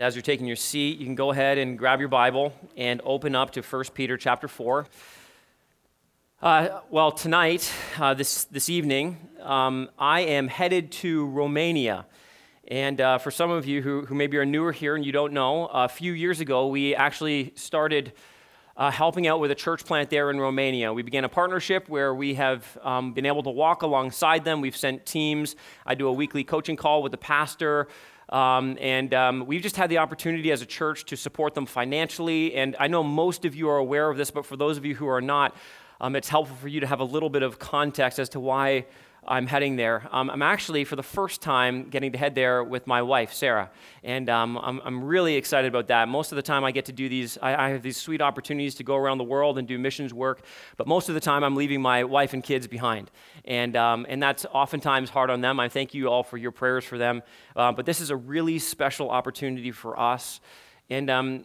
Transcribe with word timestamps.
As 0.00 0.14
you're 0.14 0.22
taking 0.22 0.46
your 0.46 0.54
seat, 0.54 1.00
you 1.00 1.06
can 1.06 1.16
go 1.16 1.32
ahead 1.32 1.58
and 1.58 1.76
grab 1.76 1.98
your 1.98 2.08
Bible 2.08 2.52
and 2.76 3.00
open 3.02 3.34
up 3.34 3.50
to 3.54 3.62
1 3.62 3.84
Peter 3.94 4.16
chapter 4.16 4.46
4. 4.46 4.86
Uh, 6.40 6.68
well, 6.88 7.10
tonight, 7.10 7.68
uh, 7.98 8.14
this, 8.14 8.44
this 8.44 8.68
evening, 8.68 9.16
um, 9.42 9.88
I 9.98 10.20
am 10.20 10.46
headed 10.46 10.92
to 10.92 11.26
Romania. 11.26 12.06
And 12.68 13.00
uh, 13.00 13.18
for 13.18 13.32
some 13.32 13.50
of 13.50 13.66
you 13.66 13.82
who, 13.82 14.06
who 14.06 14.14
maybe 14.14 14.36
are 14.36 14.46
newer 14.46 14.70
here 14.70 14.94
and 14.94 15.04
you 15.04 15.10
don't 15.10 15.32
know, 15.32 15.66
a 15.66 15.88
few 15.88 16.12
years 16.12 16.38
ago, 16.38 16.68
we 16.68 16.94
actually 16.94 17.52
started 17.56 18.12
uh, 18.76 18.92
helping 18.92 19.26
out 19.26 19.40
with 19.40 19.50
a 19.50 19.56
church 19.56 19.84
plant 19.84 20.10
there 20.10 20.30
in 20.30 20.38
Romania. 20.38 20.92
We 20.92 21.02
began 21.02 21.24
a 21.24 21.28
partnership 21.28 21.88
where 21.88 22.14
we 22.14 22.34
have 22.34 22.78
um, 22.82 23.14
been 23.14 23.26
able 23.26 23.42
to 23.42 23.50
walk 23.50 23.82
alongside 23.82 24.44
them. 24.44 24.60
We've 24.60 24.76
sent 24.76 25.06
teams. 25.06 25.56
I 25.84 25.96
do 25.96 26.06
a 26.06 26.12
weekly 26.12 26.44
coaching 26.44 26.76
call 26.76 27.02
with 27.02 27.10
the 27.10 27.18
pastor. 27.18 27.88
Um, 28.28 28.76
and 28.80 29.14
um, 29.14 29.46
we've 29.46 29.62
just 29.62 29.76
had 29.76 29.90
the 29.90 29.98
opportunity 29.98 30.52
as 30.52 30.60
a 30.60 30.66
church 30.66 31.04
to 31.06 31.16
support 31.16 31.54
them 31.54 31.66
financially. 31.66 32.54
And 32.54 32.76
I 32.78 32.88
know 32.88 33.02
most 33.02 33.44
of 33.44 33.54
you 33.54 33.68
are 33.70 33.78
aware 33.78 34.10
of 34.10 34.16
this, 34.16 34.30
but 34.30 34.44
for 34.44 34.56
those 34.56 34.76
of 34.76 34.84
you 34.84 34.94
who 34.94 35.08
are 35.08 35.20
not, 35.20 35.56
um, 36.00 36.14
it's 36.14 36.28
helpful 36.28 36.56
for 36.56 36.68
you 36.68 36.80
to 36.80 36.86
have 36.86 37.00
a 37.00 37.04
little 37.04 37.30
bit 37.30 37.42
of 37.42 37.58
context 37.58 38.18
as 38.18 38.28
to 38.30 38.40
why 38.40 38.86
I'm 39.28 39.46
heading 39.46 39.76
there. 39.76 40.08
Um, 40.10 40.30
I'm 40.30 40.40
actually, 40.40 40.84
for 40.84 40.96
the 40.96 41.02
first 41.02 41.42
time, 41.42 41.90
getting 41.90 42.12
to 42.12 42.18
head 42.18 42.34
there 42.34 42.64
with 42.64 42.86
my 42.86 43.02
wife, 43.02 43.34
Sarah. 43.34 43.70
And 44.02 44.30
um, 44.30 44.56
I'm, 44.56 44.80
I'm, 44.82 45.04
really 45.04 45.36
excited 45.36 45.68
about 45.68 45.88
that. 45.88 46.08
Most 46.08 46.32
of 46.32 46.36
the 46.36 46.42
time, 46.42 46.64
I 46.64 46.72
get 46.72 46.86
to 46.86 46.92
do 46.92 47.10
these, 47.10 47.36
I, 47.42 47.66
I, 47.66 47.68
have 47.70 47.82
these 47.82 47.98
sweet 47.98 48.22
opportunities 48.22 48.74
to 48.76 48.84
go 48.84 48.96
around 48.96 49.18
the 49.18 49.24
world 49.24 49.58
and 49.58 49.68
do 49.68 49.78
missions 49.78 50.14
work. 50.14 50.40
But 50.78 50.86
most 50.86 51.10
of 51.10 51.14
the 51.14 51.20
time, 51.20 51.44
I'm 51.44 51.56
leaving 51.56 51.82
my 51.82 52.04
wife 52.04 52.32
and 52.32 52.42
kids 52.42 52.66
behind. 52.66 53.10
And, 53.44 53.76
um, 53.76 54.06
and 54.08 54.22
that's 54.22 54.46
oftentimes 54.46 55.10
hard 55.10 55.28
on 55.28 55.42
them. 55.42 55.60
I 55.60 55.68
thank 55.68 55.92
you 55.92 56.08
all 56.08 56.22
for 56.22 56.38
your 56.38 56.50
prayers 56.50 56.84
for 56.84 56.96
them. 56.96 57.22
Uh, 57.54 57.70
but 57.70 57.84
this 57.84 58.00
is 58.00 58.08
a 58.08 58.16
really 58.16 58.58
special 58.58 59.10
opportunity 59.10 59.72
for 59.72 60.00
us. 60.00 60.40
And 60.88 61.10
um, 61.10 61.44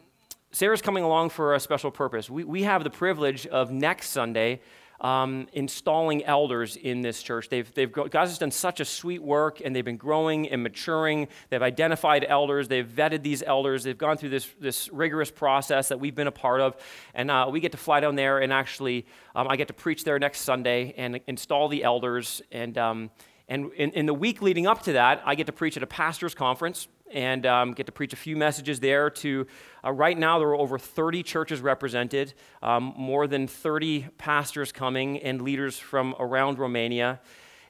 Sarah's 0.53 0.81
coming 0.81 1.03
along 1.03 1.31
for 1.31 1.53
a 1.53 1.59
special 1.59 1.91
purpose. 1.91 2.29
We, 2.29 2.45
we 2.45 2.63
have 2.63 2.85
the 2.85 2.89
privilege 2.89 3.45
of 3.47 3.71
next 3.71 4.11
Sunday 4.11 4.61
um, 5.03 5.47
installing 5.51 6.23
elders 6.23 6.77
in 6.77 7.01
this 7.01 7.21
church. 7.21 7.49
They've, 7.49 7.71
they've, 7.73 7.91
God 7.91 8.13
has 8.13 8.37
done 8.37 8.51
such 8.51 8.79
a 8.79 8.85
sweet 8.85 9.21
work, 9.21 9.61
and 9.63 9.75
they've 9.75 9.83
been 9.83 9.97
growing 9.97 10.47
and 10.49 10.63
maturing. 10.63 11.27
They've 11.49 11.61
identified 11.61 12.25
elders, 12.27 12.69
they've 12.69 12.87
vetted 12.87 13.21
these 13.21 13.43
elders, 13.43 13.83
they've 13.83 13.97
gone 13.97 14.17
through 14.17 14.29
this, 14.29 14.49
this 14.59 14.89
rigorous 14.91 15.29
process 15.29 15.89
that 15.89 15.99
we've 15.99 16.15
been 16.15 16.27
a 16.27 16.31
part 16.31 16.61
of. 16.61 16.77
And 17.13 17.29
uh, 17.29 17.49
we 17.51 17.59
get 17.59 17.73
to 17.73 17.77
fly 17.77 17.99
down 17.99 18.15
there, 18.15 18.39
and 18.39 18.53
actually, 18.53 19.05
um, 19.35 19.47
I 19.49 19.57
get 19.57 19.67
to 19.67 19.73
preach 19.73 20.05
there 20.05 20.17
next 20.19 20.41
Sunday 20.41 20.93
and 20.97 21.19
install 21.27 21.67
the 21.67 21.83
elders. 21.83 22.41
And, 22.51 22.77
um, 22.77 23.11
and 23.49 23.73
in, 23.73 23.91
in 23.91 24.05
the 24.05 24.13
week 24.13 24.41
leading 24.41 24.67
up 24.67 24.83
to 24.83 24.93
that, 24.93 25.21
I 25.25 25.35
get 25.35 25.47
to 25.47 25.53
preach 25.53 25.75
at 25.75 25.83
a 25.83 25.87
pastor's 25.87 26.33
conference 26.33 26.87
and 27.13 27.45
um, 27.45 27.71
get 27.73 27.85
to 27.85 27.91
preach 27.91 28.13
a 28.13 28.17
few 28.17 28.35
messages 28.35 28.79
there 28.79 29.09
to 29.09 29.47
uh, 29.83 29.91
right 29.91 30.17
now 30.17 30.39
there 30.39 30.49
are 30.49 30.55
over 30.55 30.77
30 30.77 31.23
churches 31.23 31.61
represented 31.61 32.33
um, 32.61 32.93
more 32.97 33.27
than 33.27 33.47
30 33.47 34.07
pastors 34.17 34.71
coming 34.71 35.19
and 35.19 35.41
leaders 35.41 35.77
from 35.77 36.15
around 36.19 36.59
romania. 36.59 37.19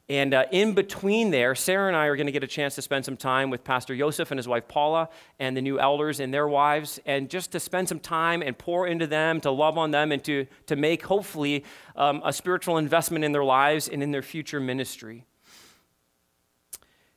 And 0.09 0.33
uh, 0.33 0.45
in 0.51 0.73
between 0.73 1.31
there 1.31 1.55
sarah 1.55 1.87
and 1.87 1.95
i 1.95 2.07
are 2.07 2.15
going 2.15 2.25
to 2.25 2.31
get 2.33 2.43
a 2.43 2.47
chance 2.47 2.75
to 2.75 2.81
spend 2.81 3.05
some 3.05 3.15
time 3.15 3.49
with 3.49 3.63
pastor 3.63 3.95
joseph 3.95 4.31
and 4.31 4.37
his 4.37 4.47
wife 4.47 4.67
paula 4.67 5.09
and 5.39 5.55
the 5.55 5.61
new 5.61 5.79
elders 5.79 6.19
and 6.19 6.33
their 6.33 6.47
wives 6.47 6.99
and 7.05 7.29
just 7.29 7.53
to 7.53 7.59
spend 7.59 7.87
some 7.87 7.99
time 7.99 8.41
and 8.41 8.57
pour 8.57 8.85
into 8.85 9.07
them 9.07 9.39
to 9.39 9.49
love 9.49 9.77
on 9.77 9.91
them 9.91 10.11
and 10.11 10.21
to, 10.25 10.45
to 10.65 10.75
make 10.75 11.03
hopefully 11.03 11.63
um, 11.95 12.21
a 12.25 12.33
spiritual 12.33 12.77
investment 12.77 13.23
in 13.23 13.31
their 13.31 13.45
lives 13.45 13.87
and 13.87 14.03
in 14.03 14.11
their 14.11 14.21
future 14.21 14.59
ministry 14.59 15.25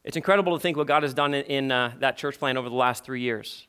it's 0.07 0.17
incredible 0.17 0.57
to 0.57 0.63
think 0.63 0.77
what 0.77 0.87
God 0.87 1.03
has 1.03 1.13
done 1.13 1.35
in, 1.35 1.45
in 1.47 1.73
uh, 1.73 1.93
that 1.99 2.17
church 2.17 2.39
plant 2.39 2.57
over 2.57 2.69
the 2.69 2.77
last 2.77 3.05
three 3.05 3.23
years. 3.23 3.67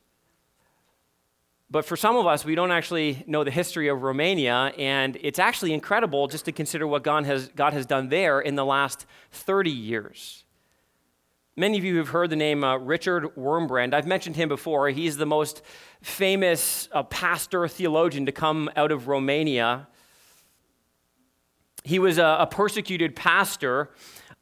But 1.68 1.84
for 1.84 1.96
some 1.96 2.16
of 2.16 2.28
us, 2.28 2.44
we 2.44 2.54
don't 2.54 2.70
actually 2.70 3.24
know 3.26 3.42
the 3.42 3.50
history 3.50 3.88
of 3.88 4.02
Romania, 4.02 4.72
and 4.78 5.18
it's 5.20 5.40
actually 5.40 5.74
incredible 5.74 6.28
just 6.28 6.44
to 6.44 6.52
consider 6.52 6.86
what 6.86 7.02
God 7.02 7.26
has, 7.26 7.48
God 7.48 7.72
has 7.72 7.86
done 7.86 8.08
there 8.08 8.40
in 8.40 8.54
the 8.54 8.64
last 8.64 9.04
30 9.32 9.70
years. 9.70 10.44
Many 11.56 11.76
of 11.76 11.82
you 11.82 11.96
have 11.96 12.10
heard 12.10 12.30
the 12.30 12.36
name 12.36 12.62
uh, 12.62 12.76
Richard 12.76 13.34
Wurmbrand. 13.36 13.92
I've 13.92 14.06
mentioned 14.06 14.36
him 14.36 14.48
before. 14.48 14.88
He's 14.90 15.16
the 15.16 15.26
most 15.26 15.60
famous 16.02 16.88
uh, 16.92 17.02
pastor 17.02 17.66
theologian 17.66 18.26
to 18.26 18.32
come 18.32 18.70
out 18.76 18.92
of 18.92 19.08
Romania. 19.08 19.88
He 21.82 21.98
was 21.98 22.16
a, 22.16 22.36
a 22.40 22.46
persecuted 22.46 23.16
pastor 23.16 23.90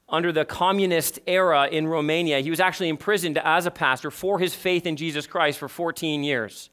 under 0.08 0.30
the 0.30 0.44
communist 0.44 1.18
era 1.26 1.66
in 1.66 1.86
Romania. 1.86 2.40
He 2.40 2.50
was 2.50 2.60
actually 2.60 2.88
imprisoned 2.88 3.38
as 3.38 3.66
a 3.66 3.70
pastor 3.70 4.10
for 4.10 4.38
his 4.38 4.54
faith 4.54 4.86
in 4.86 4.96
Jesus 4.96 5.26
Christ 5.26 5.58
for 5.58 5.68
14 5.68 6.22
years. 6.22 6.70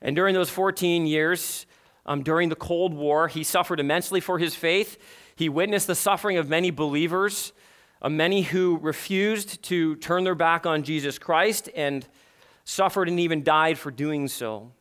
And 0.00 0.16
during 0.16 0.34
those 0.34 0.50
14 0.50 1.06
years, 1.06 1.66
um, 2.06 2.22
during 2.22 2.48
the 2.48 2.56
Cold 2.56 2.94
War, 2.94 3.28
he 3.28 3.44
suffered 3.44 3.80
immensely 3.80 4.20
for 4.20 4.38
his 4.38 4.54
faith. 4.54 4.96
He 5.36 5.48
witnessed 5.48 5.86
the 5.86 5.94
suffering 5.94 6.38
of 6.38 6.48
many 6.48 6.70
believers, 6.70 7.52
uh, 8.00 8.08
many 8.08 8.42
who 8.42 8.78
refused 8.78 9.62
to 9.64 9.96
turn 9.96 10.24
their 10.24 10.34
back 10.34 10.64
on 10.64 10.82
Jesus 10.84 11.18
Christ 11.18 11.68
and 11.76 12.06
suffered 12.64 13.08
and 13.08 13.20
even 13.20 13.42
died 13.42 13.78
for 13.78 13.90
doing 13.90 14.26
so. 14.28 14.72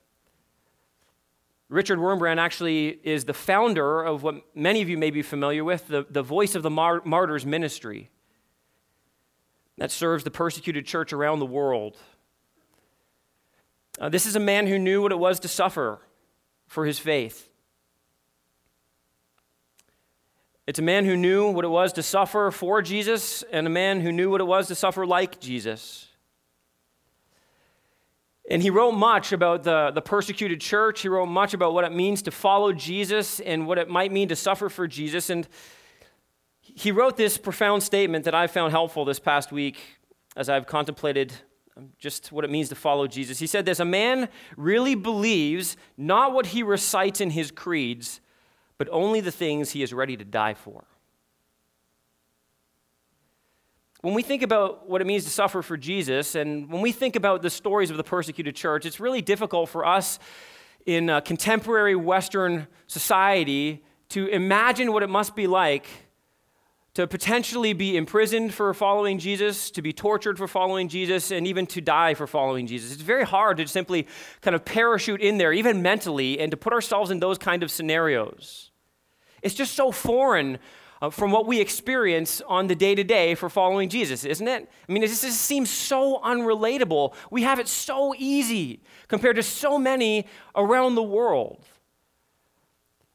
Richard 1.70 2.00
Wurmbrand 2.00 2.38
actually 2.38 2.88
is 3.04 3.26
the 3.26 3.34
founder 3.34 4.02
of 4.02 4.24
what 4.24 4.36
many 4.56 4.82
of 4.82 4.88
you 4.88 4.98
may 4.98 5.12
be 5.12 5.22
familiar 5.22 5.64
with 5.64 5.88
the, 5.88 6.06
the 6.10 6.24
Voice 6.24 6.56
of 6.56 6.64
the 6.64 6.70
Mar- 6.70 7.02
Martyrs 7.04 7.46
ministry 7.46 8.10
that 9.78 9.92
serves 9.92 10.24
the 10.24 10.32
persecuted 10.32 10.86
church 10.86 11.12
around 11.12 11.40
the 11.40 11.46
world. 11.46 11.98
Uh, 14.00 14.10
this 14.10 14.26
is 14.26 14.36
a 14.36 14.40
man 14.40 14.68
who 14.68 14.80
knew 14.80 15.02
what 15.02 15.12
it 15.12 15.20
was 15.20 15.40
to 15.42 15.48
suffer 15.48 16.00
for 16.68 16.86
his 16.86 17.00
faith. 17.00 17.50
It's 20.68 20.80
a 20.80 20.84
man 20.84 21.06
who 21.06 21.16
knew 21.16 21.50
what 21.52 21.66
it 21.66 21.70
was 21.70 21.94
to 21.94 22.04
suffer 22.04 22.52
for 22.52 22.82
Jesus 22.82 23.44
and 23.52 23.68
a 23.68 23.70
man 23.70 24.02
who 24.02 24.12
knew 24.12 24.30
what 24.30 24.42
it 24.42 24.46
was 24.46 24.68
to 24.68 24.76
suffer 24.76 25.06
like 25.06 25.40
Jesus. 25.40 26.08
And 28.50 28.62
he 28.62 28.70
wrote 28.70 28.94
much 28.94 29.34
about 29.34 29.64
the, 29.64 29.92
the 29.94 30.02
persecuted 30.02 30.62
church. 30.62 31.02
He 31.02 31.10
wrote 31.10 31.26
much 31.26 31.54
about 31.54 31.74
what 31.74 31.84
it 31.84 31.92
means 31.92 32.22
to 32.24 32.32
follow 32.32 32.72
Jesus 32.72 33.42
and 33.42 33.68
what 33.68 33.78
it 33.78 33.90
might 33.90 34.12
mean 34.12 34.30
to 34.30 34.36
suffer 34.36 34.70
for 34.70 34.88
Jesus. 34.88 35.30
And 35.30 35.48
he 36.62 36.92
wrote 36.92 37.18
this 37.18 37.38
profound 37.38 37.84
statement 37.84 38.26
that 38.26 38.36
I 38.36 38.48
found 38.48 38.72
helpful 38.72 39.04
this 39.04 39.20
past 39.20 39.52
week 39.52 39.80
as 40.36 40.48
I've 40.48 40.66
contemplated 40.66 41.34
um, 41.76 41.90
just 41.98 42.32
what 42.32 42.46
it 42.46 42.50
means 42.50 42.70
to 42.70 42.76
follow 42.76 43.06
Jesus. 43.08 43.40
He 43.40 43.48
said 43.48 43.66
this 43.66 43.80
A 43.80 43.86
man 43.86 44.30
really 44.56 44.96
believes 44.96 45.76
not 45.98 46.34
what 46.34 46.48
he 46.48 46.64
recites 46.64 47.20
in 47.20 47.32
his 47.32 47.52
creeds, 47.52 48.22
but 48.78 48.88
only 48.92 49.20
the 49.20 49.32
things 49.32 49.72
he 49.72 49.84
is 49.84 49.94
ready 49.94 50.16
to 50.16 50.24
die 50.24 50.54
for. 50.54 50.86
When 54.02 54.14
we 54.14 54.22
think 54.22 54.44
about 54.44 54.88
what 54.88 55.02
it 55.02 55.08
means 55.08 55.24
to 55.24 55.30
suffer 55.30 55.62
for 55.62 55.76
Jesus, 55.76 56.36
and 56.36 56.70
when 56.70 56.82
we 56.82 56.92
think 56.92 57.16
about 57.16 57.42
the 57.42 57.50
stories 57.50 57.90
of 57.90 57.98
the 57.98 58.04
persecuted 58.04 58.56
church, 58.56 58.86
it's 58.86 59.00
really 59.00 59.22
difficult 59.22 59.70
for 59.70 59.86
us 59.86 60.20
in 60.86 61.10
uh, 61.10 61.22
contemporary 61.22 61.96
Western 61.96 62.68
society 62.86 63.84
to 64.10 64.28
imagine 64.28 64.94
what 64.94 65.04
it 65.04 65.10
must 65.10 65.36
be 65.36 65.48
like 65.48 65.88
to 66.98 67.06
potentially 67.06 67.74
be 67.74 67.96
imprisoned 67.96 68.52
for 68.52 68.74
following 68.74 69.20
Jesus, 69.20 69.70
to 69.70 69.84
be 69.84 69.94
tortured 69.94 70.36
for 70.36 70.48
following 70.48 70.88
Jesus, 70.88 71.30
and 71.30 71.46
even 71.46 71.68
to 71.68 71.80
die 71.80 72.16
for 72.16 72.26
following 72.26 72.66
Jesus. 72.66 72.92
It's 72.92 73.04
very 73.04 73.24
hard 73.24 73.58
to 73.58 73.68
simply 73.68 74.08
kind 74.42 74.56
of 74.56 74.66
parachute 74.66 75.22
in 75.22 75.38
there, 75.38 75.54
even 75.54 75.84
mentally, 75.84 76.40
and 76.40 76.50
to 76.50 76.58
put 76.58 76.74
ourselves 76.74 77.12
in 77.12 77.20
those 77.20 77.38
kind 77.38 77.62
of 77.62 77.70
scenarios. 77.70 78.72
It's 79.44 79.54
just 79.54 79.76
so 79.76 79.92
foreign 79.92 80.58
uh, 81.02 81.10
from 81.10 81.32
what 81.32 81.46
we 81.46 81.60
experience 81.60 82.42
on 82.48 82.68
the 82.68 82.76
day 82.76 82.96
to 82.96 83.04
day 83.04 83.36
for 83.36 83.50
following 83.50 83.90
Jesus, 83.90 84.26
isn't 84.26 84.48
it? 84.48 84.70
I 84.88 84.92
mean, 84.92 85.02
this 85.02 85.22
just, 85.22 85.42
seems 85.42 85.70
so 85.70 86.20
unrelatable. 86.20 87.14
We 87.32 87.44
have 87.44 87.60
it 87.60 87.68
so 87.68 88.14
easy 88.18 88.82
compared 89.08 89.36
to 89.36 89.44
so 89.44 89.78
many 89.78 90.26
around 90.56 90.96
the 90.96 91.04
world. 91.04 91.64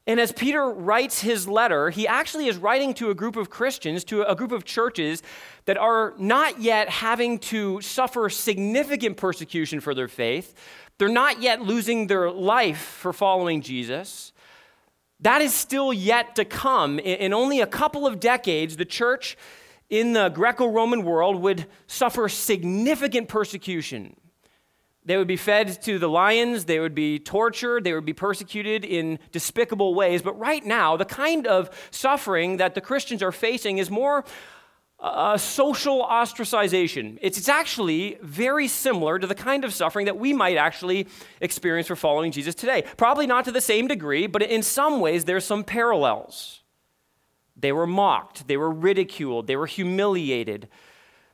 And 0.05 0.19
as 0.19 0.33
Peter 0.33 0.69
writes 0.69 1.21
his 1.21 1.47
letter, 1.47 1.89
he 1.89 2.07
actually 2.07 2.47
is 2.47 2.57
writing 2.57 2.93
to 2.95 3.09
a 3.09 3.15
group 3.15 3.37
of 3.37 3.49
Christians, 3.49 4.03
to 4.05 4.23
a 4.23 4.35
group 4.35 4.51
of 4.51 4.65
churches 4.65 5.23
that 5.63 5.77
are 5.77 6.13
not 6.17 6.59
yet 6.59 6.89
having 6.89 7.39
to 7.39 7.79
suffer 7.79 8.29
significant 8.29 9.15
persecution 9.15 9.79
for 9.79 9.95
their 9.95 10.09
faith. 10.09 10.55
They're 10.97 11.07
not 11.07 11.41
yet 11.41 11.61
losing 11.61 12.07
their 12.07 12.29
life 12.29 12.81
for 12.81 13.13
following 13.13 13.61
Jesus. 13.61 14.32
That 15.23 15.41
is 15.41 15.53
still 15.53 15.93
yet 15.93 16.35
to 16.35 16.43
come. 16.43 16.99
In 16.99 17.33
only 17.33 17.61
a 17.61 17.67
couple 17.67 18.05
of 18.05 18.19
decades, 18.19 18.75
the 18.75 18.85
church 18.85 19.37
in 19.89 20.11
the 20.11 20.27
Greco 20.27 20.67
Roman 20.67 21.03
world 21.03 21.41
would 21.41 21.65
suffer 21.87 22.27
significant 22.27 23.29
persecution. 23.29 24.17
They 25.05 25.15
would 25.15 25.27
be 25.27 25.37
fed 25.37 25.81
to 25.83 25.97
the 25.97 26.09
lions, 26.09 26.65
they 26.65 26.79
would 26.79 26.95
be 26.95 27.19
tortured, 27.19 27.85
they 27.85 27.93
would 27.93 28.05
be 28.05 28.13
persecuted 28.13 28.83
in 28.83 29.19
despicable 29.31 29.95
ways. 29.95 30.21
But 30.21 30.37
right 30.37 30.65
now, 30.65 30.97
the 30.97 31.05
kind 31.05 31.47
of 31.47 31.69
suffering 31.89 32.57
that 32.57 32.75
the 32.75 32.81
Christians 32.81 33.23
are 33.23 33.31
facing 33.31 33.77
is 33.77 33.89
more 33.89 34.25
uh, 35.03 35.37
social 35.37 36.01
ostracization. 36.03 37.17
It's, 37.21 37.37
it's 37.37 37.49
actually 37.49 38.17
very 38.21 38.69
similar 38.69 39.19
to 39.19 39.27
the 39.27 39.35
kind 39.35 39.65
of 39.65 39.73
suffering 39.73 40.05
that 40.05 40.17
we 40.17 40.31
might 40.31 40.55
actually 40.55 41.07
experience 41.41 41.87
for 41.87 41.97
following 41.97 42.31
Jesus 42.31 42.55
today. 42.55 42.85
Probably 42.95 43.27
not 43.27 43.43
to 43.45 43.51
the 43.51 43.61
same 43.61 43.87
degree, 43.87 44.27
but 44.27 44.41
in 44.41 44.63
some 44.63 45.01
ways, 45.01 45.25
there's 45.25 45.43
some 45.43 45.65
parallels. 45.65 46.61
They 47.57 47.73
were 47.73 47.85
mocked, 47.85 48.47
they 48.47 48.57
were 48.57 48.71
ridiculed, 48.71 49.47
they 49.47 49.57
were 49.57 49.67
humiliated. 49.67 50.69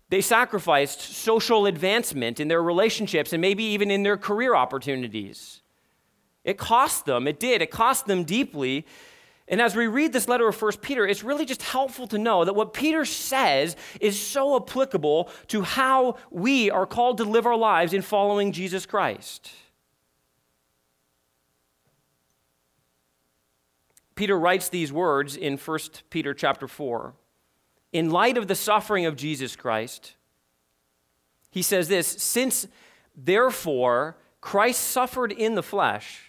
They 0.09 0.21
sacrificed 0.21 1.01
social 1.01 1.67
advancement 1.67 2.39
in 2.39 2.47
their 2.47 2.63
relationships 2.63 3.31
and 3.31 3.39
maybe 3.39 3.63
even 3.63 3.91
in 3.91 4.01
their 4.01 4.17
career 4.17 4.55
opportunities. 4.55 5.61
It 6.43 6.57
cost 6.57 7.05
them, 7.05 7.27
it 7.27 7.39
did, 7.39 7.61
it 7.61 7.69
cost 7.69 8.07
them 8.07 8.23
deeply. 8.23 8.87
And 9.49 9.59
as 9.59 9.75
we 9.75 9.87
read 9.87 10.13
this 10.13 10.27
letter 10.27 10.47
of 10.47 10.61
1 10.61 10.73
Peter, 10.77 11.07
it's 11.07 11.23
really 11.23 11.45
just 11.45 11.63
helpful 11.63 12.07
to 12.07 12.19
know 12.19 12.45
that 12.45 12.53
what 12.53 12.73
Peter 12.73 13.03
says 13.03 13.75
is 13.99 14.19
so 14.19 14.55
applicable 14.55 15.29
to 15.47 15.63
how 15.63 16.17
we 16.29 16.69
are 16.69 16.85
called 16.85 17.17
to 17.17 17.23
live 17.23 17.47
our 17.47 17.57
lives 17.57 17.91
in 17.91 18.03
following 18.03 18.51
Jesus 18.51 18.85
Christ. 18.85 19.51
Peter 24.13 24.37
writes 24.37 24.69
these 24.69 24.93
words 24.93 25.35
in 25.35 25.57
1 25.57 25.79
Peter 26.11 26.33
chapter 26.35 26.67
4. 26.67 27.13
In 27.91 28.11
light 28.11 28.37
of 28.37 28.47
the 28.47 28.55
suffering 28.55 29.07
of 29.07 29.15
Jesus 29.15 29.55
Christ, 29.55 30.15
he 31.49 31.63
says 31.63 31.87
this 31.87 32.07
Since 32.07 32.67
therefore 33.15 34.17
Christ 34.41 34.81
suffered 34.81 35.31
in 35.31 35.55
the 35.55 35.63
flesh, 35.63 36.28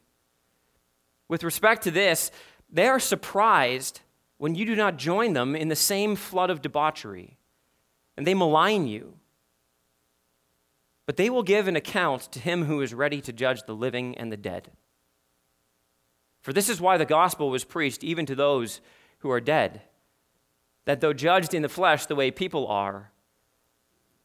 with 1.31 1.45
respect 1.45 1.81
to 1.83 1.91
this, 1.91 2.29
they 2.69 2.87
are 2.87 2.99
surprised 2.99 4.01
when 4.37 4.53
you 4.53 4.65
do 4.65 4.75
not 4.75 4.97
join 4.97 5.31
them 5.31 5.55
in 5.55 5.69
the 5.69 5.77
same 5.77 6.17
flood 6.17 6.49
of 6.49 6.61
debauchery, 6.61 7.37
and 8.17 8.27
they 8.27 8.33
malign 8.33 8.85
you. 8.85 9.13
But 11.05 11.15
they 11.15 11.29
will 11.29 11.41
give 11.41 11.69
an 11.69 11.77
account 11.77 12.23
to 12.33 12.39
him 12.39 12.65
who 12.65 12.81
is 12.81 12.93
ready 12.93 13.21
to 13.21 13.31
judge 13.31 13.63
the 13.63 13.73
living 13.73 14.17
and 14.17 14.29
the 14.29 14.35
dead. 14.35 14.71
For 16.41 16.51
this 16.51 16.67
is 16.67 16.81
why 16.81 16.97
the 16.97 17.05
gospel 17.05 17.49
was 17.49 17.63
preached 17.63 18.03
even 18.03 18.25
to 18.25 18.35
those 18.35 18.81
who 19.19 19.31
are 19.31 19.39
dead, 19.39 19.83
that 20.83 20.99
though 20.99 21.13
judged 21.13 21.53
in 21.53 21.61
the 21.61 21.69
flesh 21.69 22.07
the 22.07 22.15
way 22.15 22.29
people 22.29 22.67
are, 22.67 23.13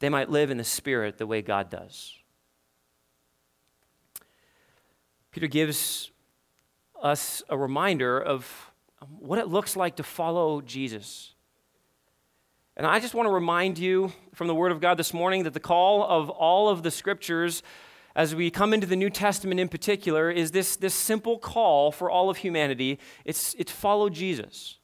they 0.00 0.09
might 0.09 0.29
live 0.29 0.50
in 0.50 0.56
the 0.56 0.64
spirit 0.64 1.19
the 1.19 1.26
way 1.26 1.41
God 1.41 1.70
does. 1.70 2.14
Peter 5.31 5.47
gives 5.47 6.11
us 7.02 7.43
a 7.48 7.56
reminder 7.56 8.20
of 8.20 8.72
what 9.19 9.38
it 9.38 9.48
looks 9.48 9.76
like 9.76 9.96
to 9.96 10.02
follow 10.02 10.60
Jesus. 10.60 11.34
And 12.76 12.87
I 12.87 13.00
just 13.00 13.14
want 13.14 13.26
to 13.26 13.32
remind 13.32 13.78
you 13.78 14.12
from 14.34 14.48
the 14.48 14.54
Word 14.54 14.70
of 14.70 14.81
God 14.81 14.98
this 14.98 15.14
morning 15.14 15.44
that 15.44 15.54
the 15.54 15.60
call 15.60 16.04
of 16.04 16.28
all 16.28 16.69
of 16.69 16.82
the 16.82 16.90
scriptures, 16.90 17.62
as 18.14 18.34
we 18.34 18.50
come 18.50 18.75
into 18.75 18.87
the 18.87 18.96
New 18.96 19.08
Testament 19.08 19.60
in 19.60 19.69
particular, 19.69 20.31
is 20.31 20.50
this, 20.50 20.76
this 20.76 20.94
simple 20.94 21.38
call 21.38 21.90
for 21.90 22.10
all 22.10 22.28
of 22.28 22.38
humanity 22.38 22.99
it's, 23.25 23.54
it's 23.58 23.72
follow 23.72 24.08
Jesus. 24.10 24.78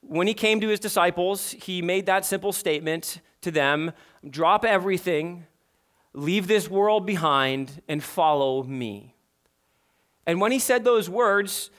When 0.00 0.26
he 0.26 0.34
came 0.34 0.60
to 0.60 0.68
his 0.68 0.80
disciples, 0.80 1.52
he 1.52 1.82
made 1.82 2.06
that 2.06 2.24
simple 2.24 2.52
statement 2.52 3.20
to 3.40 3.50
them 3.50 3.92
drop 4.28 4.64
everything, 4.64 5.46
leave 6.12 6.46
this 6.46 6.70
world 6.70 7.04
behind, 7.06 7.82
and 7.88 8.02
follow 8.02 8.62
me. 8.62 9.11
And 10.26 10.40
when 10.40 10.52
he 10.52 10.58
said 10.58 10.84
those 10.84 11.08
words, 11.08 11.70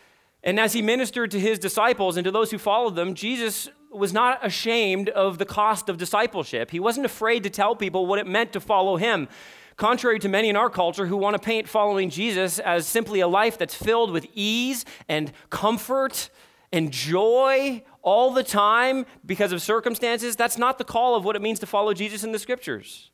and 0.43 0.59
as 0.59 0.73
he 0.73 0.81
ministered 0.81 1.31
to 1.31 1.39
his 1.39 1.59
disciples 1.59 2.17
and 2.17 2.25
to 2.25 2.31
those 2.31 2.51
who 2.51 2.57
followed 2.57 2.95
them, 2.95 3.13
Jesus 3.13 3.69
was 3.89 4.11
not 4.11 4.45
ashamed 4.45 5.09
of 5.09 5.37
the 5.37 5.45
cost 5.45 5.87
of 5.87 5.97
discipleship. 5.97 6.71
He 6.71 6.79
wasn't 6.79 7.05
afraid 7.05 7.43
to 7.43 7.49
tell 7.49 7.75
people 7.75 8.05
what 8.05 8.19
it 8.19 8.27
meant 8.27 8.51
to 8.53 8.59
follow 8.59 8.97
him. 8.97 9.29
Contrary 9.75 10.19
to 10.19 10.29
many 10.29 10.49
in 10.49 10.55
our 10.55 10.69
culture 10.69 11.07
who 11.07 11.17
want 11.17 11.35
to 11.35 11.39
paint 11.39 11.67
following 11.67 12.09
Jesus 12.09 12.59
as 12.59 12.85
simply 12.85 13.21
a 13.21 13.27
life 13.27 13.57
that's 13.57 13.73
filled 13.73 14.11
with 14.11 14.27
ease 14.33 14.85
and 15.07 15.31
comfort 15.49 16.29
and 16.71 16.91
joy 16.91 17.83
all 18.01 18.31
the 18.31 18.43
time 18.43 19.05
because 19.25 19.51
of 19.51 19.61
circumstances, 19.61 20.35
that's 20.35 20.57
not 20.57 20.77
the 20.77 20.83
call 20.83 21.15
of 21.15 21.23
what 21.23 21.35
it 21.35 21.41
means 21.41 21.59
to 21.59 21.65
follow 21.65 21.93
Jesus 21.93 22.23
in 22.23 22.31
the 22.31 22.39
scriptures. 22.39 23.11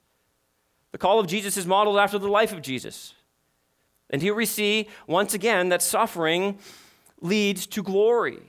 The 0.91 0.97
call 0.97 1.19
of 1.19 1.27
Jesus 1.27 1.57
is 1.57 1.67
modeled 1.67 1.97
after 1.97 2.17
the 2.17 2.27
life 2.27 2.51
of 2.51 2.61
Jesus. 2.61 3.13
And 4.09 4.21
here 4.21 4.33
we 4.33 4.45
see 4.45 4.87
once 5.07 5.33
again 5.33 5.69
that 5.69 5.81
suffering 5.81 6.57
leads 7.21 7.67
to 7.67 7.83
glory. 7.83 8.39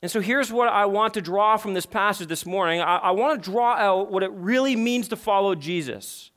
And 0.00 0.10
so 0.10 0.20
here's 0.20 0.52
what 0.52 0.68
I 0.68 0.86
want 0.86 1.14
to 1.14 1.20
draw 1.20 1.56
from 1.56 1.74
this 1.74 1.86
passage 1.86 2.28
this 2.28 2.46
morning. 2.46 2.80
I, 2.80 2.98
I 2.98 3.10
want 3.10 3.42
to 3.42 3.50
draw 3.50 3.74
out 3.74 4.12
what 4.12 4.22
it 4.22 4.30
really 4.30 4.76
means 4.76 5.08
to 5.08 5.16
follow 5.16 5.54
Jesus. 5.54 6.30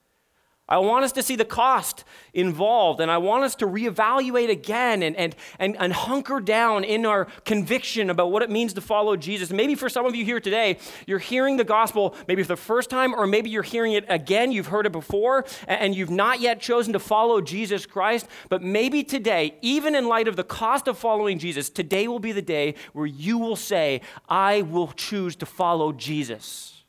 I 0.69 0.77
want 0.77 1.03
us 1.03 1.11
to 1.13 1.23
see 1.23 1.35
the 1.35 1.43
cost 1.43 2.05
involved, 2.33 3.01
and 3.01 3.11
I 3.11 3.17
want 3.17 3.43
us 3.43 3.55
to 3.55 3.65
reevaluate 3.65 4.49
again 4.49 5.03
and, 5.03 5.17
and, 5.17 5.35
and, 5.59 5.75
and 5.77 5.91
hunker 5.91 6.39
down 6.39 6.85
in 6.85 7.05
our 7.05 7.25
conviction 7.43 8.09
about 8.09 8.31
what 8.31 8.41
it 8.41 8.49
means 8.49 8.73
to 8.75 8.81
follow 8.81 9.17
Jesus. 9.17 9.49
Maybe 9.49 9.75
for 9.75 9.89
some 9.89 10.05
of 10.05 10.15
you 10.15 10.23
here 10.23 10.39
today, 10.39 10.77
you're 11.05 11.19
hearing 11.19 11.57
the 11.57 11.65
gospel 11.65 12.15
maybe 12.25 12.41
for 12.41 12.47
the 12.47 12.55
first 12.55 12.89
time, 12.89 13.13
or 13.13 13.27
maybe 13.27 13.49
you're 13.49 13.63
hearing 13.63 13.93
it 13.93 14.05
again. 14.07 14.53
You've 14.53 14.67
heard 14.67 14.85
it 14.85 14.93
before, 14.93 15.45
and 15.67 15.93
you've 15.93 16.09
not 16.09 16.39
yet 16.39 16.61
chosen 16.61 16.93
to 16.93 16.99
follow 16.99 17.41
Jesus 17.41 17.85
Christ. 17.85 18.27
But 18.47 18.61
maybe 18.61 19.03
today, 19.03 19.55
even 19.61 19.93
in 19.93 20.07
light 20.07 20.29
of 20.29 20.37
the 20.37 20.45
cost 20.45 20.87
of 20.87 20.97
following 20.97 21.37
Jesus, 21.37 21.69
today 21.69 22.07
will 22.07 22.19
be 22.19 22.31
the 22.31 22.41
day 22.41 22.75
where 22.93 23.05
you 23.05 23.37
will 23.37 23.57
say, 23.57 23.99
I 24.29 24.61
will 24.61 24.93
choose 24.93 25.35
to 25.37 25.45
follow 25.45 25.91
Jesus. 25.91 26.81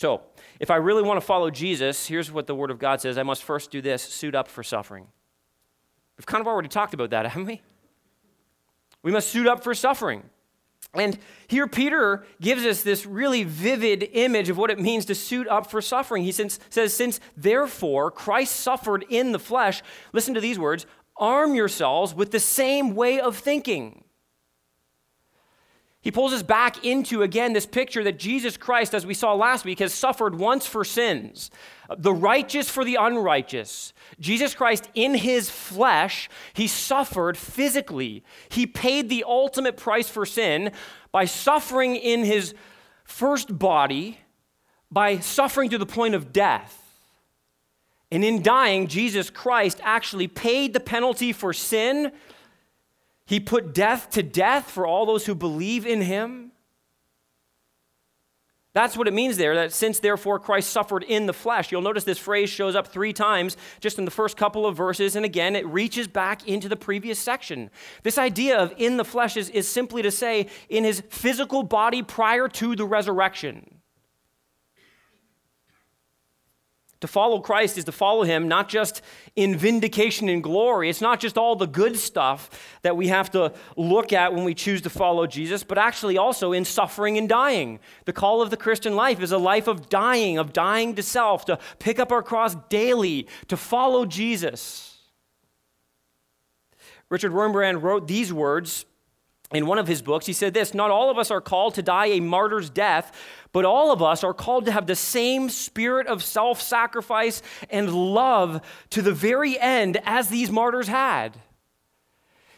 So, 0.00 0.22
if 0.60 0.70
I 0.70 0.76
really 0.76 1.02
want 1.02 1.18
to 1.18 1.26
follow 1.26 1.50
Jesus, 1.50 2.06
here's 2.06 2.30
what 2.30 2.46
the 2.46 2.54
Word 2.54 2.70
of 2.70 2.78
God 2.78 3.00
says 3.00 3.18
I 3.18 3.22
must 3.22 3.42
first 3.42 3.70
do 3.70 3.80
this 3.80 4.02
suit 4.02 4.34
up 4.34 4.46
for 4.46 4.62
suffering. 4.62 5.06
We've 6.16 6.26
kind 6.26 6.42
of 6.42 6.46
already 6.46 6.68
talked 6.68 6.94
about 6.94 7.10
that, 7.10 7.26
haven't 7.30 7.46
we? 7.46 7.62
We 9.02 9.10
must 9.10 9.28
suit 9.28 9.48
up 9.48 9.64
for 9.64 9.74
suffering. 9.74 10.22
And 10.92 11.18
here 11.46 11.66
Peter 11.66 12.26
gives 12.40 12.64
us 12.64 12.82
this 12.82 13.06
really 13.06 13.44
vivid 13.44 14.08
image 14.12 14.48
of 14.48 14.58
what 14.58 14.70
it 14.70 14.78
means 14.78 15.06
to 15.06 15.14
suit 15.14 15.48
up 15.48 15.70
for 15.70 15.80
suffering. 15.80 16.24
He 16.24 16.32
says, 16.32 16.58
Since 16.68 17.20
therefore 17.36 18.10
Christ 18.10 18.56
suffered 18.56 19.04
in 19.08 19.32
the 19.32 19.38
flesh, 19.38 19.82
listen 20.12 20.34
to 20.34 20.40
these 20.40 20.58
words 20.58 20.86
arm 21.16 21.54
yourselves 21.54 22.14
with 22.14 22.32
the 22.32 22.40
same 22.40 22.94
way 22.94 23.20
of 23.20 23.36
thinking. 23.36 24.04
He 26.02 26.10
pulls 26.10 26.32
us 26.32 26.42
back 26.42 26.82
into, 26.84 27.22
again, 27.22 27.52
this 27.52 27.66
picture 27.66 28.02
that 28.04 28.18
Jesus 28.18 28.56
Christ, 28.56 28.94
as 28.94 29.04
we 29.04 29.12
saw 29.12 29.34
last 29.34 29.66
week, 29.66 29.80
has 29.80 29.92
suffered 29.92 30.34
once 30.34 30.66
for 30.66 30.82
sins, 30.82 31.50
the 31.94 32.14
righteous 32.14 32.70
for 32.70 32.86
the 32.86 32.96
unrighteous. 32.98 33.92
Jesus 34.18 34.54
Christ, 34.54 34.88
in 34.94 35.14
his 35.14 35.50
flesh, 35.50 36.30
he 36.54 36.66
suffered 36.66 37.36
physically. 37.36 38.24
He 38.48 38.66
paid 38.66 39.10
the 39.10 39.24
ultimate 39.26 39.76
price 39.76 40.08
for 40.08 40.24
sin 40.24 40.72
by 41.12 41.26
suffering 41.26 41.96
in 41.96 42.24
his 42.24 42.54
first 43.04 43.58
body, 43.58 44.20
by 44.90 45.18
suffering 45.18 45.68
to 45.68 45.78
the 45.78 45.86
point 45.86 46.14
of 46.14 46.32
death. 46.32 46.78
And 48.10 48.24
in 48.24 48.42
dying, 48.42 48.88
Jesus 48.88 49.28
Christ 49.28 49.80
actually 49.82 50.28
paid 50.28 50.72
the 50.72 50.80
penalty 50.80 51.32
for 51.32 51.52
sin 51.52 52.10
he 53.30 53.38
put 53.38 53.72
death 53.72 54.10
to 54.10 54.24
death 54.24 54.68
for 54.68 54.84
all 54.84 55.06
those 55.06 55.24
who 55.24 55.36
believe 55.36 55.86
in 55.86 56.00
him. 56.00 56.50
That's 58.72 58.96
what 58.96 59.06
it 59.06 59.14
means 59.14 59.36
there, 59.36 59.54
that 59.54 59.72
since 59.72 60.00
therefore 60.00 60.40
Christ 60.40 60.70
suffered 60.70 61.04
in 61.04 61.26
the 61.26 61.32
flesh. 61.32 61.70
You'll 61.70 61.80
notice 61.80 62.02
this 62.02 62.18
phrase 62.18 62.50
shows 62.50 62.74
up 62.74 62.88
three 62.88 63.12
times 63.12 63.56
just 63.78 64.00
in 64.00 64.04
the 64.04 64.10
first 64.10 64.36
couple 64.36 64.66
of 64.66 64.76
verses, 64.76 65.14
and 65.14 65.24
again, 65.24 65.54
it 65.54 65.64
reaches 65.64 66.08
back 66.08 66.48
into 66.48 66.68
the 66.68 66.74
previous 66.74 67.20
section. 67.20 67.70
This 68.02 68.18
idea 68.18 68.58
of 68.58 68.74
in 68.76 68.96
the 68.96 69.04
flesh 69.04 69.36
is, 69.36 69.48
is 69.50 69.68
simply 69.68 70.02
to 70.02 70.10
say 70.10 70.48
in 70.68 70.82
his 70.82 71.00
physical 71.08 71.62
body 71.62 72.02
prior 72.02 72.48
to 72.48 72.74
the 72.74 72.84
resurrection. 72.84 73.79
To 77.00 77.08
follow 77.08 77.40
Christ 77.40 77.78
is 77.78 77.84
to 77.84 77.92
follow 77.92 78.24
him 78.24 78.46
not 78.46 78.68
just 78.68 79.00
in 79.34 79.56
vindication 79.56 80.28
and 80.28 80.42
glory. 80.42 80.90
It's 80.90 81.00
not 81.00 81.18
just 81.18 81.38
all 81.38 81.56
the 81.56 81.66
good 81.66 81.96
stuff 81.96 82.50
that 82.82 82.94
we 82.94 83.08
have 83.08 83.30
to 83.30 83.54
look 83.76 84.12
at 84.12 84.34
when 84.34 84.44
we 84.44 84.54
choose 84.54 84.82
to 84.82 84.90
follow 84.90 85.26
Jesus, 85.26 85.64
but 85.64 85.78
actually 85.78 86.18
also 86.18 86.52
in 86.52 86.66
suffering 86.66 87.16
and 87.16 87.26
dying. 87.26 87.80
The 88.04 88.12
call 88.12 88.42
of 88.42 88.50
the 88.50 88.56
Christian 88.58 88.96
life 88.96 89.22
is 89.22 89.32
a 89.32 89.38
life 89.38 89.66
of 89.66 89.88
dying, 89.88 90.36
of 90.36 90.52
dying 90.52 90.94
to 90.96 91.02
self, 91.02 91.46
to 91.46 91.58
pick 91.78 91.98
up 91.98 92.12
our 92.12 92.22
cross 92.22 92.54
daily, 92.68 93.26
to 93.48 93.56
follow 93.56 94.04
Jesus. 94.04 94.98
Richard 97.08 97.32
Wurmbrand 97.32 97.82
wrote 97.82 98.06
these 98.06 98.30
words 98.32 98.84
in 99.52 99.66
one 99.66 99.78
of 99.78 99.88
his 99.88 100.00
books, 100.00 100.26
he 100.26 100.32
said 100.32 100.54
this 100.54 100.74
Not 100.74 100.90
all 100.90 101.10
of 101.10 101.18
us 101.18 101.30
are 101.30 101.40
called 101.40 101.74
to 101.74 101.82
die 101.82 102.06
a 102.06 102.20
martyr's 102.20 102.70
death, 102.70 103.12
but 103.52 103.64
all 103.64 103.90
of 103.90 104.02
us 104.02 104.22
are 104.22 104.34
called 104.34 104.66
to 104.66 104.72
have 104.72 104.86
the 104.86 104.96
same 104.96 105.48
spirit 105.48 106.06
of 106.06 106.22
self 106.22 106.60
sacrifice 106.60 107.42
and 107.68 107.92
love 107.92 108.60
to 108.90 109.02
the 109.02 109.12
very 109.12 109.58
end 109.58 110.00
as 110.04 110.28
these 110.28 110.50
martyrs 110.50 110.88
had. 110.88 111.36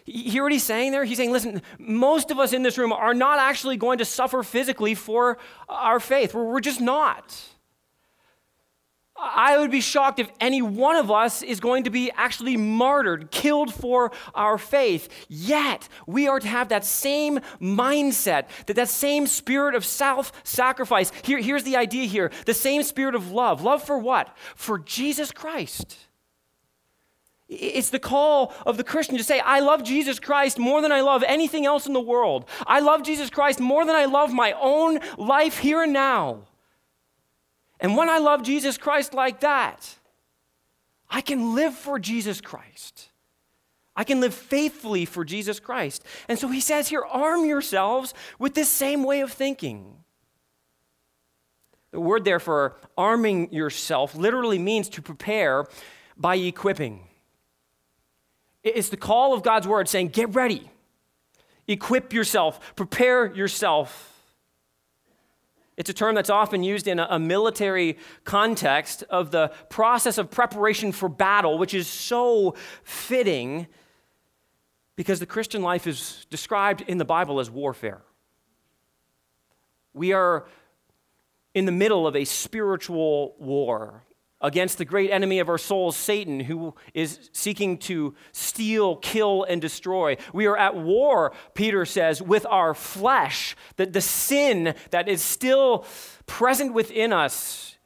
You 0.05 0.31
hear 0.31 0.43
what 0.43 0.53
he's 0.53 0.65
saying 0.65 0.93
there? 0.93 1.05
He's 1.05 1.17
saying, 1.17 1.31
listen, 1.31 1.63
most 1.79 2.31
of 2.31 2.39
us 2.39 2.53
in 2.53 2.63
this 2.63 2.77
room 2.77 2.93
are 2.93 3.15
not 3.15 3.39
actually 3.39 3.77
going 3.77 3.99
to 3.99 4.05
suffer 4.05 4.43
physically 4.43 4.95
for 4.95 5.39
our 5.69 6.01
faith. 6.01 6.35
We're 6.35 6.61
just 6.61 6.81
not. 6.81 7.39
I 9.23 9.57
would 9.57 9.71
be 9.71 9.81
shocked 9.81 10.19
if 10.19 10.29
any 10.41 10.63
one 10.63 10.97
of 10.97 11.11
us 11.11 11.43
is 11.43 11.61
going 11.61 11.85
to 11.85 11.91
be 11.91 12.11
actually 12.11 12.57
martyred, 12.57 13.31
killed 13.31 13.73
for 13.73 14.11
our 14.35 14.59
faith. 14.59 15.09
Yet, 15.29 15.89
we 16.07 16.27
are 16.27 16.41
to 16.41 16.49
have 16.49 16.71
that 16.71 16.85
same 16.85 17.39
mindset, 17.61 18.47
that 18.67 18.75
that 18.75 18.89
same 18.89 19.29
spirit 19.29 19.77
of 19.77 19.85
self-sacrifice. 19.85 21.13
Here, 21.23 21.39
here's 21.39 21.63
the 21.63 21.77
idea 21.77 22.07
here. 22.07 22.33
The 22.47 22.55
same 22.55 22.83
spirit 22.83 23.15
of 23.15 23.31
love. 23.31 23.63
Love 23.63 23.85
for 23.85 23.97
what? 23.97 24.37
For 24.57 24.79
Jesus 24.79 25.31
Christ. 25.31 25.97
It's 27.49 27.91
the 27.91 27.99
call 27.99 28.53
of 28.67 28.77
the 28.77 28.85
Christian 28.85 29.19
to 29.19 29.25
say, 29.25 29.39
I 29.39 29.61
love 29.61 29.85
Jesus 29.85 30.19
Christ 30.19 30.59
more 30.59 30.83
than 30.83 30.91
I 30.91 31.03
love 31.03 31.23
anything 31.23 31.65
else 31.67 31.87
in 31.87 31.93
the 31.93 32.01
world. 32.01 32.47
I 32.67 32.81
love 32.81 33.03
Jesus 33.03 33.31
Christ 33.31 33.61
more 33.61 33.85
than 33.85 33.95
I 33.95 34.07
love 34.07 34.33
my 34.33 34.53
own 34.61 35.01
life 35.17 35.59
here 35.59 35.83
and 35.83 35.93
now. 35.93 36.49
And 37.83 37.97
when 37.97 38.09
I 38.09 38.19
love 38.19 38.45
Jesus 38.45 38.79
Christ 38.79 39.13
like 39.13 39.41
that, 39.41 39.97
I 41.11 41.21
can 41.21 41.55
live 41.55 41.75
for 41.75 41.99
Jesus 41.99 42.41
Christ. 42.41 43.11
I 43.95 44.05
can 44.05 44.21
live 44.21 44.33
faithfully 44.33 45.05
for 45.05 45.25
Jesus 45.25 45.61
Christ. 45.61 46.03
And 46.29 46.39
so 46.39 46.49
he 46.49 46.61
says 46.61 46.89
here 46.89 47.05
arm 47.05 47.45
yourselves 47.45 48.15
with 48.39 48.55
this 48.55 48.69
same 48.69 49.03
way 49.03 49.21
of 49.21 49.33
thinking. 49.33 49.97
The 51.91 52.01
word 52.01 52.25
there 52.25 52.41
for 52.41 52.77
arming 52.97 53.53
yourself 53.53 54.15
literally 54.15 54.59
means 54.59 54.89
to 54.91 55.03
prepare 55.03 55.67
by 56.17 56.37
equipping. 56.37 57.01
It's 58.63 58.89
the 58.89 58.97
call 58.97 59.35
of 59.35 59.43
God's 59.43 59.67
word 59.67 59.89
saying, 59.89 60.09
get 60.09 60.35
ready, 60.35 60.71
equip 61.67 62.13
yourself, 62.13 62.75
prepare 62.77 63.35
yourself. 63.35 64.12
It's 65.77 65.89
a 65.89 65.95
term 65.95 66.15
that's 66.15 66.31
often 66.31 66.63
used 66.63 66.87
in 66.87 66.99
a, 66.99 67.19
military 67.19 67.97
context 68.25 69.05
of 69.09 69.31
the 69.31 69.51
process 69.71 70.19
of 70.19 70.31
preparation 70.31 70.93
for 70.93 71.09
battle, 71.09 71.57
which 71.57 71.73
is 71.73 71.87
so 71.87 72.55
fitting 72.85 73.67
because 74.97 75.19
the 75.19 75.27
Christian 75.27 75.63
life 75.63 75.87
is 75.87 76.27
described 76.29 76.83
in 76.87 76.99
the 76.99 77.05
Bible 77.05 77.41
as 77.41 77.51
warfare. 77.51 78.03
We 79.95 80.13
are 80.13 80.47
in 81.55 81.65
the 81.65 81.73
middle 81.73 82.07
of 82.07 82.17
a 82.17 82.25
spiritual 82.25 83.35
war 83.39 84.05
against 84.43 84.79
the 84.79 84.85
great 84.85 85.11
enemy 85.11 85.39
of 85.39 85.49
our 85.49 85.59
souls, 85.59 85.97
Satan, 85.97 86.41
who 86.41 86.75
is 86.93 87.31
seeking 87.33 87.79
to 87.79 88.15
steal, 88.33 88.97
kill, 88.97 89.45
and 89.45 89.61
destroy. 89.61 90.17
We 90.33 90.47
are 90.47 90.57
at 90.57 90.77
war, 90.77 91.33
Peter 91.55 91.87
says, 91.87 92.21
with 92.21 92.45
our 92.47 92.75
flesh, 92.75 93.57
that 93.77 93.93
the 93.93 94.01
sin 94.01 94.75
that 94.91 95.09
is 95.09 95.23
still 95.23 95.87
present 96.27 96.75
within 96.75 97.13
us. 97.13 97.77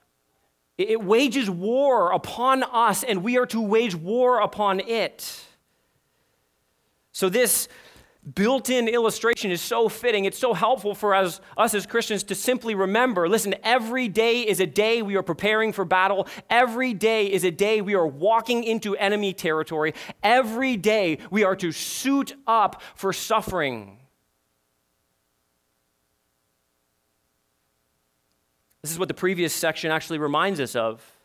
It 0.78 1.02
wages 1.02 1.48
war 1.48 2.12
upon 2.12 2.62
us, 2.62 3.02
and 3.02 3.22
we 3.22 3.38
are 3.38 3.46
to 3.46 3.60
wage 3.60 3.94
war 3.94 4.40
upon 4.40 4.80
it. 4.80 5.42
So, 7.12 7.30
this 7.30 7.68
built 8.34 8.70
in 8.70 8.88
illustration 8.88 9.50
is 9.50 9.60
so 9.60 9.88
fitting. 9.88 10.24
It's 10.24 10.38
so 10.38 10.52
helpful 10.52 10.94
for 10.94 11.14
us, 11.14 11.40
us 11.56 11.74
as 11.74 11.86
Christians 11.86 12.24
to 12.24 12.34
simply 12.34 12.74
remember 12.74 13.28
listen, 13.28 13.54
every 13.62 14.08
day 14.08 14.42
is 14.42 14.60
a 14.60 14.66
day 14.66 15.02
we 15.02 15.16
are 15.16 15.22
preparing 15.22 15.72
for 15.72 15.84
battle. 15.84 16.26
Every 16.50 16.92
day 16.92 17.30
is 17.30 17.44
a 17.44 17.50
day 17.50 17.80
we 17.80 17.94
are 17.94 18.06
walking 18.06 18.64
into 18.64 18.96
enemy 18.96 19.32
territory. 19.32 19.94
Every 20.22 20.76
day 20.76 21.18
we 21.30 21.44
are 21.44 21.56
to 21.56 21.72
suit 21.72 22.34
up 22.46 22.82
for 22.94 23.12
suffering. 23.12 23.98
This 28.82 28.92
is 28.92 28.98
what 28.98 29.08
the 29.08 29.14
previous 29.14 29.52
section 29.52 29.90
actually 29.90 30.18
reminds 30.18 30.60
us 30.60 30.76
of. 30.76 31.15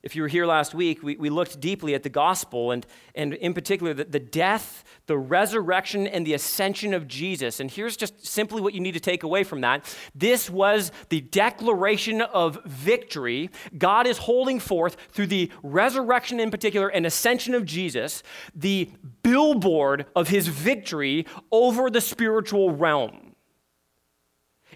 If 0.00 0.14
you 0.14 0.22
were 0.22 0.28
here 0.28 0.46
last 0.46 0.74
week, 0.74 1.02
we, 1.02 1.16
we 1.16 1.28
looked 1.28 1.58
deeply 1.58 1.92
at 1.92 2.04
the 2.04 2.08
gospel 2.08 2.70
and, 2.70 2.86
and 3.16 3.34
in 3.34 3.52
particular, 3.52 3.92
the, 3.92 4.04
the 4.04 4.20
death, 4.20 4.84
the 5.06 5.18
resurrection, 5.18 6.06
and 6.06 6.24
the 6.24 6.34
ascension 6.34 6.94
of 6.94 7.08
Jesus. 7.08 7.58
And 7.58 7.68
here's 7.68 7.96
just 7.96 8.24
simply 8.24 8.60
what 8.60 8.74
you 8.74 8.80
need 8.80 8.92
to 8.92 9.00
take 9.00 9.24
away 9.24 9.42
from 9.42 9.60
that 9.62 9.84
this 10.14 10.48
was 10.48 10.92
the 11.08 11.20
declaration 11.20 12.20
of 12.22 12.62
victory 12.64 13.50
God 13.76 14.06
is 14.06 14.18
holding 14.18 14.60
forth 14.60 14.96
through 15.10 15.26
the 15.26 15.50
resurrection 15.64 16.38
in 16.38 16.52
particular 16.52 16.88
and 16.88 17.04
ascension 17.04 17.54
of 17.54 17.64
Jesus, 17.64 18.22
the 18.54 18.90
billboard 19.24 20.06
of 20.14 20.28
his 20.28 20.46
victory 20.46 21.26
over 21.50 21.90
the 21.90 22.00
spiritual 22.00 22.70
realm. 22.70 23.27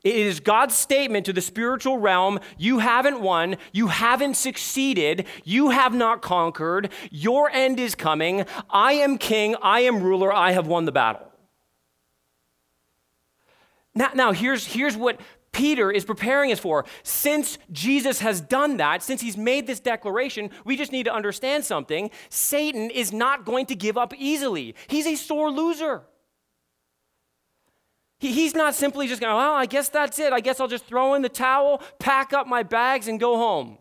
It 0.04 0.16
is 0.16 0.40
God's 0.40 0.74
statement 0.74 1.26
to 1.26 1.32
the 1.32 1.40
spiritual 1.40 1.98
realm 1.98 2.40
you 2.58 2.80
haven't 2.80 3.20
won, 3.20 3.56
you 3.72 3.86
haven't 3.86 4.34
succeeded, 4.34 5.26
you 5.44 5.70
have 5.70 5.94
not 5.94 6.22
conquered, 6.22 6.90
your 7.10 7.48
end 7.50 7.78
is 7.78 7.94
coming. 7.94 8.44
I 8.68 8.94
am 8.94 9.16
king, 9.16 9.54
I 9.62 9.80
am 9.80 10.02
ruler, 10.02 10.32
I 10.32 10.52
have 10.52 10.66
won 10.66 10.86
the 10.86 10.92
battle. 10.92 11.28
Now, 13.94 14.10
now 14.14 14.32
here's, 14.32 14.66
here's 14.66 14.96
what 14.96 15.20
Peter 15.52 15.92
is 15.92 16.04
preparing 16.04 16.50
us 16.50 16.58
for. 16.58 16.84
Since 17.02 17.58
Jesus 17.70 18.20
has 18.20 18.40
done 18.40 18.78
that, 18.78 19.02
since 19.02 19.20
he's 19.20 19.36
made 19.36 19.66
this 19.66 19.80
declaration, 19.80 20.50
we 20.64 20.76
just 20.76 20.92
need 20.92 21.04
to 21.04 21.14
understand 21.14 21.64
something. 21.64 22.10
Satan 22.30 22.90
is 22.90 23.12
not 23.12 23.44
going 23.44 23.66
to 23.66 23.76
give 23.76 23.96
up 23.96 24.14
easily, 24.16 24.74
he's 24.88 25.06
a 25.06 25.14
sore 25.14 25.50
loser. 25.50 26.02
He, 28.22 28.30
he's 28.30 28.54
not 28.54 28.76
simply 28.76 29.08
just 29.08 29.20
going, 29.20 29.34
well, 29.34 29.52
I 29.52 29.66
guess 29.66 29.88
that's 29.88 30.20
it. 30.20 30.32
I 30.32 30.38
guess 30.38 30.60
I'll 30.60 30.68
just 30.68 30.86
throw 30.86 31.14
in 31.14 31.22
the 31.22 31.28
towel, 31.28 31.82
pack 31.98 32.32
up 32.32 32.46
my 32.46 32.62
bags, 32.62 33.08
and 33.08 33.18
go 33.18 33.36
home. 33.36 33.78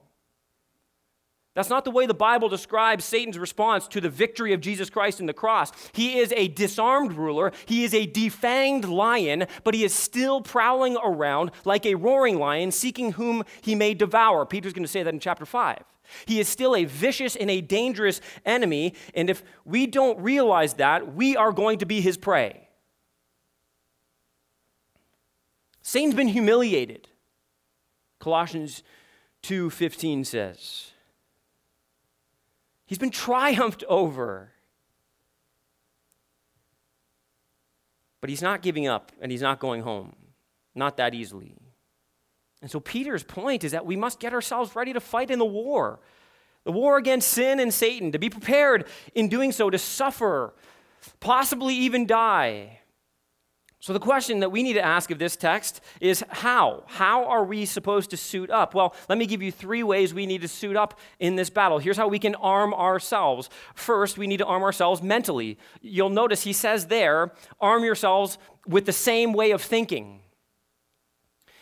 That's 1.54 1.70
not 1.70 1.86
the 1.86 1.92
way 1.92 2.08
the 2.08 2.16
Bible 2.16 2.50
describes 2.50 3.06
Satan's 3.06 3.38
response 3.38 3.88
to 3.90 4.02
the 4.02 4.10
victory 4.10 4.54
of 4.54 4.60
Jesus 4.60 4.90
Christ 4.90 5.20
in 5.20 5.28
the 5.28 5.34
cross. 5.34 5.72
He 5.92 6.18
is 6.18 6.34
a 6.36 6.48
disarmed 6.48 7.14
ruler, 7.14 7.52
he 7.68 7.84
is 7.84 7.94
a 7.94 8.08
defanged 8.08 8.90
lion, 8.90 9.46
but 9.64 9.76
he 9.76 9.84
is 9.84 9.94
still 9.94 10.42
prowling 10.42 10.98
around 11.04 11.52
like 11.64 11.86
a 11.86 11.94
roaring 11.94 12.40
lion, 12.40 12.72
seeking 12.72 13.12
whom 13.12 13.44
he 13.62 13.76
may 13.76 13.94
devour. 13.94 14.48
Peter's 14.48 14.74
going 14.74 14.86
to 14.86 14.92
say 14.92 15.04
that 15.04 15.14
in 15.14 15.20
chapter 15.20 15.46
5. 15.46 15.84
He 16.26 16.40
is 16.40 16.50
still 16.50 16.76
a 16.76 16.86
vicious 16.86 17.36
and 17.36 17.52
a 17.52 17.62
dangerous 17.62 18.22
enemy, 18.44 18.96
and 19.14 19.30
if 19.30 19.44
we 19.66 19.86
don't 19.86 20.20
realize 20.20 20.74
that, 20.76 21.14
we 21.14 21.38
are 21.38 21.52
going 21.52 21.78
to 21.78 21.86
be 21.86 22.02
his 22.02 22.18
prey. 22.18 22.61
Satan's 25.92 26.16
been 26.16 26.30
humiliated. 26.30 27.10
Colossians 28.18 28.82
2:15 29.44 30.24
says. 30.24 30.92
He's 32.86 32.98
been 32.98 33.10
triumphed 33.10 33.84
over. 33.90 34.54
But 38.22 38.30
he's 38.30 38.42
not 38.42 38.62
giving 38.62 38.88
up 38.88 39.12
and 39.20 39.34
he's 39.34 39.42
not 39.42 39.60
going 39.60 39.82
home. 39.82 40.16
Not 40.74 40.96
that 40.96 41.14
easily. 41.14 41.58
And 42.62 42.72
so 42.72 42.80
Peter's 42.80 43.26
point 43.26 43.66
is 43.66 43.74
that 43.74 43.86
we 43.86 43.98
must 43.98 44.22
get 44.22 44.32
ourselves 44.34 44.74
ready 44.78 44.94
to 44.94 45.02
fight 45.02 45.30
in 45.30 45.40
the 45.40 45.46
war. 45.46 46.00
The 46.64 46.72
war 46.72 46.96
against 46.96 47.28
sin 47.28 47.60
and 47.60 47.74
Satan, 47.74 48.14
to 48.14 48.18
be 48.18 48.30
prepared 48.30 48.88
in 49.14 49.28
doing 49.28 49.52
so 49.52 49.70
to 49.70 49.78
suffer, 49.78 50.54
possibly 51.20 51.76
even 51.76 52.08
die. 52.08 52.81
So, 53.82 53.94
the 53.94 54.00
question 54.00 54.42
that 54.42 54.52
we 54.52 54.62
need 54.62 54.74
to 54.74 54.86
ask 54.86 55.10
of 55.10 55.18
this 55.18 55.36
text 55.36 55.82
is 56.00 56.24
how? 56.30 56.84
How 56.86 57.26
are 57.26 57.44
we 57.44 57.66
supposed 57.66 58.12
to 58.12 58.18
suit 58.18 58.52
up? 58.52 58.76
Well, 58.76 58.94
let 59.10 59.18
me 59.18 59.26
give 59.26 59.42
you 59.42 59.52
three 59.52 59.82
ways 59.82 60.14
we 60.14 60.28
need 60.28 60.42
to 60.42 60.48
suit 60.48 60.76
up 60.76 61.00
in 61.20 61.36
this 61.36 61.50
battle. 61.50 61.80
Here's 61.80 61.98
how 61.98 62.08
we 62.08 62.20
can 62.20 62.36
arm 62.36 62.76
ourselves. 62.76 63.50
First, 63.74 64.20
we 64.20 64.28
need 64.28 64.38
to 64.38 64.46
arm 64.46 64.62
ourselves 64.62 65.02
mentally. 65.02 65.58
You'll 65.82 66.12
notice 66.12 66.44
he 66.44 66.54
says 66.54 66.88
there, 66.88 67.34
arm 67.60 67.84
yourselves 67.84 68.38
with 68.68 68.86
the 68.86 68.94
same 68.94 69.34
way 69.34 69.50
of 69.50 69.64
thinking. 69.64 70.22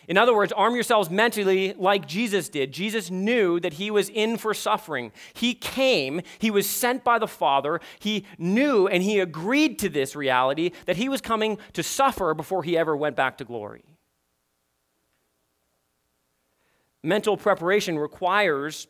In 0.09 0.17
other 0.17 0.35
words, 0.35 0.51
arm 0.51 0.73
yourselves 0.73 1.11
mentally 1.11 1.73
like 1.77 2.07
Jesus 2.07 2.49
did. 2.49 2.71
Jesus 2.71 3.11
knew 3.11 3.59
that 3.59 3.73
he 3.73 3.91
was 3.91 4.09
in 4.09 4.37
for 4.37 4.55
suffering. 4.55 5.11
He 5.35 5.53
came, 5.53 6.21
he 6.39 6.49
was 6.49 6.67
sent 6.67 7.03
by 7.03 7.19
the 7.19 7.27
Father. 7.27 7.79
He 7.99 8.25
knew 8.39 8.87
and 8.87 9.03
he 9.03 9.19
agreed 9.19 9.77
to 9.79 9.87
this 9.87 10.15
reality 10.15 10.71
that 10.87 10.97
he 10.97 11.07
was 11.07 11.21
coming 11.21 11.59
to 11.73 11.83
suffer 11.83 12.33
before 12.33 12.63
he 12.63 12.75
ever 12.75 12.97
went 12.97 13.15
back 13.15 13.37
to 13.37 13.45
glory. 13.45 13.83
Mental 17.03 17.37
preparation 17.37 17.99
requires 17.99 18.87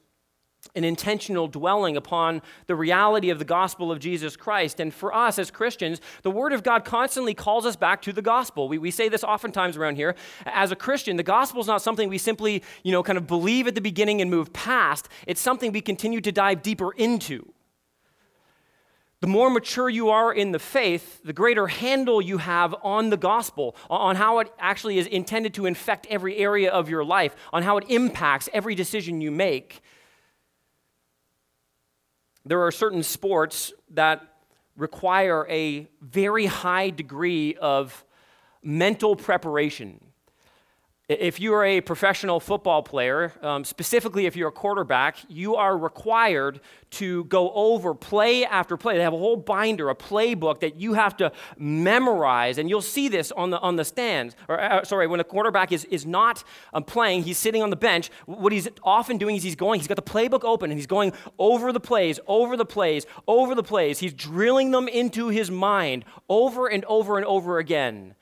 an 0.76 0.84
intentional 0.84 1.48
dwelling 1.48 1.98
upon 1.98 2.42
the 2.68 2.76
reality 2.76 3.30
of 3.30 3.40
the 3.40 3.46
gospel 3.46 3.92
of 3.92 4.00
Jesus 4.00 4.36
Christ. 4.36 4.80
And 4.80 4.94
for 4.94 5.14
us 5.14 5.40
as 5.40 5.52
Christians, 5.52 6.00
the 6.22 6.32
Word 6.32 6.54
of 6.54 6.64
God 6.64 6.86
constantly 6.86 7.34
calls 7.34 7.66
us 7.66 7.76
back 7.76 8.02
to 8.04 8.14
the 8.14 8.22
gospel. 8.22 8.68
We, 8.68 8.78
we 8.78 8.92
say 8.92 9.10
this 9.10 9.24
oftentimes 9.24 9.78
around 9.78 9.96
here. 9.96 10.16
As 10.46 10.72
a 10.72 10.76
Christian, 10.76 11.18
the 11.18 11.24
gospel 11.24 11.62
is 11.62 11.68
not 11.68 11.82
something 11.82 12.10
we 12.10 12.18
simply, 12.18 12.64
you 12.84 12.92
know, 12.92 13.04
kind 13.04 13.18
of 13.18 13.28
believe 13.28 13.68
at 13.68 13.76
the 13.76 13.82
beginning 13.82 14.22
and 14.22 14.30
move 14.30 14.54
past. 14.54 15.10
It's 15.28 15.42
something 15.42 15.72
we 15.72 15.82
continue 15.82 16.22
to 16.22 16.32
dive 16.32 16.62
deeper 16.62 16.92
into. 16.92 17.52
The 19.22 19.28
more 19.28 19.50
mature 19.50 19.90
you 19.90 20.10
are 20.10 20.34
in 20.34 20.54
the 20.54 20.60
faith, 20.60 21.22
the 21.26 21.34
greater 21.34 21.68
handle 21.68 22.22
you 22.22 22.38
have 22.38 22.74
on 22.84 23.10
the 23.10 23.18
gospel, 23.18 23.76
on 23.90 24.16
how 24.16 24.40
it 24.40 24.50
actually 24.58 24.98
is 24.98 25.08
intended 25.08 25.54
to 25.56 25.66
infect 25.66 26.08
every 26.10 26.38
area 26.38 26.72
of 26.72 26.88
your 26.88 27.04
life, 27.04 27.36
on 27.52 27.64
how 27.64 27.76
it 27.78 27.84
impacts 27.90 28.48
every 28.54 28.76
decision 28.76 29.20
you 29.20 29.30
make 29.30 29.82
there 32.46 32.62
are 32.62 32.72
certain 32.72 33.04
sports 33.04 33.74
that 33.92 34.22
require 34.76 35.46
a 35.50 35.88
very 36.02 36.46
high 36.46 36.90
degree 36.90 37.56
of 37.56 38.06
mental 38.64 39.16
preparation. 39.16 40.00
If 41.10 41.40
you 41.40 41.56
are 41.56 41.66
a 41.66 41.82
professional 41.82 42.40
football 42.40 42.84
player, 42.84 43.34
um, 43.42 43.66
specifically 43.66 44.28
if 44.28 44.36
you're 44.36 44.50
a 44.50 44.52
quarterback, 44.52 45.18
you 45.28 45.56
are 45.56 45.76
required 45.76 46.60
to 46.92 47.24
go 47.24 47.52
over 47.52 47.96
play 47.96 48.46
after 48.46 48.78
play. 48.78 48.96
They 48.96 49.02
have 49.02 49.14
a 49.14 49.18
whole 49.18 49.36
binder, 49.36 49.90
a 49.90 49.96
playbook 49.96 50.60
that 50.60 50.80
you 50.80 50.94
have 50.94 51.18
to 51.18 51.32
memorize, 51.58 52.60
and 52.60 52.70
you'll 52.70 52.84
see 52.84 53.08
this 53.08 53.32
on 53.32 53.50
the 53.50 53.60
on 53.60 53.76
the 53.76 53.86
stands. 53.86 54.36
Or 54.48 54.62
uh, 54.62 54.84
sorry, 54.84 55.08
when 55.08 55.20
a 55.20 55.24
quarterback 55.24 55.72
is 55.72 55.84
is 55.86 56.06
not 56.06 56.44
um, 56.74 56.84
playing, 56.84 57.24
he's 57.24 57.40
sitting 57.40 57.64
on 57.64 57.72
the 57.72 57.76
bench. 57.76 58.12
What 58.28 58.52
he's 58.52 58.68
often 58.84 59.18
doing 59.18 59.36
is 59.36 59.42
he's 59.42 59.56
going. 59.56 59.80
He's 59.80 59.88
got 59.88 59.96
the 59.96 60.04
playbook 60.04 60.44
open, 60.44 60.70
and 60.70 60.78
he's 60.78 60.86
going 60.86 61.14
over 61.40 61.74
the 61.74 61.80
plays, 61.80 62.20
over 62.28 62.56
the 62.56 62.66
plays, 62.66 63.08
over 63.28 63.56
the 63.56 63.64
plays. 63.64 63.98
He's 63.98 64.14
drilling 64.14 64.70
them 64.70 64.88
into 64.88 65.30
his 65.30 65.50
mind 65.50 66.06
over 66.30 66.68
and 66.68 66.86
over 66.86 67.18
and 67.18 67.26
over 67.26 67.58
again 67.58 68.14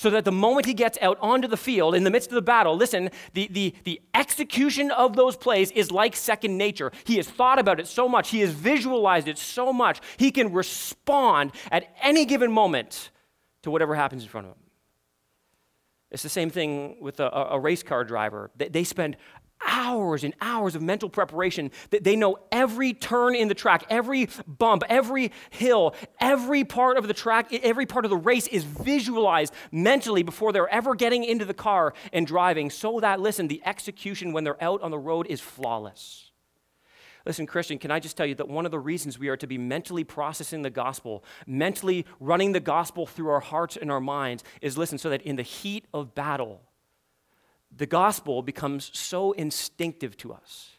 so 0.00 0.08
that 0.08 0.24
the 0.24 0.32
moment 0.32 0.64
he 0.64 0.72
gets 0.72 0.96
out 1.02 1.18
onto 1.20 1.46
the 1.46 1.58
field 1.58 1.94
in 1.94 2.04
the 2.04 2.10
midst 2.10 2.30
of 2.30 2.34
the 2.34 2.40
battle, 2.40 2.74
listen, 2.74 3.10
the, 3.34 3.48
the, 3.48 3.74
the 3.84 4.00
execution 4.14 4.90
of 4.92 5.14
those 5.14 5.36
plays 5.36 5.70
is 5.72 5.90
like 5.90 6.16
second 6.16 6.56
nature. 6.56 6.90
He 7.04 7.16
has 7.16 7.28
thought 7.28 7.58
about 7.58 7.78
it 7.78 7.86
so 7.86 8.08
much, 8.08 8.30
he 8.30 8.40
has 8.40 8.48
visualized 8.48 9.28
it 9.28 9.36
so 9.36 9.74
much, 9.74 10.00
he 10.16 10.30
can 10.30 10.54
respond 10.54 11.52
at 11.70 11.94
any 12.00 12.24
given 12.24 12.50
moment 12.50 13.10
to 13.60 13.70
whatever 13.70 13.94
happens 13.94 14.22
in 14.22 14.30
front 14.30 14.46
of 14.46 14.54
him. 14.54 14.62
It's 16.10 16.22
the 16.22 16.30
same 16.30 16.48
thing 16.48 16.96
with 17.02 17.20
a, 17.20 17.28
a 17.50 17.60
race 17.60 17.82
car 17.82 18.02
driver. 18.02 18.50
They, 18.56 18.68
they 18.70 18.84
spend 18.84 19.18
hours 19.66 20.24
and 20.24 20.34
hours 20.40 20.74
of 20.74 20.82
mental 20.82 21.08
preparation 21.08 21.70
that 21.90 22.04
they 22.04 22.16
know 22.16 22.38
every 22.50 22.92
turn 22.92 23.34
in 23.34 23.48
the 23.48 23.54
track, 23.54 23.84
every 23.90 24.28
bump, 24.46 24.82
every 24.88 25.32
hill, 25.50 25.94
every 26.20 26.64
part 26.64 26.96
of 26.96 27.08
the 27.08 27.14
track, 27.14 27.52
every 27.52 27.86
part 27.86 28.04
of 28.04 28.10
the 28.10 28.16
race 28.16 28.46
is 28.48 28.64
visualized 28.64 29.52
mentally 29.70 30.22
before 30.22 30.52
they're 30.52 30.68
ever 30.68 30.94
getting 30.94 31.24
into 31.24 31.44
the 31.44 31.54
car 31.54 31.94
and 32.12 32.26
driving 32.26 32.70
so 32.70 33.00
that, 33.00 33.20
listen, 33.20 33.48
the 33.48 33.62
execution 33.64 34.32
when 34.32 34.44
they're 34.44 34.62
out 34.62 34.82
on 34.82 34.90
the 34.90 34.98
road 34.98 35.26
is 35.28 35.40
flawless. 35.40 36.30
Listen, 37.26 37.46
Christian, 37.46 37.78
can 37.78 37.90
I 37.90 38.00
just 38.00 38.16
tell 38.16 38.24
you 38.24 38.34
that 38.36 38.48
one 38.48 38.64
of 38.64 38.70
the 38.70 38.78
reasons 38.78 39.18
we 39.18 39.28
are 39.28 39.36
to 39.36 39.46
be 39.46 39.58
mentally 39.58 40.04
processing 40.04 40.62
the 40.62 40.70
gospel, 40.70 41.22
mentally 41.46 42.06
running 42.18 42.52
the 42.52 42.60
gospel 42.60 43.06
through 43.06 43.28
our 43.28 43.40
hearts 43.40 43.76
and 43.76 43.90
our 43.90 44.00
minds, 44.00 44.42
is 44.62 44.78
listen, 44.78 44.96
so 44.96 45.10
that 45.10 45.22
in 45.22 45.36
the 45.36 45.42
heat 45.42 45.84
of 45.92 46.14
battle, 46.14 46.62
the 47.76 47.86
gospel 47.86 48.42
becomes 48.42 48.90
so 48.98 49.32
instinctive 49.32 50.16
to 50.18 50.32
us. 50.32 50.76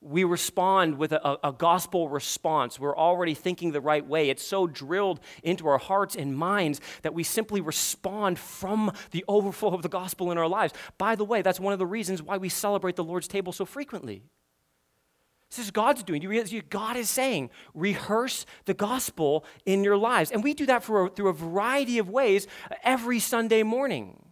We 0.00 0.24
respond 0.24 0.98
with 0.98 1.12
a, 1.12 1.38
a, 1.46 1.52
gospel 1.52 2.08
response. 2.08 2.78
We're 2.78 2.96
already 2.96 3.34
thinking 3.34 3.70
the 3.70 3.80
right 3.80 4.04
way. 4.04 4.30
It's 4.30 4.42
so 4.42 4.66
drilled 4.66 5.20
into 5.44 5.68
our 5.68 5.78
hearts 5.78 6.16
and 6.16 6.36
minds 6.36 6.80
that 7.02 7.14
we 7.14 7.22
simply 7.22 7.60
respond 7.60 8.40
from 8.40 8.90
the 9.12 9.24
overflow 9.28 9.74
of 9.74 9.82
the 9.82 9.88
gospel 9.88 10.32
in 10.32 10.38
our 10.38 10.48
lives. 10.48 10.74
By 10.98 11.14
the 11.14 11.24
way, 11.24 11.40
that's 11.40 11.60
one 11.60 11.72
of 11.72 11.78
the 11.78 11.86
reasons 11.86 12.20
why 12.20 12.36
we 12.36 12.48
celebrate 12.48 12.96
the 12.96 13.04
Lord's 13.04 13.28
table 13.28 13.52
so 13.52 13.64
frequently. 13.64 14.24
This 15.50 15.66
is 15.66 15.70
God's 15.70 16.02
doing. 16.02 16.22
You 16.22 16.30
realize 16.30 16.52
God 16.70 16.96
is 16.96 17.10
saying, 17.10 17.50
rehearse 17.72 18.44
the 18.64 18.74
gospel 18.74 19.44
in 19.66 19.84
your 19.84 19.98
lives. 19.98 20.32
And 20.32 20.42
we 20.42 20.54
do 20.54 20.66
that 20.66 20.82
for, 20.82 21.10
through 21.10 21.28
a 21.28 21.34
variety 21.34 21.98
of 21.98 22.08
ways 22.08 22.48
every 22.82 23.20
Sunday 23.20 23.62
morning. 23.62 24.31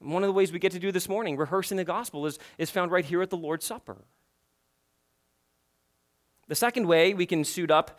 One 0.00 0.22
of 0.22 0.28
the 0.28 0.32
ways 0.32 0.52
we 0.52 0.58
get 0.58 0.72
to 0.72 0.78
do 0.78 0.92
this 0.92 1.08
morning, 1.08 1.36
rehearsing 1.36 1.76
the 1.76 1.84
gospel, 1.84 2.26
is, 2.26 2.38
is 2.56 2.70
found 2.70 2.92
right 2.92 3.04
here 3.04 3.20
at 3.20 3.30
the 3.30 3.36
Lord's 3.36 3.66
Supper. 3.66 4.04
The 6.46 6.54
second 6.54 6.86
way 6.86 7.14
we 7.14 7.26
can 7.26 7.44
suit 7.44 7.70
up 7.70 7.98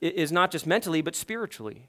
is 0.00 0.32
not 0.32 0.50
just 0.50 0.66
mentally, 0.66 1.02
but 1.02 1.14
spiritually. 1.14 1.88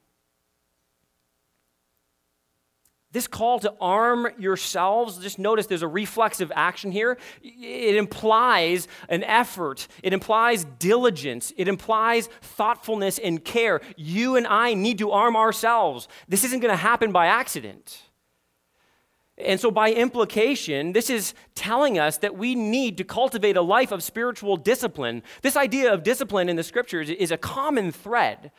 This 3.14 3.28
call 3.28 3.60
to 3.60 3.74
arm 3.80 4.28
yourselves, 4.40 5.20
just 5.20 5.38
notice 5.38 5.68
there's 5.68 5.84
a 5.84 5.88
reflexive 5.88 6.52
action 6.56 6.92
here. 6.92 7.20
It 7.44 7.96
implies 7.96 8.88
an 9.08 9.24
effort, 9.24 9.88
it 10.02 10.14
implies 10.14 10.66
diligence, 10.80 11.54
it 11.56 11.68
implies 11.68 12.28
thoughtfulness 12.42 13.20
and 13.20 13.46
care. 13.46 13.82
You 13.96 14.36
and 14.36 14.48
I 14.48 14.74
need 14.74 14.98
to 14.98 15.12
arm 15.12 15.36
ourselves. 15.36 16.08
This 16.28 16.44
isn't 16.44 16.60
going 16.60 16.74
to 16.74 16.76
happen 16.76 17.12
by 17.12 17.28
accident. 17.28 18.02
And 19.38 19.60
so, 19.60 19.72
by 19.72 19.92
implication, 19.92 20.94
this 20.94 21.10
is 21.10 21.34
telling 21.56 21.98
us 21.98 22.18
that 22.18 22.38
we 22.38 22.54
need 22.54 22.98
to 22.98 23.04
cultivate 23.04 23.58
a 23.58 23.62
life 23.62 23.92
of 23.92 24.04
spiritual 24.04 24.58
discipline. 24.58 25.24
This 25.42 25.58
idea 25.58 25.92
of 25.92 26.04
discipline 26.04 26.50
in 26.50 26.56
the 26.56 26.64
scriptures 26.64 27.10
is 27.10 27.32
a 27.32 27.38
common 27.38 27.92
thread. 27.92 28.52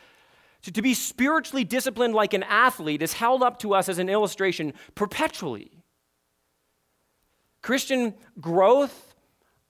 So 0.64 0.72
to 0.72 0.80
be 0.80 0.94
spiritually 0.94 1.62
disciplined 1.62 2.14
like 2.14 2.32
an 2.32 2.42
athlete 2.42 3.02
is 3.02 3.12
held 3.12 3.42
up 3.42 3.58
to 3.58 3.74
us 3.74 3.90
as 3.90 3.98
an 3.98 4.08
illustration 4.08 4.72
perpetually. 4.94 5.70
Christian 7.60 8.14
growth 8.40 9.14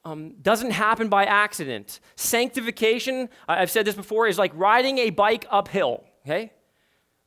um, 0.05 0.35
doesn't 0.41 0.71
happen 0.71 1.09
by 1.09 1.25
accident. 1.25 1.99
Sanctification, 2.15 3.29
I've 3.49 3.73
said 3.73 3.85
this 3.87 3.97
before, 3.97 4.29
is 4.29 4.39
like 4.39 4.53
riding 4.55 4.99
a 4.99 5.11
bike 5.11 5.47
uphill, 5.51 6.05
okay? 6.25 6.53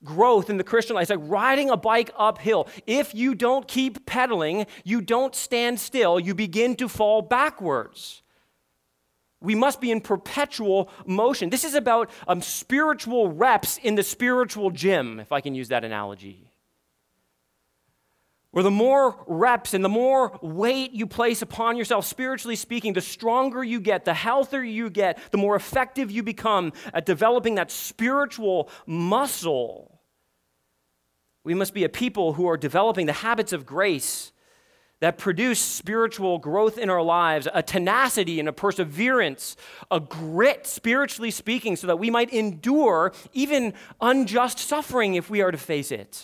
Growth 0.03 0.49
in 0.49 0.57
the 0.57 0.63
Christian 0.63 0.95
life. 0.95 1.03
It's 1.03 1.09
like 1.09 1.29
riding 1.29 1.69
a 1.69 1.77
bike 1.77 2.11
uphill. 2.17 2.67
If 2.85 3.15
you 3.15 3.35
don't 3.35 3.67
keep 3.67 4.05
pedaling, 4.05 4.67
you 4.83 5.01
don't 5.01 5.35
stand 5.35 5.79
still, 5.79 6.19
you 6.19 6.35
begin 6.35 6.75
to 6.77 6.87
fall 6.87 7.21
backwards. 7.21 8.21
We 9.39 9.53
must 9.53 9.79
be 9.79 9.91
in 9.91 10.01
perpetual 10.01 10.89
motion. 11.05 11.49
This 11.49 11.63
is 11.63 11.75
about 11.75 12.09
um, 12.27 12.41
spiritual 12.41 13.31
reps 13.31 13.77
in 13.77 13.95
the 13.95 14.03
spiritual 14.03 14.71
gym, 14.71 15.19
if 15.19 15.31
I 15.31 15.41
can 15.41 15.53
use 15.53 15.67
that 15.67 15.83
analogy. 15.83 16.46
Where 18.51 18.63
the 18.63 18.71
more 18.71 19.23
reps 19.27 19.73
and 19.73 19.83
the 19.83 19.89
more 19.89 20.39
weight 20.41 20.91
you 20.91 21.05
place 21.05 21.41
upon 21.41 21.77
yourself, 21.77 22.05
spiritually 22.05 22.55
speaking, 22.55 22.93
the 22.93 23.01
stronger 23.01 23.63
you 23.63 23.79
get, 23.79 24.05
the 24.05 24.13
healthier 24.13 24.63
you 24.63 24.89
get, 24.89 25.19
the 25.31 25.37
more 25.37 25.55
effective 25.55 26.09
you 26.09 26.23
become 26.23 26.73
at 26.93 27.05
developing 27.05 27.55
that 27.55 27.71
spiritual 27.71 28.69
muscle. 28.85 30.01
We 31.43 31.53
must 31.53 31.73
be 31.73 31.83
a 31.83 31.89
people 31.89 32.33
who 32.33 32.47
are 32.47 32.57
developing 32.57 33.05
the 33.05 33.13
habits 33.13 33.53
of 33.53 33.65
grace 33.65 34.31
that 34.99 35.17
produce 35.17 35.59
spiritual 35.59 36.39
growth 36.39 36.77
in 36.77 36.89
our 36.89 37.03
lives, 37.03 37.47
a 37.53 37.61
tenacity 37.61 38.39
and 38.39 38.49
a 38.49 38.53
perseverance, 38.53 39.55
a 39.91 39.99
grit, 39.99 40.65
spiritually 40.65 41.31
speaking, 41.31 41.75
so 41.75 41.85
that 41.87 41.99
we 41.99 42.09
might 42.09 42.33
endure 42.33 43.13
even 43.33 43.73
unjust 44.01 44.57
suffering 44.57 45.15
if 45.15 45.29
we 45.29 45.41
are 45.41 45.51
to 45.51 45.57
face 45.57 45.91
it. 45.91 46.23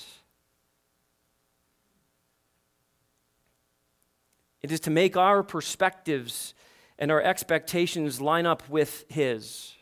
It 4.64 4.72
is 4.72 4.80
to 4.82 4.90
make 4.90 5.18
our 5.18 5.44
perspectives 5.44 6.54
and 6.98 7.12
our 7.12 7.22
expectations 7.22 8.22
line 8.22 8.46
up 8.46 8.68
with 8.70 9.06
His. 9.10 9.74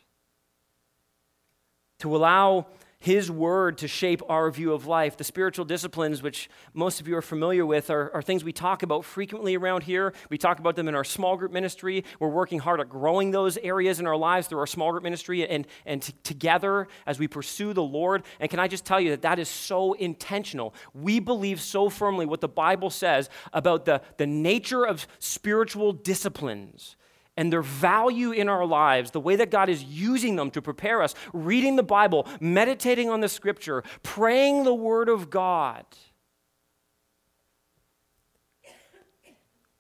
To 2.00 2.16
allow 2.16 2.66
His 3.02 3.32
Word 3.32 3.80
to 3.80 3.88
shape 3.88 4.22
our 4.30 4.52
view 4.52 4.74
of 4.74 4.86
life. 4.86 5.18
The 5.18 5.24
spiritual 5.24 5.66
disciplines, 5.66 6.22
which 6.22 6.52
most 6.76 7.02
of 7.02 7.08
you 7.08 7.18
are 7.18 7.22
familiar 7.24 7.66
with, 7.66 7.90
are, 7.90 8.14
are, 8.14 8.22
things 8.22 8.44
we 8.44 8.54
talk 8.54 8.84
about 8.84 9.04
frequently 9.06 9.58
around 9.58 9.82
here. 9.82 10.14
We 10.30 10.38
talk 10.38 10.60
about 10.60 10.76
them 10.76 10.88
in 10.88 10.94
our 10.94 11.04
small 11.04 11.36
group 11.36 11.52
ministry. 11.52 12.06
We're 12.20 12.30
working 12.30 12.60
hard 12.60 12.80
at 12.80 12.90
growing 12.90 13.32
those 13.32 13.58
areas 13.58 14.00
in 14.00 14.06
our 14.06 14.16
lives 14.16 14.46
through 14.46 14.60
our 14.60 14.68
small 14.68 14.92
group 14.92 15.02
ministry 15.02 15.48
and, 15.50 15.66
and 15.84 16.04
t- 16.04 16.14
together 16.22 16.88
as 17.08 17.18
we 17.18 17.28
pursue 17.28 17.74
the 17.74 17.82
Lord. 17.82 18.22
And 18.40 18.52
can 18.52 18.60
I 18.60 18.68
just 18.68 18.86
tell 18.86 19.02
you 19.02 19.10
that 19.10 19.24
that 19.24 19.40
is 19.40 19.50
so 19.50 19.94
intentional? 19.94 20.76
We 20.94 21.20
believe 21.20 21.60
so 21.60 21.90
firmly 21.90 22.28
what 22.28 22.40
the 22.40 22.48
Bible 22.48 22.92
says 22.92 23.32
about 23.52 23.86
the, 23.86 24.04
the 24.18 24.28
nature 24.28 24.86
of 24.86 25.08
spiritual 25.18 25.92
disciplines 25.92 26.98
and 27.38 27.52
their 27.52 27.62
value 27.62 28.32
in 28.32 28.50
our 28.50 28.66
lives, 28.66 29.12
the 29.12 29.20
way 29.20 29.36
that 29.36 29.52
God 29.52 29.70
is 29.70 29.84
using 29.84 30.36
them 30.36 30.52
to 30.52 30.62
prepare 30.62 31.02
us, 31.02 31.16
reading 31.34 31.76
the 31.76 31.84
Bible, 31.84 32.28
meditating 32.40 33.10
on 33.10 33.22
the 33.22 33.30
scripture, 33.30 33.84
praying 34.04 34.64
the 34.64 34.74
word 34.74 35.10
of 35.10 35.30
God. 35.30 35.86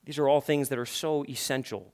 These 0.05 0.17
are 0.17 0.27
all 0.27 0.41
things 0.41 0.69
that 0.69 0.79
are 0.79 0.85
so 0.85 1.25
essential. 1.25 1.93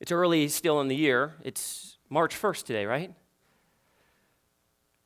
It's 0.00 0.12
early 0.12 0.48
still 0.48 0.80
in 0.80 0.88
the 0.88 0.96
year. 0.96 1.34
It's 1.42 1.96
March 2.08 2.34
1st 2.40 2.64
today, 2.64 2.86
right? 2.86 3.14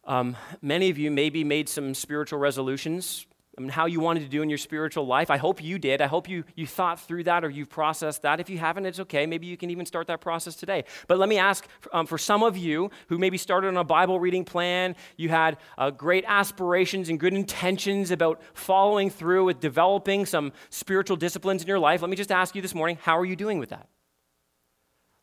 Um, 0.05 0.37
many 0.63 0.91
of 0.91 0.99
you 0.99 1.11
maybe 1.11 1.45
made 1.45 1.69
some 1.69 1.95
spiritual 1.95 2.39
resolutions 2.39 3.27
Mean, 3.59 3.71
how 3.71 3.87
you 3.87 4.01
wanted 4.01 4.21
to 4.21 4.29
do 4.29 4.43
in 4.43 4.51
your 4.51 4.59
spiritual 4.59 5.07
life. 5.07 5.31
I 5.31 5.39
hope 5.39 5.63
you 5.63 5.79
did. 5.79 6.03
I 6.03 6.07
hope 6.09 6.29
you, 6.29 6.45
you 6.57 6.67
thought 6.67 7.01
through 7.01 7.25
that 7.25 7.43
or 7.43 7.49
you've 7.49 7.71
processed 7.71 8.21
that. 8.21 8.39
If 8.39 8.51
you 8.51 8.59
haven't, 8.59 8.85
it's 8.85 9.01
okay. 9.01 9.25
Maybe 9.25 9.47
you 9.47 9.57
can 9.57 9.71
even 9.71 9.87
start 9.87 10.09
that 10.09 10.21
process 10.21 10.57
today. 10.57 10.85
But 11.07 11.19
let 11.19 11.31
me 11.31 11.39
ask 11.39 11.67
um, 11.91 12.07
for 12.07 12.19
some 12.19 12.43
of 12.43 12.59
you 12.59 12.91
who 13.09 13.17
maybe 13.17 13.39
started 13.39 13.69
on 13.69 13.79
a 13.79 13.85
Bible 13.85 14.21
reading 14.21 14.45
plan, 14.45 14.95
you 15.17 15.31
had 15.31 15.57
uh, 15.79 15.91
great 15.91 16.27
aspirations 16.29 17.09
and 17.09 17.19
good 17.19 17.33
intentions 17.33 18.11
about 18.11 18.43
following 18.53 19.09
through 19.09 19.47
with 19.47 19.59
developing 19.59 20.27
some 20.27 20.53
spiritual 20.69 21.17
disciplines 21.17 21.63
in 21.63 21.69
your 21.69 21.79
life. 21.79 22.03
Let 22.03 22.11
me 22.11 22.17
just 22.17 22.31
ask 22.31 22.55
you 22.55 22.61
this 22.61 22.75
morning 22.75 22.99
how 23.01 23.17
are 23.17 23.25
you 23.25 23.37
doing 23.37 23.59
with 23.59 23.71
that? 23.71 23.89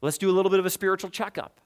Let's 0.02 0.18
do 0.18 0.32
a 0.32 0.34
little 0.34 0.50
bit 0.50 0.60
of 0.60 0.66
a 0.66 0.72
spiritual 0.72 1.12
checkup. 1.12 1.62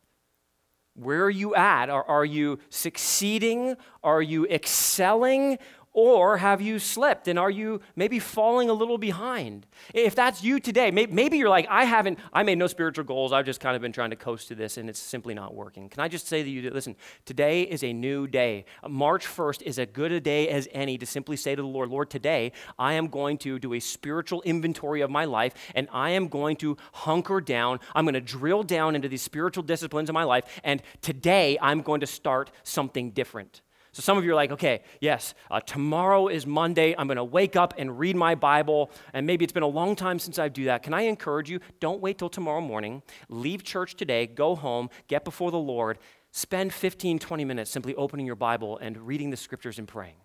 Where 0.98 1.24
are 1.26 1.30
you 1.30 1.54
at? 1.54 1.92
Are, 1.92 2.04
are 2.06 2.26
you 2.26 2.58
succeeding? 2.70 3.78
Are 4.04 4.22
you 4.22 4.48
excelling? 4.48 5.60
Or 5.98 6.38
have 6.38 6.62
you 6.62 6.78
slipped 6.78 7.28
and 7.28 7.40
are 7.40 7.50
you 7.50 7.82
maybe 7.96 8.20
falling 8.20 8.70
a 8.70 8.74
little 8.74 9.00
behind? 9.00 9.66
If 9.96 10.14
that's 10.14 10.44
you 10.44 10.60
today, 10.60 10.92
maybe 10.92 11.40
you're 11.40 11.50
like, 11.50 11.66
I 11.72 11.86
haven't, 11.86 12.20
I 12.32 12.44
made 12.44 12.60
no 12.60 12.68
spiritual 12.68 13.04
goals. 13.04 13.34
I've 13.34 13.48
just 13.48 13.60
kind 13.60 13.76
of 13.76 13.82
been 13.82 13.94
trying 13.94 14.12
to 14.12 14.16
coast 14.16 14.48
to 14.50 14.56
this 14.56 14.78
and 14.78 14.92
it's 14.92 15.00
simply 15.00 15.34
not 15.34 15.56
working. 15.56 15.90
Can 15.90 16.00
I 16.02 16.08
just 16.08 16.28
say 16.28 16.44
to 16.44 16.50
you, 16.52 16.70
listen, 16.70 16.96
today 17.26 17.64
is 17.64 17.84
a 17.84 17.94
new 17.94 18.28
day. 18.28 18.66
March 18.88 19.26
1st 19.26 19.64
is 19.64 19.80
as 19.80 19.88
good 19.92 20.12
a 20.12 20.20
day 20.20 20.50
as 20.50 20.68
any 20.72 21.00
to 21.00 21.08
simply 21.08 21.36
say 21.36 21.56
to 21.56 21.64
the 21.64 21.68
Lord, 21.68 21.90
Lord, 21.90 22.12
today 22.12 22.52
I 22.78 22.94
am 22.94 23.08
going 23.08 23.40
to 23.40 23.58
do 23.58 23.74
a 23.74 23.80
spiritual 23.80 24.44
inventory 24.44 25.02
of 25.02 25.10
my 25.10 25.26
life 25.26 25.56
and 25.74 25.88
I 25.92 26.12
am 26.12 26.28
going 26.28 26.58
to 26.58 26.78
hunker 26.94 27.42
down. 27.42 27.80
I'm 27.96 28.06
going 28.06 28.14
to 28.14 28.22
drill 28.22 28.62
down 28.62 28.94
into 28.94 29.10
these 29.10 29.24
spiritual 29.24 29.64
disciplines 29.64 30.10
of 30.10 30.14
my 30.14 30.26
life 30.26 30.62
and 30.64 30.84
today 31.02 31.58
I'm 31.60 31.82
going 31.82 32.02
to 32.02 32.08
start 32.08 32.52
something 32.62 33.10
different. 33.10 33.62
So 33.98 34.02
some 34.02 34.16
of 34.16 34.24
you 34.24 34.34
are 34.34 34.36
like, 34.36 34.52
okay, 34.52 34.84
yes, 35.02 35.34
uh, 35.50 35.60
tomorrow 35.60 36.28
is 36.28 36.46
Monday. 36.46 36.94
I'm 36.96 37.08
going 37.08 37.18
to 37.18 37.24
wake 37.24 37.56
up 37.56 37.74
and 37.80 37.98
read 37.98 38.16
my 38.16 38.36
Bible. 38.36 38.92
And 39.12 39.26
maybe 39.26 39.44
it's 39.44 39.52
been 39.52 39.64
a 39.64 39.66
long 39.66 39.96
time 39.96 40.20
since 40.20 40.38
I 40.38 40.50
do 40.50 40.66
that. 40.66 40.84
Can 40.84 40.94
I 40.94 41.02
encourage 41.02 41.50
you? 41.50 41.60
Don't 41.80 42.00
wait 42.00 42.20
till 42.20 42.30
tomorrow 42.30 42.62
morning. 42.62 43.02
Leave 43.28 43.64
church 43.64 43.96
today, 43.96 44.28
go 44.28 44.56
home, 44.56 44.92
get 45.08 45.26
before 45.26 45.50
the 45.50 45.58
Lord, 45.58 45.98
spend 46.30 46.74
15, 46.74 47.18
20 47.18 47.44
minutes 47.44 47.72
simply 47.72 47.96
opening 47.96 48.28
your 48.28 48.36
Bible 48.36 48.78
and 48.78 48.96
reading 48.98 49.32
the 49.32 49.36
scriptures 49.36 49.80
and 49.80 49.88
praying. 49.88 50.18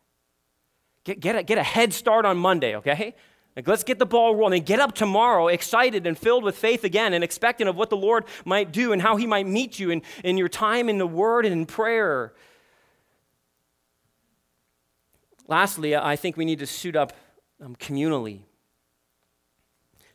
Get, 1.04 1.20
get, 1.20 1.36
a, 1.36 1.42
get 1.42 1.56
a 1.56 1.62
head 1.62 1.94
start 1.94 2.26
on 2.26 2.36
Monday, 2.36 2.76
okay? 2.76 3.14
Like, 3.56 3.66
let's 3.66 3.84
get 3.84 3.98
the 3.98 4.04
ball 4.04 4.36
rolling 4.36 4.64
get 4.64 4.80
up 4.80 4.94
tomorrow 4.94 5.48
excited 5.48 6.06
and 6.06 6.18
filled 6.18 6.44
with 6.44 6.58
faith 6.58 6.84
again 6.84 7.14
and 7.14 7.24
expectant 7.24 7.70
of 7.70 7.76
what 7.76 7.88
the 7.88 7.96
Lord 7.96 8.26
might 8.44 8.70
do 8.70 8.92
and 8.92 9.00
how 9.00 9.16
He 9.16 9.26
might 9.26 9.46
meet 9.46 9.78
you 9.78 9.88
in, 9.88 10.02
in 10.22 10.36
your 10.36 10.50
time 10.50 10.90
in 10.90 10.98
the 10.98 11.06
Word 11.06 11.46
and 11.46 11.54
in 11.54 11.64
prayer. 11.64 12.34
Lastly, 15.48 15.96
I 15.96 16.16
think 16.16 16.36
we 16.36 16.44
need 16.44 16.60
to 16.60 16.66
suit 16.66 16.96
up 16.96 17.12
um, 17.60 17.76
communally. 17.76 18.40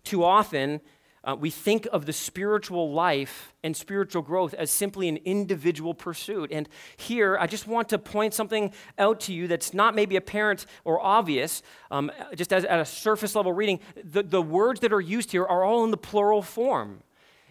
Too 0.04 0.24
often, 0.24 0.82
uh, 1.24 1.36
we 1.36 1.50
think 1.50 1.88
of 1.92 2.06
the 2.06 2.14
spiritual 2.14 2.94
life 2.94 3.54
and 3.62 3.76
spiritual 3.76 4.22
growth 4.22 4.54
as 4.54 4.72
simply 4.72 5.10
an 5.10 5.18
individual 5.18 5.94
pursuit. 5.94 6.52
And 6.54 6.70
here, 6.96 7.38
I 7.38 7.48
just 7.48 7.68
want 7.68 7.90
to 7.90 8.00
point 8.00 8.34
something 8.34 8.72
out 8.98 9.20
to 9.22 9.34
you 9.34 9.48
that's 9.48 9.74
not 9.74 9.94
maybe 9.94 10.16
apparent 10.16 10.66
or 10.86 11.02
obvious, 11.02 11.62
um, 11.92 12.10
just 12.36 12.54
as, 12.54 12.64
at 12.64 12.80
a 12.80 12.86
surface 12.86 13.36
level 13.36 13.52
reading. 13.52 13.82
The, 14.02 14.24
the 14.24 14.42
words 14.42 14.80
that 14.80 14.94
are 14.94 15.02
used 15.02 15.34
here 15.34 15.44
are 15.44 15.66
all 15.66 15.84
in 15.84 15.92
the 15.92 15.98
plural 15.98 16.42
form. 16.42 17.04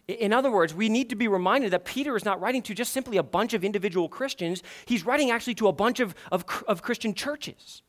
In 0.08 0.32
other 0.32 0.50
words, 0.50 0.72
we 0.72 0.88
need 0.88 1.10
to 1.10 1.16
be 1.16 1.26
reminded 1.26 1.72
that 1.72 1.84
Peter 1.84 2.16
is 2.16 2.24
not 2.24 2.40
writing 2.40 2.62
to 2.62 2.74
just 2.74 2.92
simply 2.92 3.16
a 3.16 3.24
bunch 3.24 3.54
of 3.54 3.64
individual 3.64 4.08
Christians, 4.08 4.62
he's 4.84 5.04
writing 5.04 5.30
actually 5.32 5.56
to 5.56 5.68
a 5.68 5.72
bunch 5.72 5.98
of, 5.98 6.14
of, 6.30 6.44
of 6.68 6.82
Christian 6.82 7.12
churches. 7.12 7.82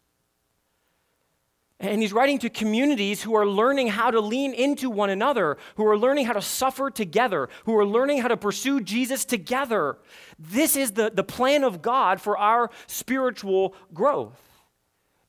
And 1.79 2.01
he's 2.01 2.11
writing 2.11 2.39
to 2.39 2.49
communities 2.49 3.21
who 3.21 3.35
are 3.35 3.45
learning 3.45 3.89
how 3.89 4.09
to 4.09 4.19
lean 4.19 4.55
into 4.55 4.89
one 4.89 5.11
another, 5.11 5.57
who 5.75 5.85
are 5.85 5.97
learning 5.97 6.25
how 6.25 6.33
to 6.33 6.41
suffer 6.41 6.89
together, 6.89 7.49
who 7.65 7.77
are 7.77 7.85
learning 7.85 8.21
how 8.21 8.29
to 8.29 8.37
pursue 8.37 8.81
Jesus 8.81 9.23
together. 9.25 9.99
This 10.39 10.75
is 10.75 10.93
the, 10.93 11.11
the 11.13 11.23
plan 11.23 11.63
of 11.63 11.83
God 11.83 12.19
for 12.19 12.35
our 12.35 12.71
spiritual 12.87 13.75
growth. 13.93 14.46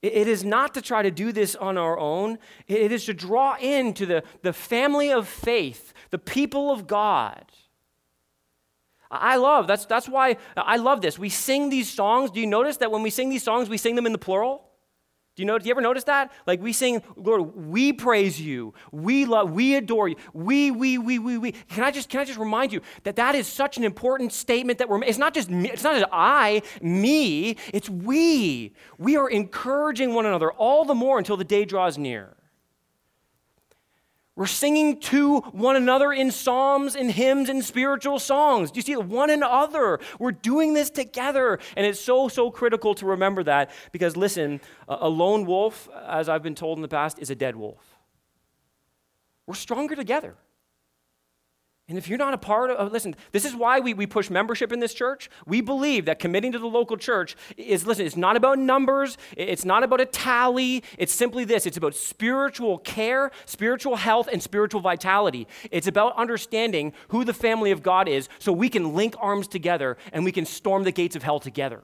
It 0.00 0.28
is 0.28 0.44
not 0.44 0.74
to 0.74 0.82
try 0.82 1.02
to 1.02 1.10
do 1.10 1.32
this 1.32 1.56
on 1.56 1.76
our 1.76 1.98
own, 1.98 2.38
it 2.68 2.92
is 2.92 3.04
to 3.06 3.14
draw 3.14 3.56
into 3.56 4.06
the, 4.06 4.22
the 4.42 4.52
family 4.52 5.10
of 5.10 5.26
faith, 5.26 5.92
the 6.10 6.18
people 6.18 6.70
of 6.70 6.86
God. 6.86 7.44
I 9.10 9.36
love, 9.36 9.66
that's, 9.66 9.86
that's 9.86 10.08
why 10.08 10.36
I 10.56 10.76
love 10.76 11.00
this. 11.00 11.18
We 11.18 11.30
sing 11.30 11.70
these 11.70 11.90
songs. 11.90 12.30
Do 12.30 12.40
you 12.40 12.46
notice 12.46 12.76
that 12.76 12.92
when 12.92 13.02
we 13.02 13.10
sing 13.10 13.30
these 13.30 13.42
songs, 13.42 13.68
we 13.68 13.78
sing 13.78 13.96
them 13.96 14.06
in 14.06 14.12
the 14.12 14.18
plural? 14.18 14.67
Do 15.38 15.42
you, 15.42 15.46
know, 15.46 15.56
do 15.56 15.66
you 15.66 15.70
ever 15.70 15.80
notice 15.80 16.02
that? 16.02 16.32
Like 16.48 16.60
we 16.60 16.72
sing, 16.72 17.00
Lord, 17.14 17.54
we 17.54 17.92
praise 17.92 18.40
you, 18.40 18.74
we 18.90 19.24
love, 19.24 19.52
we 19.52 19.76
adore 19.76 20.08
you, 20.08 20.16
we, 20.32 20.72
we, 20.72 20.98
we, 20.98 21.20
we, 21.20 21.38
we. 21.38 21.52
Can 21.52 21.84
I 21.84 21.92
just, 21.92 22.08
can 22.08 22.18
I 22.18 22.24
just 22.24 22.40
remind 22.40 22.72
you 22.72 22.80
that 23.04 23.14
that 23.14 23.36
is 23.36 23.46
such 23.46 23.78
an 23.78 23.84
important 23.84 24.32
statement 24.32 24.80
that 24.80 24.88
we're, 24.88 25.00
it's 25.04 25.16
not 25.16 25.34
just 25.34 25.48
me, 25.48 25.70
it's 25.70 25.84
not 25.84 25.94
just 25.94 26.10
I, 26.10 26.62
me, 26.82 27.56
it's 27.72 27.88
we. 27.88 28.74
We 28.98 29.16
are 29.16 29.30
encouraging 29.30 30.12
one 30.12 30.26
another 30.26 30.50
all 30.50 30.84
the 30.84 30.96
more 30.96 31.18
until 31.18 31.36
the 31.36 31.44
day 31.44 31.64
draws 31.64 31.98
near. 31.98 32.34
We're 34.38 34.46
singing 34.46 35.00
to 35.00 35.40
one 35.40 35.74
another 35.74 36.12
in 36.12 36.30
psalms 36.30 36.94
and 36.94 37.10
hymns 37.10 37.48
and 37.48 37.64
spiritual 37.64 38.20
songs. 38.20 38.70
Do 38.70 38.78
you 38.78 38.82
see 38.82 38.94
one 38.94 39.30
another? 39.30 39.98
We're 40.20 40.30
doing 40.30 40.74
this 40.74 40.90
together. 40.90 41.58
And 41.76 41.84
it's 41.84 41.98
so, 41.98 42.28
so 42.28 42.48
critical 42.48 42.94
to 42.94 43.06
remember 43.06 43.42
that 43.42 43.72
because, 43.90 44.16
listen, 44.16 44.60
a 44.86 45.08
lone 45.08 45.44
wolf, 45.44 45.88
as 46.06 46.28
I've 46.28 46.44
been 46.44 46.54
told 46.54 46.78
in 46.78 46.82
the 46.82 46.88
past, 46.88 47.18
is 47.18 47.30
a 47.30 47.34
dead 47.34 47.56
wolf. 47.56 47.82
We're 49.48 49.54
stronger 49.54 49.96
together. 49.96 50.36
And 51.88 51.96
if 51.96 52.06
you're 52.06 52.18
not 52.18 52.34
a 52.34 52.38
part 52.38 52.70
of, 52.70 52.92
listen, 52.92 53.16
this 53.32 53.46
is 53.46 53.56
why 53.56 53.80
we, 53.80 53.94
we 53.94 54.06
push 54.06 54.28
membership 54.28 54.72
in 54.72 54.78
this 54.78 54.92
church. 54.92 55.30
We 55.46 55.62
believe 55.62 56.04
that 56.04 56.18
committing 56.18 56.52
to 56.52 56.58
the 56.58 56.66
local 56.66 56.98
church 56.98 57.34
is, 57.56 57.86
listen, 57.86 58.04
it's 58.04 58.16
not 58.16 58.36
about 58.36 58.58
numbers, 58.58 59.16
it's 59.38 59.64
not 59.64 59.82
about 59.82 59.98
a 60.02 60.04
tally. 60.04 60.84
It's 60.98 61.14
simply 61.14 61.44
this 61.44 61.64
it's 61.64 61.78
about 61.78 61.94
spiritual 61.94 62.76
care, 62.78 63.30
spiritual 63.46 63.96
health, 63.96 64.28
and 64.30 64.42
spiritual 64.42 64.82
vitality. 64.82 65.48
It's 65.70 65.86
about 65.86 66.14
understanding 66.16 66.92
who 67.08 67.24
the 67.24 67.32
family 67.32 67.70
of 67.70 67.82
God 67.82 68.06
is 68.06 68.28
so 68.38 68.52
we 68.52 68.68
can 68.68 68.94
link 68.94 69.14
arms 69.18 69.48
together 69.48 69.96
and 70.12 70.26
we 70.26 70.32
can 70.32 70.44
storm 70.44 70.84
the 70.84 70.92
gates 70.92 71.16
of 71.16 71.22
hell 71.22 71.40
together. 71.40 71.82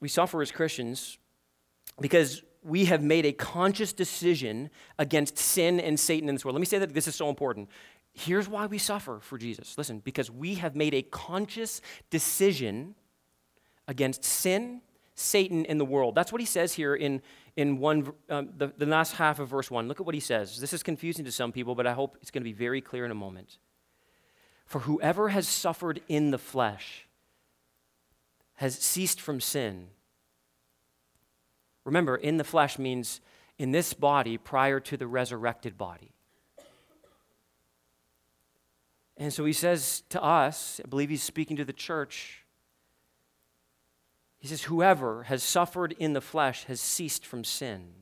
We 0.00 0.08
suffer 0.08 0.42
as 0.42 0.50
Christians 0.50 1.18
because 2.00 2.42
we 2.62 2.86
have 2.86 3.02
made 3.02 3.24
a 3.24 3.32
conscious 3.32 3.92
decision 3.92 4.70
against 4.98 5.38
sin 5.38 5.80
and 5.80 5.98
Satan 5.98 6.28
in 6.28 6.34
this 6.34 6.44
world. 6.44 6.54
Let 6.54 6.60
me 6.60 6.66
say 6.66 6.78
that 6.78 6.94
this 6.94 7.08
is 7.08 7.14
so 7.14 7.28
important. 7.28 7.68
Here's 8.12 8.48
why 8.48 8.66
we 8.66 8.78
suffer 8.78 9.20
for 9.20 9.38
Jesus. 9.38 9.78
Listen, 9.78 10.00
because 10.00 10.30
we 10.30 10.56
have 10.56 10.74
made 10.74 10.94
a 10.94 11.02
conscious 11.02 11.80
decision 12.10 12.94
against 13.86 14.24
sin, 14.24 14.82
Satan, 15.14 15.64
in 15.64 15.78
the 15.78 15.84
world. 15.84 16.14
That's 16.14 16.32
what 16.32 16.40
he 16.40 16.46
says 16.46 16.74
here 16.74 16.94
in, 16.94 17.22
in 17.56 17.78
one, 17.78 18.12
um, 18.28 18.50
the, 18.56 18.72
the 18.76 18.86
last 18.86 19.14
half 19.14 19.38
of 19.38 19.48
verse 19.48 19.70
1. 19.70 19.88
Look 19.88 20.00
at 20.00 20.06
what 20.06 20.14
he 20.14 20.20
says. 20.20 20.60
This 20.60 20.72
is 20.72 20.82
confusing 20.82 21.24
to 21.24 21.32
some 21.32 21.52
people, 21.52 21.74
but 21.74 21.86
I 21.86 21.92
hope 21.92 22.16
it's 22.20 22.30
going 22.30 22.42
to 22.42 22.48
be 22.48 22.52
very 22.52 22.80
clear 22.80 23.04
in 23.04 23.10
a 23.10 23.16
moment. 23.16 23.58
For 24.66 24.80
whoever 24.80 25.30
has 25.30 25.48
suffered 25.48 26.02
in 26.08 26.30
the 26.30 26.38
flesh 26.38 27.06
has 28.56 28.76
ceased 28.76 29.20
from 29.20 29.40
sin 29.40 29.88
Remember, 31.88 32.16
in 32.16 32.36
the 32.36 32.44
flesh 32.44 32.78
means 32.78 33.22
in 33.56 33.70
this 33.70 33.94
body 33.94 34.36
prior 34.36 34.78
to 34.78 34.98
the 34.98 35.06
resurrected 35.06 35.78
body. 35.78 36.12
And 39.16 39.32
so 39.32 39.46
he 39.46 39.54
says 39.54 40.02
to 40.10 40.22
us, 40.22 40.82
I 40.84 40.88
believe 40.88 41.08
he's 41.08 41.22
speaking 41.22 41.56
to 41.56 41.64
the 41.64 41.72
church. 41.72 42.44
He 44.38 44.46
says, 44.46 44.64
Whoever 44.64 45.22
has 45.24 45.42
suffered 45.42 45.92
in 45.98 46.12
the 46.12 46.20
flesh 46.20 46.64
has 46.64 46.78
ceased 46.78 47.24
from 47.24 47.42
sin. 47.42 47.94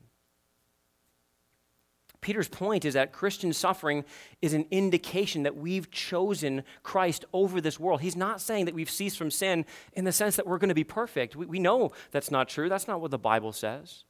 Peter's 2.21 2.47
point 2.47 2.83
is 2.83 2.95
that 2.95 3.11
Christian 3.11 3.53
suffering 3.53 4.03
is 4.41 4.53
an 4.53 4.65
indication 4.71 5.43
that 5.43 5.55
we've 5.55 5.89
chosen 5.91 6.63
Christ 6.83 7.25
over 7.31 7.61
this 7.61 7.79
world. 7.79 8.01
He's 8.01 8.15
not 8.15 8.41
saying 8.41 8.65
that 8.65 8.73
we've 8.73 8.89
ceased 8.89 9.17
from 9.17 9.31
sin 9.31 9.65
in 9.93 10.03
the 10.03 10.11
sense 10.11 10.35
that 10.35 10.47
we're 10.47 10.57
going 10.57 10.69
to 10.69 10.75
be 10.75 10.83
perfect. 10.83 11.35
We, 11.35 11.45
we 11.45 11.59
know 11.59 11.91
that's 12.11 12.31
not 12.31 12.49
true. 12.49 12.69
That's 12.69 12.87
not 12.87 13.01
what 13.01 13.11
the 13.11 13.19
Bible 13.19 13.51
says. 13.51 14.03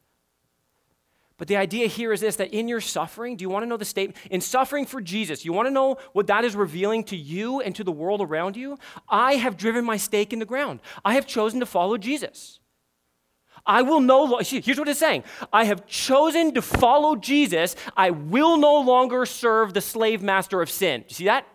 But 1.38 1.48
the 1.48 1.58
idea 1.58 1.88
here 1.88 2.12
is 2.12 2.22
this 2.22 2.38
that 2.38 2.54
in 2.54 2.68
your 2.68 2.82
suffering, 2.82 3.36
do 3.36 3.44
you 3.44 3.50
want 3.50 3.64
to 3.64 3.68
know 3.68 3.78
the 3.78 3.86
statement? 3.86 4.18
In 4.32 4.42
suffering 4.42 4.86
for 4.86 5.02
Jesus, 5.02 5.46
you 5.46 5.54
want 5.54 5.68
to 5.68 5.74
know 5.74 5.98
what 6.14 6.28
that 6.28 6.44
is 6.44 6.56
revealing 6.56 7.04
to 7.06 7.16
you 7.16 7.62
and 7.62 7.76
to 7.76 7.84
the 7.84 7.92
world 7.92 8.22
around 8.22 8.58
you? 8.58 8.78
I 9.08 9.34
have 9.36 9.58
driven 9.58 9.86
my 9.86 9.98
stake 9.98 10.34
in 10.34 10.40
the 10.40 10.46
ground. 10.46 10.80
I 11.06 11.14
have 11.14 11.28
chosen 11.28 11.60
to 11.60 11.66
follow 11.66 11.98
Jesus. 11.98 12.60
I 13.68 13.82
will 13.82 14.00
no 14.00 14.24
longer, 14.24 14.46
here's 14.46 14.80
what 14.80 14.88
it's 14.88 15.00
saying 15.00 15.24
I 15.52 15.66
have 15.66 15.86
chosen 15.86 16.54
to 16.54 16.62
follow 16.62 17.16
Jesus. 17.16 17.76
I 17.96 18.10
will 18.12 18.58
no 18.58 18.80
longer 18.80 19.26
serve 19.26 19.74
the 19.74 19.82
slave 19.82 20.24
master 20.24 20.62
of 20.62 20.72
sin. 20.72 21.04
You 21.10 21.16
see 21.16 21.26
that? 21.26 21.46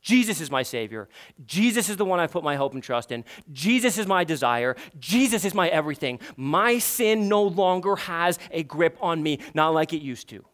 Jesus 0.00 0.40
is 0.40 0.50
my 0.50 0.62
Savior. 0.62 1.08
Jesus 1.44 1.88
is 1.88 1.96
the 1.96 2.04
one 2.04 2.20
I 2.20 2.26
put 2.26 2.44
my 2.44 2.56
hope 2.56 2.72
and 2.72 2.82
trust 2.82 3.12
in. 3.12 3.24
Jesus 3.52 3.98
is 3.98 4.06
my 4.06 4.24
desire. 4.24 4.76
Jesus 4.98 5.44
is 5.44 5.54
my 5.54 5.68
everything. 5.68 6.20
My 6.36 6.78
sin 6.78 7.28
no 7.28 7.42
longer 7.42 7.96
has 7.96 8.38
a 8.50 8.62
grip 8.62 8.96
on 9.00 9.22
me, 9.22 9.40
not 9.54 9.74
like 9.74 9.92
it 9.92 10.02
used 10.02 10.28
to. 10.30 10.44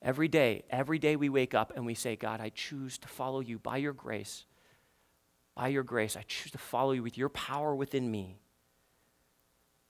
Every 0.00 0.28
day, 0.28 0.64
every 0.70 0.98
day 0.98 1.14
we 1.14 1.28
wake 1.28 1.54
up 1.54 1.72
and 1.76 1.86
we 1.86 1.94
say, 1.94 2.16
God, 2.16 2.40
I 2.40 2.48
choose 2.48 2.98
to 2.98 3.08
follow 3.08 3.40
you 3.40 3.58
by 3.58 3.76
your 3.76 3.92
grace. 3.92 4.44
By 5.54 5.68
your 5.68 5.84
grace, 5.84 6.16
I 6.16 6.22
choose 6.22 6.50
to 6.52 6.58
follow 6.58 6.92
you 6.92 7.02
with 7.02 7.16
your 7.16 7.28
power 7.28 7.74
within 7.76 8.10
me. 8.10 8.41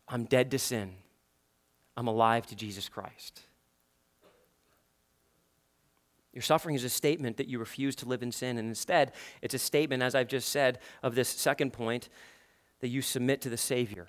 I'm 0.09 0.25
dead 0.25 0.51
to 0.51 0.59
sin, 0.59 0.95
I'm 1.97 2.07
alive 2.07 2.47
to 2.49 2.57
Jesus 2.57 2.89
Christ. 2.89 3.43
Your 6.33 6.43
suffering 6.43 6.75
is 6.75 6.85
a 6.85 6.89
statement 6.89 7.37
that 7.37 7.49
you 7.49 7.59
refuse 7.59 7.95
to 7.97 8.07
live 8.07 8.23
in 8.23 8.33
sin, 8.33 8.57
and 8.57 8.69
instead, 8.69 9.13
it's 9.43 9.53
a 9.53 9.59
statement, 9.59 10.03
as 10.03 10.15
I've 10.15 10.29
just 10.29 10.49
said, 10.49 10.79
of 11.03 11.15
this 11.15 11.29
second 11.29 11.75
point 11.75 12.09
that 12.81 12.89
you 12.89 13.03
submit 13.03 13.43
to 13.43 13.51
the 13.51 13.59
Savior. 13.59 14.09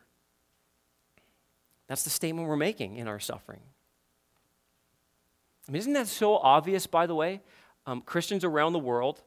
That's 1.87 2.03
the 2.03 2.09
statement 2.09 2.47
we're 2.47 2.55
making 2.55 2.95
in 2.95 3.09
our 3.09 3.19
suffering. 3.19 3.59
I 5.67 5.71
mean, 5.71 5.79
isn't 5.79 5.93
that 5.93 6.07
so 6.07 6.37
obvious, 6.37 6.87
by 6.87 7.07
the 7.07 7.15
way? 7.15 7.41
Um, 7.85 8.01
Christians 8.01 8.45
around 8.45 8.71
the 8.71 8.79
world 8.79 9.21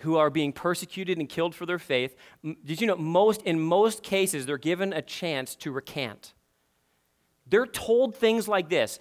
who 0.00 0.16
are 0.16 0.30
being 0.30 0.52
persecuted 0.52 1.18
and 1.18 1.28
killed 1.28 1.54
for 1.54 1.66
their 1.66 1.78
faith, 1.78 2.16
did 2.42 2.80
you 2.80 2.86
know 2.86 2.96
most 2.96 3.42
in 3.42 3.60
most 3.60 4.02
cases 4.02 4.46
they're 4.46 4.58
given 4.58 4.92
a 4.92 5.02
chance 5.02 5.54
to 5.56 5.72
recant. 5.72 6.34
They're 7.46 7.66
told 7.66 8.14
things 8.14 8.48
like 8.48 8.68
this. 8.68 8.98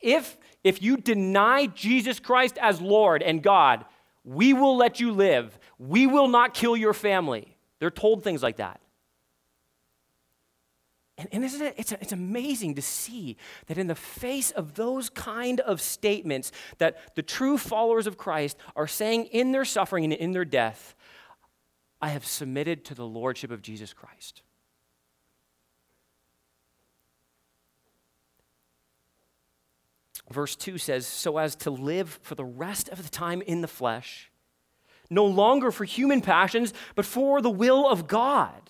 If 0.00 0.36
if 0.62 0.82
you 0.82 0.96
deny 0.96 1.66
Jesus 1.66 2.18
Christ 2.20 2.58
as 2.58 2.80
Lord 2.80 3.22
and 3.22 3.42
God, 3.42 3.84
we 4.24 4.52
will 4.52 4.76
let 4.76 5.00
you 5.00 5.12
live. 5.12 5.58
We 5.78 6.06
will 6.06 6.28
not 6.28 6.54
kill 6.54 6.76
your 6.76 6.94
family. 6.94 7.56
They're 7.78 7.90
told 7.90 8.24
things 8.24 8.42
like 8.42 8.56
that. 8.56 8.80
And, 11.24 11.34
and 11.34 11.44
isn't 11.44 11.66
it, 11.66 11.74
it's, 11.78 11.92
it's 11.92 12.12
amazing 12.12 12.74
to 12.74 12.82
see 12.82 13.36
that 13.66 13.78
in 13.78 13.86
the 13.86 13.94
face 13.94 14.50
of 14.50 14.74
those 14.74 15.08
kind 15.08 15.60
of 15.60 15.80
statements 15.80 16.52
that 16.78 17.14
the 17.14 17.22
true 17.22 17.56
followers 17.56 18.06
of 18.06 18.18
Christ 18.18 18.58
are 18.76 18.86
saying 18.86 19.26
in 19.26 19.52
their 19.52 19.64
suffering 19.64 20.04
and 20.04 20.12
in 20.12 20.32
their 20.32 20.44
death, 20.44 20.94
I 22.00 22.08
have 22.08 22.26
submitted 22.26 22.84
to 22.86 22.94
the 22.94 23.06
lordship 23.06 23.50
of 23.50 23.62
Jesus 23.62 23.94
Christ. 23.94 24.42
Verse 30.30 30.56
2 30.56 30.78
says, 30.78 31.06
So 31.06 31.38
as 31.38 31.54
to 31.56 31.70
live 31.70 32.18
for 32.22 32.34
the 32.34 32.44
rest 32.44 32.88
of 32.90 33.02
the 33.02 33.10
time 33.10 33.40
in 33.42 33.62
the 33.62 33.68
flesh, 33.68 34.30
no 35.08 35.24
longer 35.24 35.70
for 35.70 35.84
human 35.84 36.20
passions, 36.20 36.74
but 36.94 37.04
for 37.04 37.40
the 37.40 37.50
will 37.50 37.88
of 37.88 38.06
God. 38.06 38.63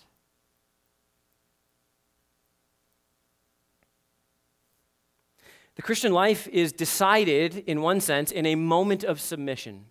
The 5.76 5.82
Christian 5.82 6.12
life 6.12 6.46
is 6.48 6.72
decided, 6.72 7.56
in 7.66 7.82
one 7.82 8.00
sense, 8.00 8.30
in 8.30 8.46
a 8.46 8.54
moment 8.54 9.02
of 9.02 9.20
submission. 9.20 9.86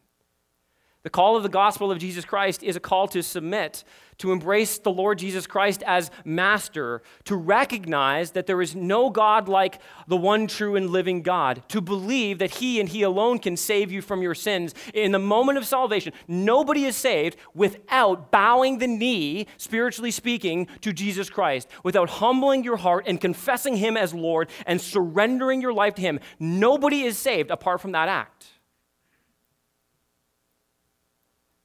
The 1.04 1.10
call 1.10 1.36
of 1.36 1.44
the 1.44 1.50
gospel 1.50 1.92
of 1.92 2.00
Jesus 2.00 2.24
Christ 2.24 2.64
is 2.64 2.78
a 2.78 2.80
call 2.80 3.10
to 3.10 3.22
submit, 3.22 3.84
to 4.20 4.32
embrace 4.32 4.78
the 4.78 4.92
Lord 4.92 5.18
Jesus 5.18 5.46
Christ 5.46 5.84
as 5.86 6.10
master, 6.24 7.02
to 7.26 7.36
recognize 7.36 8.32
that 8.32 8.48
there 8.48 8.62
is 8.62 8.74
no 8.74 9.10
God 9.10 9.50
like 9.50 9.82
the 10.08 10.16
one 10.16 10.48
true 10.48 10.78
and 10.78 10.90
living 10.90 11.22
God, 11.22 11.62
to 11.68 11.82
believe 11.82 12.40
that 12.40 12.52
He 12.52 12.80
and 12.80 12.88
He 12.88 13.02
alone 13.02 13.40
can 13.40 13.58
save 13.58 13.92
you 13.92 14.02
from 14.02 14.22
your 14.22 14.34
sins. 14.34 14.74
In 14.94 15.12
the 15.12 15.20
moment 15.20 15.58
of 15.58 15.66
salvation, 15.66 16.14
nobody 16.26 16.86
is 16.86 16.96
saved 16.96 17.36
without 17.54 18.32
bowing 18.32 18.78
the 18.78 18.88
knee, 18.88 19.48
spiritually 19.58 20.12
speaking, 20.12 20.68
to 20.80 20.94
Jesus 20.94 21.30
Christ, 21.30 21.68
without 21.84 22.10
humbling 22.10 22.64
your 22.64 22.78
heart 22.78 23.04
and 23.08 23.20
confessing 23.20 23.76
Him 23.76 23.98
as 23.98 24.14
Lord 24.14 24.50
and 24.66 24.80
surrendering 24.80 25.62
your 25.62 25.74
life 25.74 25.96
to 25.96 26.02
Him. 26.02 26.22
Nobody 26.40 27.02
is 27.02 27.18
saved 27.18 27.52
apart 27.52 27.82
from 27.82 27.92
that 27.92 28.08
act. 28.08 28.53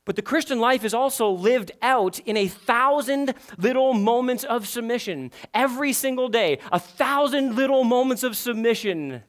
But 0.09 0.17
the 0.17 0.23
Christian 0.23 0.59
life 0.59 0.87
is 0.87 0.95
also 0.95 1.29
lived 1.29 1.71
out 1.83 2.19
in 2.21 2.35
a 2.39 2.49
thousand 2.49 3.35
little 3.59 3.93
moments 3.93 4.43
of 4.43 4.67
submission. 4.67 5.31
Every 5.53 5.93
single 5.93 6.31
day, 6.31 6.61
a 6.73 6.81
thousand 6.81 7.57
little 7.57 7.85
moments 7.85 8.23
of 8.23 8.35
submission. 8.35 9.23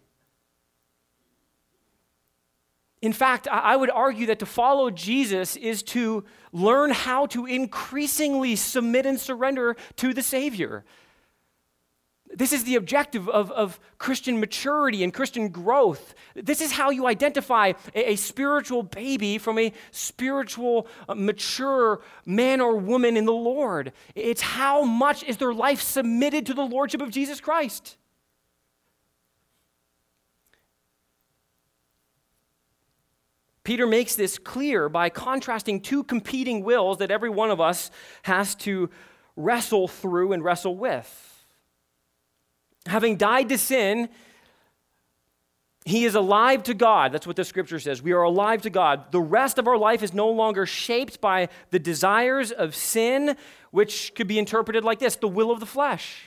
In 3.01 3.11
fact, 3.11 3.45
I 3.49 3.75
would 3.75 3.89
argue 3.89 4.27
that 4.27 4.39
to 4.39 4.45
follow 4.45 4.89
Jesus 4.89 5.57
is 5.57 5.83
to 5.83 6.23
learn 6.53 6.91
how 6.91 7.25
to 7.25 7.45
increasingly 7.45 8.55
submit 8.55 9.05
and 9.05 9.19
surrender 9.19 9.75
to 9.97 10.13
the 10.13 10.23
Savior. 10.23 10.85
This 12.31 12.53
is 12.53 12.63
the 12.63 12.75
objective 12.75 13.27
of, 13.27 13.51
of 13.51 13.79
Christian 13.97 14.39
maturity 14.39 15.03
and 15.03 15.11
Christian 15.11 15.49
growth. 15.49 16.13
This 16.35 16.61
is 16.61 16.71
how 16.71 16.91
you 16.91 17.07
identify 17.07 17.73
a, 17.95 18.11
a 18.11 18.15
spiritual 18.17 18.83
baby 18.83 19.39
from 19.39 19.57
a 19.57 19.73
spiritual, 19.89 20.87
uh, 21.07 21.15
mature 21.15 22.01
man 22.27 22.61
or 22.61 22.75
woman 22.75 23.17
in 23.17 23.25
the 23.25 23.33
Lord. 23.33 23.93
It's 24.13 24.41
how 24.41 24.83
much 24.83 25.23
is 25.23 25.37
their 25.37 25.53
life 25.53 25.81
submitted 25.81 26.45
to 26.45 26.53
the 26.53 26.61
Lordship 26.61 27.01
of 27.01 27.09
Jesus 27.09 27.41
Christ. 27.41 27.97
Peter 33.63 33.87
makes 33.87 34.15
this 34.15 34.37
clear 34.37 34.87
by 34.87 35.09
contrasting 35.09 35.81
two 35.81 36.03
competing 36.03 36.63
wills 36.63 36.99
that 36.99 37.11
every 37.11 37.29
one 37.29 37.49
of 37.49 37.59
us 37.59 37.89
has 38.21 38.53
to 38.55 38.89
wrestle 39.35 39.87
through 39.87 40.31
and 40.31 40.43
wrestle 40.43 40.75
with 40.75 41.28
having 42.89 43.15
died 43.15 43.49
to 43.49 43.57
sin, 43.57 44.09
he 45.85 46.05
is 46.05 46.15
alive 46.15 46.63
to 46.63 46.73
God. 46.73 47.11
That's 47.11 47.25
what 47.25 47.35
the 47.35 47.43
scripture 47.43 47.79
says. 47.79 48.01
We 48.01 48.11
are 48.11 48.21
alive 48.21 48.61
to 48.63 48.69
God. 48.69 49.11
The 49.11 49.21
rest 49.21 49.57
of 49.57 49.67
our 49.67 49.77
life 49.77 50.03
is 50.03 50.13
no 50.13 50.29
longer 50.29 50.65
shaped 50.65 51.19
by 51.19 51.49
the 51.71 51.79
desires 51.79 52.51
of 52.51 52.75
sin, 52.75 53.35
which 53.71 54.13
could 54.13 54.27
be 54.27 54.37
interpreted 54.37 54.83
like 54.83 54.99
this 54.99 55.15
the 55.15 55.27
will 55.27 55.51
of 55.51 55.59
the 55.59 55.65
flesh. 55.65 56.25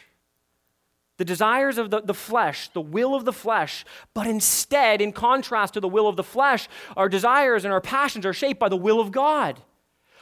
The 1.19 1.25
desires 1.25 1.79
of 1.79 1.91
the, 1.91 2.01
the 2.01 2.15
flesh, 2.15 2.71
the 2.71 2.81
will 2.81 3.15
of 3.15 3.25
the 3.25 3.33
flesh. 3.33 3.85
But 4.15 4.27
instead, 4.27 5.01
in 5.01 5.13
contrast 5.13 5.75
to 5.75 5.81
the 5.81 5.87
will 5.87 6.09
of 6.09 6.17
the 6.17 6.25
flesh, 6.25 6.69
our 6.97 7.09
desires 7.09 7.65
and 7.65 7.73
our 7.73 7.81
passions 7.81 8.27
are 8.27 8.33
shaped 8.33 8.59
by 8.59 8.69
the 8.69 8.77
will 8.77 8.99
of 8.99 9.13
God. 9.13 9.61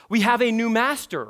We 0.09 0.21
have 0.21 0.43
a 0.43 0.51
new 0.51 0.69
master. 0.69 1.29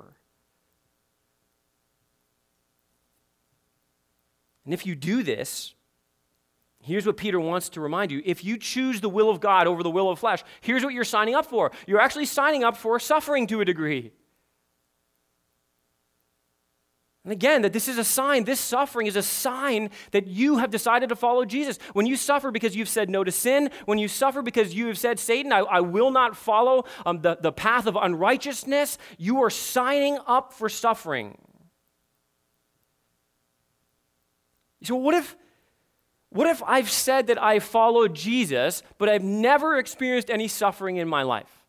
And 4.64 4.74
if 4.74 4.86
you 4.86 4.94
do 4.94 5.22
this, 5.22 5.74
here's 6.82 7.06
what 7.06 7.16
Peter 7.16 7.40
wants 7.40 7.68
to 7.70 7.80
remind 7.80 8.10
you. 8.10 8.22
If 8.24 8.44
you 8.44 8.58
choose 8.58 9.00
the 9.00 9.08
will 9.08 9.30
of 9.30 9.40
God 9.40 9.66
over 9.66 9.82
the 9.82 9.90
will 9.90 10.10
of 10.10 10.18
flesh, 10.18 10.42
here's 10.60 10.84
what 10.84 10.94
you're 10.94 11.04
signing 11.04 11.34
up 11.34 11.46
for. 11.46 11.72
You're 11.86 12.00
actually 12.00 12.26
signing 12.26 12.64
up 12.64 12.76
for 12.76 12.98
suffering 12.98 13.46
to 13.48 13.60
a 13.60 13.64
degree. 13.64 14.12
And 17.22 17.32
again, 17.32 17.62
that 17.62 17.74
this 17.74 17.86
is 17.86 17.98
a 17.98 18.04
sign, 18.04 18.44
this 18.44 18.60
suffering 18.60 19.06
is 19.06 19.14
a 19.14 19.22
sign 19.22 19.90
that 20.12 20.26
you 20.26 20.56
have 20.56 20.70
decided 20.70 21.10
to 21.10 21.16
follow 21.16 21.44
Jesus. 21.44 21.78
When 21.92 22.06
you 22.06 22.16
suffer 22.16 22.50
because 22.50 22.74
you've 22.74 22.88
said 22.88 23.10
no 23.10 23.24
to 23.24 23.30
sin, 23.30 23.70
when 23.84 23.98
you 23.98 24.08
suffer 24.08 24.40
because 24.40 24.74
you 24.74 24.86
have 24.86 24.96
said, 24.96 25.18
Satan, 25.18 25.52
I, 25.52 25.58
I 25.58 25.80
will 25.80 26.10
not 26.10 26.34
follow 26.34 26.86
um, 27.04 27.20
the, 27.20 27.36
the 27.38 27.52
path 27.52 27.86
of 27.86 27.94
unrighteousness, 27.94 28.96
you 29.18 29.42
are 29.42 29.50
signing 29.50 30.18
up 30.26 30.54
for 30.54 30.70
suffering. 30.70 31.36
You 34.80 34.86
say, 34.86 34.92
well, 34.94 35.02
what 35.02 35.14
if, 35.14 35.36
what 36.30 36.46
if 36.46 36.62
I've 36.64 36.90
said 36.90 37.26
that 37.28 37.42
I 37.42 37.58
follow 37.58 38.08
Jesus, 38.08 38.82
but 38.98 39.08
I've 39.08 39.24
never 39.24 39.78
experienced 39.78 40.30
any 40.30 40.48
suffering 40.48 40.96
in 40.96 41.08
my 41.08 41.22
life? 41.22 41.60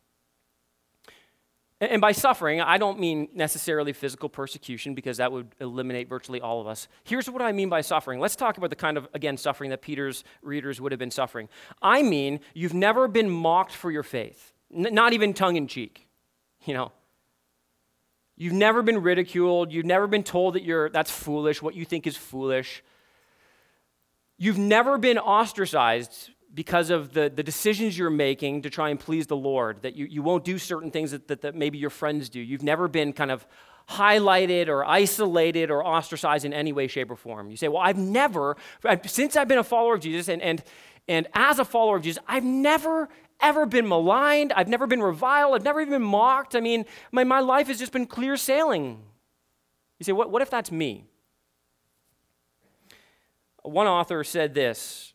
And 1.82 2.00
by 2.00 2.12
suffering, 2.12 2.62
I 2.62 2.78
don't 2.78 3.00
mean 3.00 3.28
necessarily 3.34 3.91
physical 3.91 4.30
persecution 4.30 4.93
because 4.93 5.17
that 5.17 5.32
would 5.32 5.47
eliminate 5.60 6.08
virtually 6.08 6.39
all 6.39 6.62
of 6.62 6.67
us. 6.67 6.88
Here's 7.04 7.28
what 7.28 7.41
I 7.41 7.52
mean 7.54 7.69
by 7.69 7.82
suffering. 7.82 8.19
Let's 8.19 8.36
talk 8.36 8.58
about 8.60 8.69
the 8.69 8.76
kind 8.76 8.97
of, 8.97 9.08
again, 9.15 9.36
suffering 9.36 9.71
that 9.71 9.82
Peter's 9.82 10.24
readers 10.43 10.80
would 10.80 10.91
have 10.91 11.00
been 11.00 11.10
suffering. 11.10 11.50
I 11.82 12.04
mean, 12.04 12.39
you've 12.54 12.76
never 12.76 13.08
been 13.08 13.32
mocked 13.32 13.71
for 13.71 13.89
your 13.89 14.04
faith, 14.04 14.54
N- 14.71 14.93
not 14.93 15.13
even 15.13 15.34
tongue 15.34 15.56
in 15.56 15.67
cheek. 15.67 16.08
You 16.65 16.76
know, 16.76 16.91
you've 18.38 18.54
never 18.54 18.84
been 18.84 19.02
ridiculed. 19.02 19.71
You've 19.71 19.88
never 19.88 20.06
been 20.06 20.24
told 20.24 20.54
that 20.54 20.62
you're, 20.62 20.91
that's 20.91 21.10
foolish, 21.10 21.63
what 21.63 21.74
you 21.74 21.84
think 21.84 22.06
is 22.06 22.15
foolish. 22.15 22.84
You've 24.41 24.58
never 24.58 24.97
been 24.97 25.19
ostracized 25.19 26.32
because 26.51 26.89
of 26.89 27.13
the, 27.13 27.30
the 27.30 27.43
decisions 27.43 27.95
you're 27.95 28.10
making 28.10 28.63
to 28.63 28.71
try 28.71 28.89
and 28.89 28.99
please 28.99 29.27
the 29.27 29.36
Lord, 29.36 29.84
that 29.84 29.95
you, 29.95 30.08
you 30.08 30.23
won't 30.23 30.43
do 30.43 30.58
certain 30.58 30.89
things 30.89 31.12
that, 31.12 31.27
that, 31.27 31.41
that 31.41 31.54
maybe 31.54 31.77
your 31.77 31.91
friends 31.91 32.27
do. 32.27 32.39
You've 32.39 32.63
never 32.63 32.88
been 32.88 33.13
kind 33.13 33.30
of 33.30 33.45
highlighted 33.88 34.67
or 34.67 34.84
isolated 34.84 35.69
or 35.69 35.86
ostracized 35.86 36.43
in 36.43 36.54
any 36.54 36.73
way, 36.73 36.88
shape, 36.88 37.12
or 37.12 37.15
form. 37.15 37.51
You 37.51 37.56
say, 37.56 37.67
Well, 37.67 37.84
I've 37.84 37.99
never, 37.99 38.58
since 39.06 39.38
I've 39.38 39.47
been 39.47 39.60
a 39.60 39.63
follower 39.63 39.93
of 39.93 40.01
Jesus 40.01 40.27
and, 40.27 40.41
and, 40.41 40.63
and 41.08 41.27
as 41.36 41.60
a 41.60 41.63
follower 41.63 41.97
of 41.97 42.01
Jesus, 42.01 42.23
I've 42.27 42.43
never, 42.43 43.10
ever 43.41 43.67
been 43.67 43.88
maligned. 43.88 44.54
I've 44.54 44.69
never 44.69 44.88
been 44.88 45.04
reviled. 45.04 45.54
I've 45.54 45.63
never 45.63 45.82
even 45.82 45.93
been 45.93 46.01
mocked. 46.01 46.56
I 46.56 46.62
mean, 46.62 46.86
my, 47.12 47.23
my 47.23 47.41
life 47.41 47.67
has 47.67 47.77
just 47.77 47.91
been 47.91 48.08
clear 48.08 48.36
sailing. 48.38 49.04
You 49.99 50.04
say, 50.04 50.13
what, 50.13 50.32
what 50.32 50.41
if 50.41 50.49
that's 50.49 50.71
me? 50.71 51.11
One 53.63 53.88
author 53.88 54.24
said 54.24 54.54
this 54.54 55.13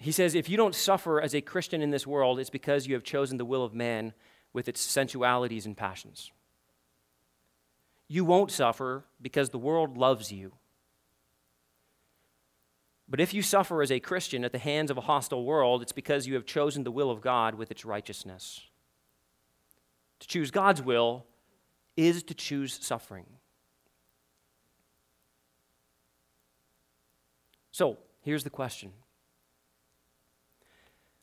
he 0.00 0.12
says, 0.12 0.34
If 0.34 0.48
you 0.48 0.56
don't 0.56 0.74
suffer 0.74 1.20
as 1.20 1.34
a 1.34 1.42
Christian 1.42 1.82
in 1.82 1.90
this 1.90 2.06
world, 2.06 2.40
it's 2.40 2.50
because 2.50 2.86
you 2.86 2.94
have 2.94 3.04
chosen 3.04 3.36
the 3.36 3.44
will 3.44 3.62
of 3.62 3.74
man 3.74 4.14
with 4.52 4.66
its 4.66 4.80
sensualities 4.80 5.66
and 5.66 5.76
passions. 5.76 6.32
You 8.08 8.24
won't 8.24 8.50
suffer 8.50 9.04
because 9.20 9.50
the 9.50 9.58
world 9.58 9.98
loves 9.98 10.32
you. 10.32 10.52
But 13.08 13.20
if 13.20 13.34
you 13.34 13.42
suffer 13.42 13.82
as 13.82 13.92
a 13.92 14.00
Christian 14.00 14.42
at 14.42 14.52
the 14.52 14.58
hands 14.58 14.90
of 14.90 14.96
a 14.96 15.02
hostile 15.02 15.44
world, 15.44 15.82
it's 15.82 15.92
because 15.92 16.26
you 16.26 16.34
have 16.34 16.46
chosen 16.46 16.82
the 16.82 16.90
will 16.90 17.10
of 17.10 17.20
God 17.20 17.56
with 17.56 17.70
its 17.70 17.84
righteousness. 17.84 18.62
To 20.20 20.26
choose 20.26 20.50
God's 20.50 20.80
will 20.80 21.26
is 21.96 22.22
to 22.22 22.34
choose 22.34 22.78
suffering. 22.80 23.26
So, 27.70 27.98
here's 28.22 28.44
the 28.44 28.50
question 28.50 28.92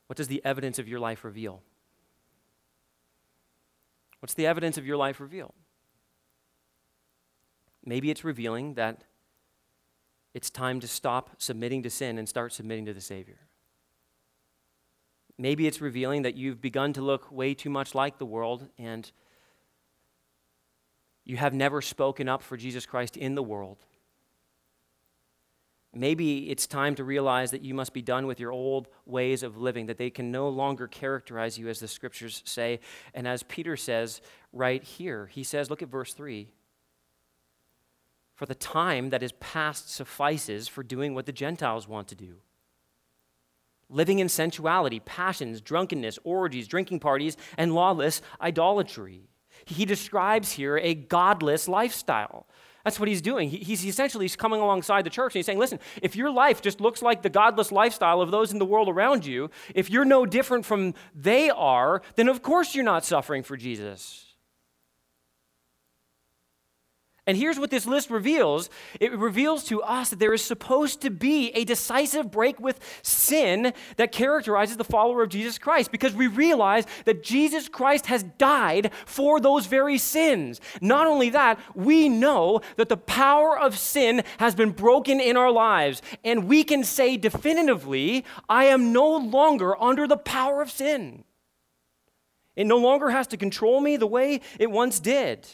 what 0.08 0.18
does 0.18 0.28
the 0.28 0.42
evidence 0.46 0.80
of 0.80 0.88
your 0.88 1.00
life 1.00 1.24
reveal? 1.24 1.62
What's 4.20 4.34
the 4.34 4.48
evidence 4.48 4.78
of 4.78 4.86
your 4.86 4.98
life 4.98 5.20
reveal? 5.20 5.54
Maybe 7.86 8.10
it's 8.10 8.24
revealing 8.24 8.74
that 8.74 9.04
it's 10.34 10.50
time 10.50 10.80
to 10.80 10.88
stop 10.88 11.32
submitting 11.38 11.84
to 11.84 11.90
sin 11.90 12.18
and 12.18 12.28
start 12.28 12.54
submitting 12.54 12.86
to 12.86 12.94
the 12.94 13.02
Savior. 13.02 13.40
Maybe 15.38 15.68
it's 15.68 15.82
revealing 15.82 16.24
that 16.24 16.36
you've 16.36 16.62
begun 16.62 16.94
to 16.94 17.02
look 17.02 17.32
way 17.32 17.54
too 17.54 17.70
much 17.70 17.94
like 17.94 18.18
the 18.18 18.26
world 18.26 18.68
and 18.78 19.12
you 21.24 21.38
have 21.38 21.54
never 21.54 21.82
spoken 21.82 22.28
up 22.28 22.42
for 22.42 22.58
Jesus 22.58 22.86
Christ 22.86 23.18
in 23.18 23.36
the 23.36 23.44
world. 23.44 23.86
Maybe 25.98 26.50
it's 26.50 26.68
time 26.68 26.96
to 26.96 27.04
realize 27.04 27.52
that 27.52 27.64
you 27.64 27.74
must 27.74 27.94
be 27.94 28.02
done 28.02 28.28
with 28.28 28.40
your 28.40 28.52
old 28.52 28.88
ways 29.06 29.44
of 29.44 29.58
living, 29.58 29.88
that 29.88 29.98
they 29.98 30.10
can 30.10 30.32
no 30.32 30.50
longer 30.50 30.88
characterize 30.88 31.58
you 31.58 31.68
as 31.70 31.80
the 31.80 31.88
scriptures 31.88 32.44
say. 32.46 32.80
And 33.14 33.28
as 33.28 33.44
Peter 33.44 33.76
says 33.76 34.22
right 34.54 34.84
here, 34.84 35.28
he 35.28 35.44
says, 35.44 35.70
look 35.70 35.82
at 35.82 35.90
verse 35.90 36.14
3 36.14 36.48
For 38.36 38.46
the 38.46 38.56
time 38.56 39.10
that 39.10 39.24
is 39.24 39.32
past 39.34 39.90
suffices 39.90 40.68
for 40.68 40.84
doing 40.84 41.14
what 41.14 41.26
the 41.26 41.32
Gentiles 41.32 41.88
want 41.88 42.08
to 42.10 42.16
do 42.16 42.38
living 43.90 44.20
in 44.20 44.30
sensuality, 44.30 45.00
passions, 45.00 45.62
drunkenness, 45.62 46.20
orgies, 46.24 46.68
drinking 46.68 47.00
parties, 47.00 47.38
and 47.58 47.74
lawless 47.74 48.22
idolatry. 48.42 49.30
He 49.66 49.86
describes 49.86 50.52
here 50.52 50.78
a 50.78 50.94
godless 50.94 51.68
lifestyle. 51.68 52.48
That's 52.88 53.02
what 53.02 53.10
he's 53.10 53.22
doing. 53.22 53.50
He, 53.50 53.58
he's 53.58 53.86
essentially 53.86 54.24
he's 54.24 54.38
coming 54.38 54.62
alongside 54.62 55.06
the 55.06 55.10
church 55.10 55.36
and 55.36 55.40
he's 55.40 55.46
saying, 55.46 55.60
listen, 55.60 55.78
if 56.02 56.16
your 56.16 56.32
life 56.32 56.62
just 56.62 56.80
looks 56.80 57.02
like 57.02 57.22
the 57.22 57.30
godless 57.30 57.70
lifestyle 57.70 58.22
of 58.22 58.32
those 58.32 58.54
in 58.54 58.60
the 58.60 58.66
world 58.66 58.88
around 58.88 59.26
you, 59.26 59.52
if 59.76 59.90
you're 59.90 60.06
no 60.06 60.26
different 60.26 60.66
from 60.66 60.94
they 61.14 61.50
are, 61.50 62.02
then 62.16 62.30
of 62.30 62.42
course 62.42 62.76
you're 62.76 62.86
not 62.86 63.04
suffering 63.04 63.44
for 63.44 63.58
Jesus. 63.58 64.27
And 67.28 67.36
here's 67.36 67.60
what 67.60 67.70
this 67.70 67.86
list 67.86 68.10
reveals 68.10 68.70
it 69.02 69.12
reveals 69.12 69.66
to 69.66 69.82
us 69.82 70.10
that 70.10 70.20
there 70.20 70.34
is 70.34 70.42
supposed 70.42 71.02
to 71.02 71.10
be 71.10 71.50
a 71.50 71.66
decisive 71.66 72.32
break 72.32 72.58
with 72.58 72.80
sin 73.02 73.74
that 73.98 74.14
characterizes 74.14 74.78
the 74.78 74.86
follower 74.86 75.24
of 75.24 75.30
Jesus 75.30 75.58
Christ 75.58 75.92
because 75.92 76.14
we 76.14 76.28
realize 76.28 76.86
that 77.04 77.24
Jesus 77.24 77.68
Christ 77.68 78.06
has 78.06 78.24
died 78.24 78.92
for 79.06 79.42
those 79.42 79.66
very 79.66 79.98
sins. 79.98 80.62
Not 80.80 81.06
only 81.06 81.30
that, 81.32 81.60
we 81.76 82.08
know 82.08 82.62
that 82.78 82.88
the 82.88 82.96
power 82.96 83.60
of 83.60 83.78
sin 83.78 84.24
has 84.38 84.56
been 84.56 84.72
broken 84.72 85.20
in 85.20 85.36
our 85.36 85.52
lives, 85.52 86.02
and 86.24 86.48
we 86.48 86.64
can 86.64 86.86
say 86.86 87.18
definitively, 87.18 88.24
I 88.48 88.66
am 88.66 88.94
no 88.94 89.18
longer 89.18 89.80
under 89.82 90.08
the 90.08 90.16
power 90.16 90.62
of 90.62 90.72
sin. 90.72 91.26
It 92.56 92.66
no 92.66 92.78
longer 92.78 93.10
has 93.10 93.28
to 93.28 93.38
control 93.38 93.82
me 93.82 93.98
the 93.98 94.08
way 94.08 94.40
it 94.58 94.72
once 94.72 95.02
did. 95.02 95.46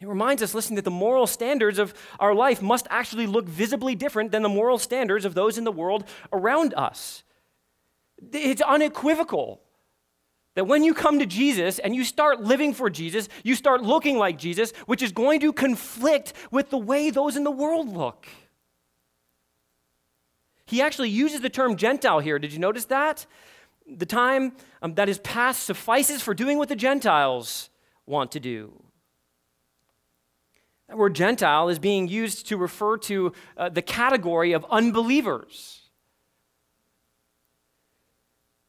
It 0.00 0.08
reminds 0.08 0.42
us, 0.42 0.54
listen, 0.54 0.76
that 0.76 0.84
the 0.84 0.90
moral 0.90 1.26
standards 1.26 1.78
of 1.78 1.94
our 2.20 2.34
life 2.34 2.60
must 2.60 2.86
actually 2.90 3.26
look 3.26 3.46
visibly 3.46 3.94
different 3.94 4.30
than 4.30 4.42
the 4.42 4.48
moral 4.48 4.78
standards 4.78 5.24
of 5.24 5.34
those 5.34 5.56
in 5.56 5.64
the 5.64 5.72
world 5.72 6.04
around 6.32 6.74
us. 6.74 7.22
It's 8.32 8.60
unequivocal 8.60 9.60
that 10.54 10.66
when 10.66 10.82
you 10.82 10.94
come 10.94 11.18
to 11.18 11.26
Jesus 11.26 11.78
and 11.78 11.94
you 11.94 12.04
start 12.04 12.42
living 12.42 12.74
for 12.74 12.90
Jesus, 12.90 13.28
you 13.42 13.54
start 13.54 13.82
looking 13.82 14.18
like 14.18 14.38
Jesus, 14.38 14.72
which 14.86 15.02
is 15.02 15.12
going 15.12 15.40
to 15.40 15.52
conflict 15.52 16.32
with 16.50 16.70
the 16.70 16.78
way 16.78 17.10
those 17.10 17.36
in 17.36 17.44
the 17.44 17.50
world 17.50 17.94
look. 17.94 18.26
He 20.66 20.82
actually 20.82 21.10
uses 21.10 21.40
the 21.40 21.50
term 21.50 21.76
Gentile 21.76 22.20
here. 22.20 22.38
Did 22.38 22.52
you 22.52 22.58
notice 22.58 22.86
that? 22.86 23.26
The 23.86 24.06
time 24.06 24.56
um, 24.82 24.94
that 24.94 25.08
is 25.08 25.18
past 25.18 25.62
suffices 25.62 26.22
for 26.22 26.34
doing 26.34 26.58
what 26.58 26.68
the 26.68 26.76
Gentiles 26.76 27.70
want 28.04 28.32
to 28.32 28.40
do. 28.40 28.85
That 30.88 30.98
word 30.98 31.14
Gentile 31.14 31.68
is 31.68 31.78
being 31.78 32.08
used 32.08 32.46
to 32.48 32.56
refer 32.56 32.96
to 32.98 33.32
uh, 33.56 33.68
the 33.68 33.82
category 33.82 34.52
of 34.52 34.64
unbelievers. 34.70 35.82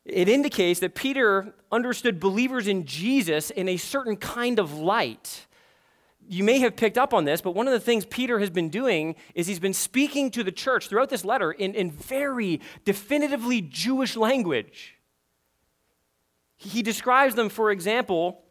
It 0.03 0.29
indicates 0.29 0.79
that 0.79 0.95
Peter 0.95 1.53
understood 1.71 2.19
believers 2.19 2.67
in 2.67 2.85
Jesus 2.85 3.49
in 3.49 3.67
a 3.67 3.77
certain 3.77 4.15
kind 4.15 4.57
of 4.57 4.73
light. 4.73 5.45
You 6.29 6.43
may 6.43 6.59
have 6.59 6.75
picked 6.75 6.97
up 6.97 7.13
on 7.13 7.25
this, 7.25 7.41
but 7.41 7.51
one 7.51 7.67
of 7.67 7.73
the 7.73 7.79
things 7.79 8.05
Peter 8.05 8.39
has 8.39 8.49
been 8.49 8.69
doing 8.69 9.15
is 9.35 9.47
he's 9.47 9.59
been 9.59 9.73
speaking 9.73 10.31
to 10.31 10.43
the 10.43 10.51
church 10.51 10.87
throughout 10.87 11.09
this 11.09 11.25
letter 11.25 11.51
in, 11.51 11.75
in 11.75 11.91
very 11.91 12.61
definitively 12.85 13.61
Jewish 13.61 14.15
language. 14.15 14.95
He 16.55 16.81
describes 16.81 17.35
them, 17.35 17.49
for 17.49 17.69
example, 17.69 18.43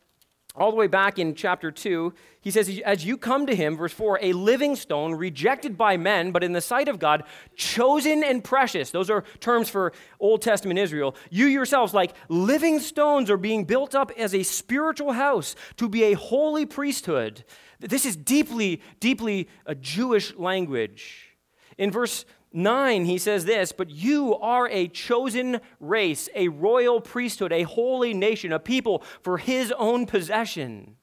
all 0.57 0.71
the 0.71 0.77
way 0.77 0.87
back 0.87 1.19
in 1.19 1.35
chapter 1.35 1.71
2, 1.71 2.13
he 2.41 2.51
says, 2.51 2.81
As 2.85 3.05
you 3.05 3.17
come 3.17 3.47
to 3.47 3.55
him, 3.55 3.77
verse 3.77 3.93
4, 3.93 4.21
a 4.23 4.33
living 4.33 4.77
stone, 4.77 5.15
rejected 5.15 5.77
by 5.77 5.97
men, 5.97 6.33
but 6.33 6.43
in 6.43 6.53
the 6.53 6.61
sight 6.61 6.89
of 6.89 6.99
God, 6.99 7.25
chosen 7.57 8.25
and 8.25 8.43
precious. 8.43 8.91
Those 8.91 9.11
are 9.11 9.25
terms 9.41 9.69
for 9.69 9.93
Old 10.19 10.43
Testament 10.43 10.79
Israel. 10.79 11.15
You 11.31 11.47
yourselves, 11.47 11.93
like 11.93 12.15
living 12.29 12.81
stones, 12.81 13.31
are 13.31 13.37
being 13.37 13.65
built 13.65 13.95
up 13.95 14.11
as 14.17 14.35
a 14.35 14.43
spiritual 14.43 15.13
house 15.13 15.57
to 15.77 15.89
be 15.89 16.05
a 16.05 16.13
holy 16.15 16.67
priesthood. 16.67 17.45
This 17.81 18.07
is 18.07 18.17
deeply, 18.17 18.81
deeply 19.01 19.49
a 19.67 19.75
Jewish 19.75 20.35
language. 20.37 21.37
In 21.77 21.91
verse 21.91 22.25
9, 22.53 23.05
he 23.05 23.19
says 23.19 23.45
this, 23.45 23.73
but 23.73 23.91
you 23.91 24.35
are 24.37 24.69
a 24.69 24.89
chosen 24.89 25.61
race, 25.81 26.29
a 26.35 26.49
royal 26.49 27.01
priesthood, 27.01 27.53
a 27.53 27.65
holy 27.65 28.15
nation, 28.15 28.53
a 28.53 28.59
people 28.59 29.03
for 29.21 29.39
his 29.39 29.73
own 29.73 30.07
possession, 30.07 30.97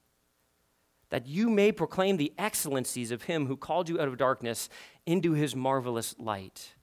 that 1.09 1.27
you 1.27 1.49
may 1.49 1.71
proclaim 1.71 2.17
the 2.17 2.33
excellencies 2.37 3.11
of 3.11 3.23
him 3.23 3.45
who 3.45 3.55
called 3.55 3.87
you 3.87 4.01
out 4.01 4.07
of 4.07 4.17
darkness 4.17 4.67
into 5.05 5.33
his 5.33 5.55
marvelous 5.55 6.15
light. 6.17 6.73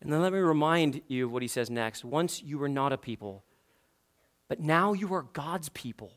And 0.00 0.12
then 0.12 0.22
let 0.22 0.32
me 0.32 0.38
remind 0.38 1.02
you 1.08 1.26
of 1.26 1.32
what 1.32 1.42
he 1.42 1.48
says 1.48 1.68
next. 1.68 2.04
Once 2.04 2.42
you 2.42 2.58
were 2.58 2.68
not 2.68 2.92
a 2.92 2.98
people, 2.98 3.44
but 4.48 4.60
now 4.60 4.92
you 4.92 5.12
are 5.12 5.22
God's 5.22 5.68
people. 5.70 6.12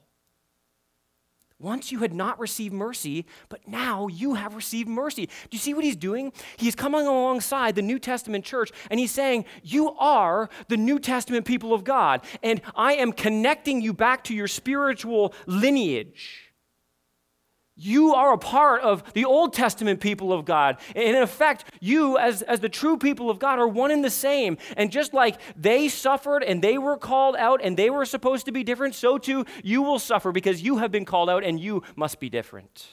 Once 1.60 1.92
you 1.92 2.00
had 2.00 2.14
not 2.14 2.40
received 2.40 2.74
mercy, 2.74 3.26
but 3.50 3.68
now 3.68 4.08
you 4.08 4.36
have 4.36 4.56
received 4.56 4.88
mercy. 4.88 5.26
Do 5.26 5.32
you 5.52 5.60
see 5.60 5.74
what 5.74 5.84
he's 5.84 5.98
doing? 5.98 6.32
He's 6.56 6.74
coming 6.74 7.06
alongside 7.06 7.76
the 7.76 7.82
New 7.82 8.00
Testament 8.00 8.46
church 8.46 8.72
and 8.90 9.00
he's 9.00 9.12
saying, 9.12 9.44
You 9.62 9.92
are 9.98 10.50
the 10.70 10.78
New 10.78 11.00
Testament 11.00 11.46
people 11.46 11.74
of 11.74 11.84
God, 11.84 12.22
and 12.42 12.62
I 12.76 12.94
am 12.94 13.12
connecting 13.12 13.82
you 13.82 13.94
back 13.94 14.24
to 14.26 14.34
your 14.34 14.48
spiritual 14.48 15.34
lineage. 15.48 16.49
You 17.82 18.14
are 18.14 18.34
a 18.34 18.38
part 18.38 18.82
of 18.82 19.14
the 19.14 19.24
Old 19.24 19.54
Testament 19.54 20.02
people 20.02 20.34
of 20.34 20.44
God. 20.44 20.78
And 20.94 21.16
in 21.16 21.24
effect, 21.24 21.64
you, 21.80 22.18
as, 22.18 22.42
as 22.42 22.60
the 22.60 22.68
true 22.68 22.98
people 22.98 23.30
of 23.30 23.40
God, 23.40 23.58
are 23.58 23.68
one 23.70 23.90
and 23.90 24.04
the 24.04 24.10
same. 24.10 24.58
And 24.76 24.92
just 24.92 25.14
like 25.14 25.40
they 25.56 25.88
suffered 25.88 26.44
and 26.44 26.62
they 26.62 26.78
were 26.78 26.98
called 26.98 27.38
out 27.38 27.62
and 27.64 27.78
they 27.78 27.90
were 27.90 28.04
supposed 28.04 28.46
to 28.48 28.52
be 28.52 28.66
different, 28.66 28.96
so 28.96 29.18
too 29.18 29.46
you 29.64 29.82
will 29.82 29.98
suffer 29.98 30.34
because 30.34 30.62
you 30.62 30.80
have 30.80 30.92
been 30.92 31.06
called 31.06 31.30
out 31.30 31.46
and 31.46 31.58
you 31.58 31.84
must 31.96 32.20
be 32.20 32.30
different. 32.30 32.88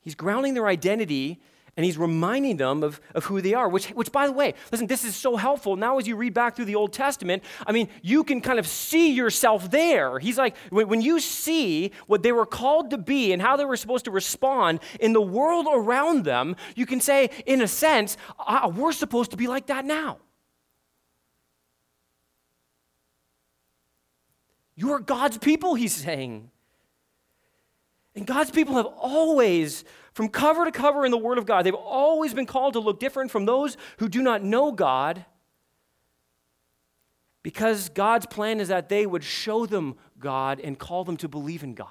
He's 0.00 0.14
grounding 0.14 0.54
their 0.54 0.66
identity 0.66 1.42
and 1.76 1.86
he's 1.86 1.96
reminding 1.96 2.58
them 2.58 2.82
of, 2.82 3.00
of 3.14 3.24
who 3.24 3.40
they 3.40 3.54
are, 3.54 3.66
which, 3.68 3.86
which, 3.88 4.12
by 4.12 4.26
the 4.26 4.32
way, 4.32 4.54
listen, 4.70 4.86
this 4.86 5.04
is 5.04 5.16
so 5.16 5.36
helpful. 5.36 5.74
Now, 5.74 5.98
as 5.98 6.06
you 6.06 6.16
read 6.16 6.34
back 6.34 6.54
through 6.54 6.66
the 6.66 6.74
Old 6.74 6.92
Testament, 6.92 7.42
I 7.66 7.72
mean, 7.72 7.88
you 8.02 8.24
can 8.24 8.42
kind 8.42 8.58
of 8.58 8.66
see 8.66 9.12
yourself 9.12 9.70
there. 9.70 10.18
He's 10.18 10.36
like, 10.36 10.54
when 10.70 11.00
you 11.00 11.18
see 11.18 11.92
what 12.06 12.22
they 12.22 12.32
were 12.32 12.44
called 12.44 12.90
to 12.90 12.98
be 12.98 13.32
and 13.32 13.40
how 13.40 13.56
they 13.56 13.64
were 13.64 13.78
supposed 13.78 14.04
to 14.04 14.10
respond 14.10 14.80
in 15.00 15.14
the 15.14 15.22
world 15.22 15.66
around 15.70 16.24
them, 16.24 16.56
you 16.76 16.84
can 16.84 17.00
say, 17.00 17.30
in 17.46 17.62
a 17.62 17.68
sense, 17.68 18.18
uh, 18.38 18.70
we're 18.74 18.92
supposed 18.92 19.30
to 19.30 19.38
be 19.38 19.46
like 19.46 19.66
that 19.66 19.86
now. 19.86 20.18
You 24.74 24.92
are 24.92 25.00
God's 25.00 25.38
people, 25.38 25.74
he's 25.74 25.94
saying. 25.94 26.50
And 28.14 28.26
God's 28.26 28.50
people 28.50 28.74
have 28.74 28.86
always 28.86 29.84
from 30.12 30.28
cover 30.28 30.64
to 30.64 30.70
cover 30.70 31.04
in 31.04 31.10
the 31.10 31.18
Word 31.18 31.38
of 31.38 31.46
God, 31.46 31.64
they've 31.64 31.74
always 31.74 32.34
been 32.34 32.46
called 32.46 32.74
to 32.74 32.80
look 32.80 33.00
different 33.00 33.30
from 33.30 33.46
those 33.46 33.76
who 33.98 34.08
do 34.08 34.22
not 34.22 34.42
know 34.42 34.72
God 34.72 35.24
because 37.42 37.88
God's 37.88 38.26
plan 38.26 38.60
is 38.60 38.68
that 38.68 38.88
they 38.88 39.06
would 39.06 39.24
show 39.24 39.66
them 39.66 39.96
God 40.18 40.60
and 40.60 40.78
call 40.78 41.04
them 41.04 41.16
to 41.18 41.28
believe 41.28 41.62
in 41.62 41.74
God. 41.74 41.88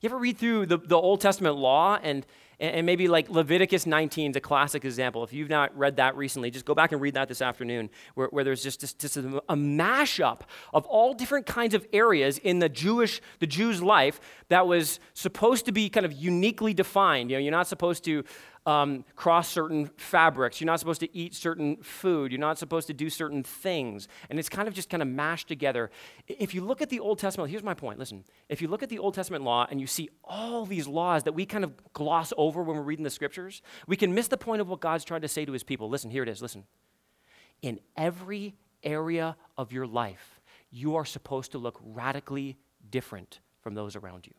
You 0.00 0.10
ever 0.10 0.18
read 0.18 0.36
through 0.36 0.66
the, 0.66 0.76
the 0.76 0.98
Old 0.98 1.20
Testament 1.20 1.56
law 1.56 1.98
and 2.02 2.26
and 2.64 2.86
maybe 2.86 3.08
like 3.08 3.28
Leviticus 3.28 3.86
19 3.86 4.30
is 4.30 4.36
a 4.36 4.40
classic 4.40 4.84
example. 4.84 5.24
If 5.24 5.32
you've 5.32 5.50
not 5.50 5.76
read 5.76 5.96
that 5.96 6.16
recently, 6.16 6.50
just 6.50 6.64
go 6.64 6.74
back 6.74 6.92
and 6.92 7.00
read 7.00 7.14
that 7.14 7.28
this 7.28 7.42
afternoon, 7.42 7.90
where, 8.14 8.28
where 8.28 8.44
there's 8.44 8.62
just, 8.62 8.80
just, 8.80 9.16
a, 9.16 9.42
a 9.48 9.56
mashup 9.56 10.42
of 10.72 10.86
all 10.86 11.14
different 11.14 11.46
kinds 11.46 11.74
of 11.74 11.86
areas 11.92 12.38
in 12.38 12.58
the 12.58 12.68
Jewish, 12.68 13.20
the 13.40 13.46
Jew's 13.46 13.82
life 13.82 14.20
that 14.48 14.66
was 14.66 15.00
supposed 15.14 15.66
to 15.66 15.72
be 15.72 15.88
kind 15.88 16.06
of 16.06 16.12
uniquely 16.12 16.74
defined. 16.74 17.30
You 17.30 17.36
know, 17.36 17.40
you're 17.40 17.52
not 17.52 17.68
supposed 17.68 18.04
to 18.04 18.24
um, 18.66 19.04
cross 19.14 19.48
certain 19.48 19.86
fabrics. 19.96 20.60
You're 20.60 20.66
not 20.66 20.78
supposed 20.78 21.00
to 21.00 21.16
eat 21.16 21.34
certain 21.34 21.76
food. 21.76 22.32
You're 22.32 22.40
not 22.40 22.58
supposed 22.58 22.86
to 22.86 22.94
do 22.94 23.10
certain 23.10 23.42
things. 23.42 24.08
And 24.30 24.38
it's 24.38 24.48
kind 24.48 24.66
of 24.66 24.74
just 24.74 24.88
kind 24.88 25.02
of 25.02 25.08
mashed 25.08 25.48
together. 25.48 25.90
If 26.26 26.54
you 26.54 26.62
look 26.62 26.80
at 26.80 26.88
the 26.88 27.00
Old 27.00 27.18
Testament, 27.18 27.50
here's 27.50 27.62
my 27.62 27.74
point. 27.74 27.98
Listen, 27.98 28.24
if 28.48 28.62
you 28.62 28.68
look 28.68 28.82
at 28.82 28.88
the 28.88 28.98
Old 28.98 29.14
Testament 29.14 29.44
law 29.44 29.66
and 29.70 29.80
you 29.80 29.86
see 29.86 30.08
all 30.22 30.64
these 30.64 30.86
laws 30.86 31.24
that 31.24 31.32
we 31.32 31.44
kind 31.44 31.64
of 31.64 31.72
gloss 31.92 32.32
over 32.36 32.62
when 32.62 32.76
we're 32.76 32.82
reading 32.82 33.04
the 33.04 33.10
scriptures, 33.10 33.60
we 33.86 33.96
can 33.96 34.14
miss 34.14 34.28
the 34.28 34.38
point 34.38 34.60
of 34.60 34.68
what 34.68 34.80
God's 34.80 35.04
trying 35.04 35.22
to 35.22 35.28
say 35.28 35.44
to 35.44 35.52
his 35.52 35.62
people. 35.62 35.88
Listen, 35.88 36.10
here 36.10 36.22
it 36.22 36.28
is. 36.28 36.40
Listen. 36.40 36.64
In 37.60 37.80
every 37.96 38.54
area 38.82 39.36
of 39.56 39.72
your 39.72 39.86
life, 39.86 40.40
you 40.70 40.96
are 40.96 41.04
supposed 41.04 41.52
to 41.52 41.58
look 41.58 41.78
radically 41.82 42.56
different 42.90 43.40
from 43.62 43.74
those 43.74 43.96
around 43.96 44.26
you 44.26 44.34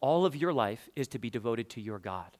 all 0.00 0.24
of 0.24 0.34
your 0.34 0.52
life 0.52 0.88
is 0.96 1.08
to 1.08 1.18
be 1.18 1.30
devoted 1.30 1.68
to 1.70 1.80
your 1.80 1.98
God. 1.98 2.36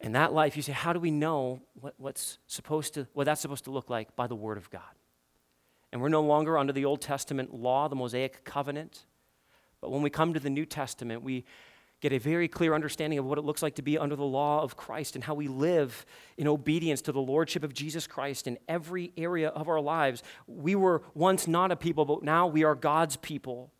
And 0.00 0.16
that 0.16 0.32
life, 0.32 0.56
you 0.56 0.62
say, 0.62 0.72
how 0.72 0.92
do 0.92 0.98
we 0.98 1.12
know 1.12 1.60
what, 1.74 1.94
what's 1.96 2.38
supposed 2.48 2.94
to, 2.94 3.06
what 3.12 3.24
that's 3.24 3.40
supposed 3.40 3.64
to 3.64 3.70
look 3.70 3.88
like? 3.88 4.16
By 4.16 4.26
the 4.26 4.34
Word 4.34 4.58
of 4.58 4.68
God. 4.70 4.82
And 5.92 6.00
we're 6.00 6.08
no 6.08 6.22
longer 6.22 6.58
under 6.58 6.72
the 6.72 6.84
Old 6.84 7.00
Testament 7.00 7.54
law, 7.54 7.88
the 7.88 7.94
Mosaic 7.94 8.44
covenant. 8.44 9.04
But 9.80 9.90
when 9.90 10.02
we 10.02 10.10
come 10.10 10.34
to 10.34 10.40
the 10.40 10.50
New 10.50 10.66
Testament, 10.66 11.22
we 11.22 11.44
get 12.00 12.12
a 12.12 12.18
very 12.18 12.48
clear 12.48 12.74
understanding 12.74 13.18
of 13.20 13.24
what 13.24 13.38
it 13.38 13.42
looks 13.42 13.62
like 13.62 13.76
to 13.76 13.82
be 13.82 13.96
under 13.96 14.16
the 14.16 14.24
law 14.24 14.60
of 14.60 14.76
Christ 14.76 15.14
and 15.14 15.22
how 15.22 15.34
we 15.34 15.46
live 15.46 16.04
in 16.36 16.48
obedience 16.48 17.00
to 17.02 17.12
the 17.12 17.20
Lordship 17.20 17.62
of 17.62 17.72
Jesus 17.72 18.08
Christ 18.08 18.48
in 18.48 18.58
every 18.66 19.12
area 19.16 19.50
of 19.50 19.68
our 19.68 19.80
lives. 19.80 20.24
We 20.48 20.74
were 20.74 21.02
once 21.14 21.46
not 21.46 21.70
a 21.70 21.76
people, 21.76 22.04
but 22.04 22.24
now 22.24 22.48
we 22.48 22.64
are 22.64 22.74
God's 22.74 23.16
people. 23.16 23.70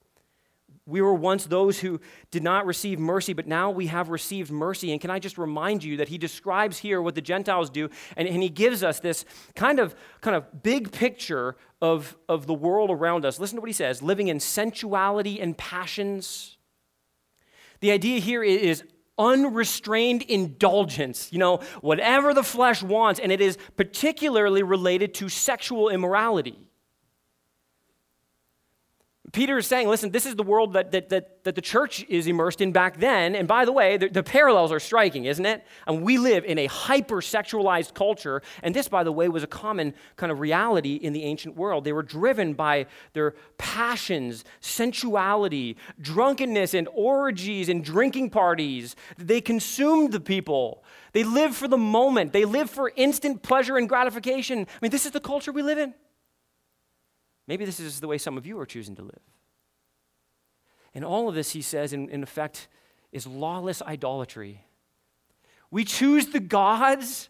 We 0.85 1.01
were 1.01 1.15
once 1.15 1.47
those 1.47 1.79
who 1.79 2.01
did 2.33 2.43
not 2.43 2.67
receive 2.67 2.99
mercy, 2.99 3.33
but 3.33 3.47
now 3.47 3.71
we 3.71 3.87
have 3.87 4.09
received 4.09 4.51
mercy. 4.51 4.91
And 4.91 5.01
can 5.01 5.11
I 5.11 5.21
just 5.21 5.39
remind 5.39 5.85
you 5.85 5.99
that 5.99 6.09
he 6.09 6.19
describes 6.19 6.79
here 6.79 7.01
what 7.01 7.15
the 7.15 7.21
Gentiles 7.21 7.71
do, 7.71 7.89
and, 8.17 8.27
and 8.27 8.43
he 8.43 8.49
gives 8.49 8.83
us 8.83 8.99
this 8.99 9.25
kind 9.55 9.79
of, 9.79 9.95
kind 10.21 10.35
of 10.35 10.63
big 10.63 10.91
picture 10.91 11.57
of, 11.81 12.17
of 12.29 12.47
the 12.47 12.55
world 12.55 12.91
around 12.91 13.25
us. 13.25 13.39
Listen 13.39 13.57
to 13.57 13.61
what 13.61 13.69
he 13.69 13.75
says 13.75 14.03
living 14.03 14.27
in 14.29 14.41
sensuality 14.41 15.41
and 15.41 15.57
passions. 15.57 16.57
The 17.79 17.93
idea 17.93 18.19
here 18.19 18.43
is 18.43 18.83
unrestrained 19.19 20.23
indulgence, 20.23 21.33
you 21.33 21.39
know, 21.39 21.59
whatever 21.81 22.35
the 22.35 22.43
flesh 22.43 22.83
wants, 22.83 23.21
and 23.21 23.31
it 23.31 23.41
is 23.41 23.57
particularly 23.77 24.65
related 24.65 25.15
to 25.15 25.29
sexual 25.29 25.91
immorality. 25.91 26.59
Peter 29.33 29.57
is 29.57 29.67
saying, 29.67 29.89
listen, 29.89 30.11
this 30.11 30.27
is 30.27 30.37
the 30.37 30.43
world 30.43 30.75
that, 30.75 30.93
that, 30.93 31.09
that, 31.09 31.43
that 31.45 31.55
the 31.55 31.63
church 31.63 32.05
is 32.11 32.27
immersed 32.27 32.61
in 32.61 32.71
back 32.71 33.01
then. 33.01 33.35
And 33.35 33.49
by 33.49 33.65
the 33.65 33.73
way, 33.73 33.97
the, 33.97 34.09
the 34.09 34.23
parallels 34.23 34.71
are 34.71 34.79
striking, 34.79 35.25
isn't 35.25 35.47
it? 35.47 35.65
And 35.87 36.03
we 36.03 36.19
live 36.19 36.45
in 36.45 36.59
a 36.59 36.67
hyper 36.67 37.23
sexualized 37.23 37.95
culture. 37.95 38.43
And 38.63 38.75
this, 38.75 38.89
by 38.89 39.05
the 39.05 39.13
way, 39.13 39.31
was 39.31 39.43
a 39.43 39.47
common 39.47 39.95
kind 40.17 40.31
of 40.31 40.41
reality 40.41 40.97
in 40.97 41.15
the 41.15 41.25
ancient 41.25 41.57
world. 41.57 41.85
They 41.85 41.95
were 41.95 42.03
driven 42.03 42.53
by 42.53 42.87
their 43.15 43.35
passions, 43.57 44.45
sensuality, 44.61 45.79
drunkenness, 45.99 46.75
and 46.75 46.87
orgies 46.93 47.71
and 47.71 47.83
drinking 47.83 48.31
parties. 48.31 48.97
They 49.17 49.41
consumed 49.41 50.13
the 50.13 50.21
people. 50.21 50.85
They 51.13 51.25
lived 51.25 51.55
for 51.55 51.69
the 51.69 51.79
moment, 51.79 52.35
they 52.35 52.45
lived 52.45 52.71
for 52.71 52.93
instant 52.97 53.43
pleasure 53.43 53.79
and 53.79 53.89
gratification. 53.89 54.61
I 54.61 54.79
mean, 54.83 54.91
this 54.91 55.07
is 55.07 55.13
the 55.13 55.21
culture 55.21 55.53
we 55.53 55.63
live 55.63 55.79
in. 55.79 55.95
Maybe 57.47 57.65
this 57.65 57.81
is 57.81 58.01
the 58.01 58.09
way 58.09 58.19
some 58.19 58.39
of 58.39 58.47
you 58.47 58.59
are 58.61 58.67
choosing 58.67 58.95
to 58.97 59.03
live. 59.03 59.21
And 60.95 61.05
all 61.05 61.29
of 61.29 61.35
this, 61.35 61.51
he 61.53 61.63
says, 61.63 61.93
in, 61.93 62.09
in 62.09 62.23
effect, 62.23 62.69
is 63.13 63.27
lawless 63.27 63.83
idolatry. 63.83 64.65
We 65.71 65.85
choose 65.85 66.27
the 66.29 66.41
gods 66.41 67.29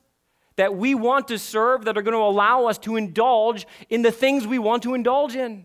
that 0.56 0.74
we 0.74 0.94
want 0.94 1.28
to 1.28 1.38
serve 1.38 1.84
that 1.84 1.96
are 1.96 2.02
going 2.02 2.12
to 2.12 2.18
allow 2.18 2.66
us 2.66 2.78
to 2.78 2.96
indulge 2.96 3.66
in 3.88 4.02
the 4.02 4.12
things 4.12 4.46
we 4.46 4.58
want 4.58 4.82
to 4.82 4.94
indulge 4.94 5.34
in. 5.34 5.64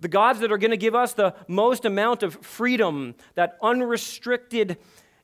The 0.00 0.08
gods 0.08 0.40
that 0.40 0.50
are 0.50 0.58
going 0.58 0.72
to 0.72 0.76
give 0.76 0.94
us 0.94 1.12
the 1.12 1.34
most 1.46 1.84
amount 1.84 2.22
of 2.22 2.34
freedom, 2.44 3.14
that 3.36 3.56
unrestricted 3.62 4.78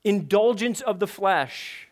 indulgence 0.04 0.80
of 0.80 1.00
the 1.00 1.06
flesh. 1.06 1.88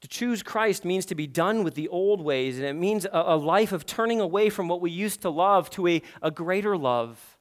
To 0.00 0.03
choose 0.14 0.44
Christ 0.44 0.84
means 0.84 1.04
to 1.06 1.16
be 1.16 1.26
done 1.26 1.64
with 1.64 1.74
the 1.74 1.88
old 1.88 2.20
ways, 2.20 2.56
and 2.56 2.64
it 2.64 2.74
means 2.74 3.04
a, 3.04 3.10
a 3.12 3.36
life 3.36 3.72
of 3.72 3.84
turning 3.84 4.20
away 4.20 4.48
from 4.48 4.68
what 4.68 4.80
we 4.80 4.90
used 4.90 5.22
to 5.22 5.28
love 5.28 5.68
to 5.70 5.88
a, 5.88 6.02
a 6.22 6.30
greater 6.30 6.76
love, 6.76 7.38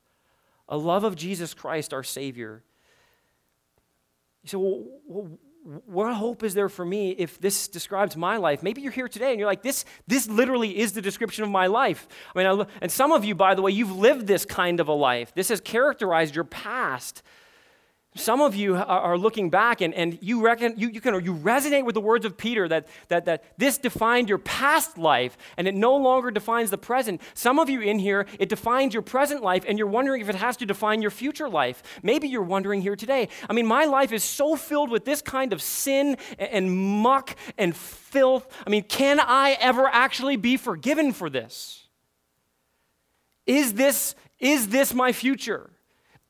a 0.67 0.76
love 0.76 1.03
of 1.03 1.15
Jesus 1.15 1.53
Christ, 1.53 1.93
our 1.93 2.03
Savior. 2.03 2.63
You 4.41 4.49
say, 4.49 4.57
well, 4.57 5.38
what 5.86 6.13
hope 6.15 6.43
is 6.43 6.55
there 6.55 6.67
for 6.67 6.84
me 6.84 7.11
if 7.11 7.39
this 7.39 7.67
describes 7.67 8.17
my 8.17 8.38
life? 8.38 8.63
Maybe 8.63 8.82
you're 8.82 8.91
here 8.91 9.07
today 9.07 9.30
and 9.30 9.39
you're 9.39 9.47
like, 9.47 9.61
this, 9.61 9.86
this 10.07 10.28
literally 10.28 10.78
is 10.78 10.93
the 10.93 11.01
description 11.01 11.43
of 11.43 11.51
my 11.51 11.67
life. 11.67 12.07
I 12.36 12.39
mean, 12.39 12.47
I, 12.47 12.65
and 12.82 12.91
some 12.91 13.11
of 13.11 13.24
you, 13.24 13.36
by 13.36 13.55
the 13.55 13.61
way, 13.61 13.71
you've 13.71 13.95
lived 13.95 14.26
this 14.28 14.45
kind 14.45 14.80
of 14.80 14.88
a 14.89 14.93
life. 14.93 15.34
This 15.36 15.49
has 15.49 15.61
characterized 15.61 16.36
your 16.36 16.43
past. 16.43 17.21
Some 18.16 18.41
of 18.41 18.55
you 18.55 18.76
are 18.76 19.18
looking 19.18 19.49
back 19.49 19.82
and, 19.82 19.91
and 19.93 20.20
you, 20.22 20.43
reckon, 20.43 20.76
you, 20.78 20.89
you, 20.89 21.01
can, 21.01 21.16
you 21.26 21.34
resonate 21.34 21.84
with 21.84 21.95
the 21.95 22.01
words 22.01 22.26
of 22.26 22.38
Peter 22.38 22.68
that, 22.68 22.88
that, 23.07 23.26
that 23.26 23.43
this 23.57 23.80
defined 23.80 24.30
your 24.30 24.38
past 24.38 24.99
life 24.99 25.36
and 25.57 25.68
it 25.68 25.74
no 25.74 25.95
longer 25.95 26.30
defines 26.30 26.70
the 26.70 26.78
present. 26.78 27.22
Some 27.34 27.57
of 27.57 27.72
you 27.72 27.82
in 27.82 27.97
here, 27.97 28.28
it 28.38 28.49
defines 28.49 28.93
your 28.93 29.01
present 29.01 29.41
life 29.41 29.66
and 29.68 29.80
you're 29.80 29.88
wondering 29.88 30.22
if 30.22 30.30
it 30.30 30.36
has 30.36 30.57
to 30.57 30.66
define 30.66 31.01
your 31.01 31.09
future 31.09 31.49
life. 31.49 31.82
Maybe 32.03 32.28
you're 32.28 32.43
wondering 32.43 32.82
here 32.82 32.95
today. 32.95 33.30
I 33.49 33.53
mean, 33.53 33.66
my 33.66 33.86
life 33.86 34.11
is 34.11 34.24
so 34.24 34.55
filled 34.55 34.91
with 34.91 35.05
this 35.05 35.24
kind 35.24 35.51
of 35.51 35.59
sin 35.61 36.18
and, 36.38 36.49
and 36.51 36.72
muck 36.72 37.36
and 37.57 37.76
filth. 37.76 38.47
I 38.68 38.70
mean, 38.70 38.84
can 38.84 39.20
I 39.20 39.57
ever 39.59 39.88
actually 39.88 40.36
be 40.36 40.57
forgiven 40.57 41.14
for 41.14 41.32
this? 41.32 41.88
Is 43.47 43.74
this, 43.74 44.14
is 44.39 44.68
this 44.68 44.93
my 44.93 45.11
future? 45.11 45.72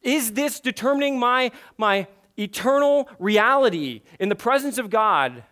Is 0.04 0.34
this 0.34 0.60
determining 0.60 1.18
my, 1.18 1.52
my 1.78 2.08
eternal 2.38 3.10
reality 3.20 4.02
in 4.20 4.30
the 4.30 4.36
presence 4.36 4.78
of 4.78 4.90
God? 4.90 5.44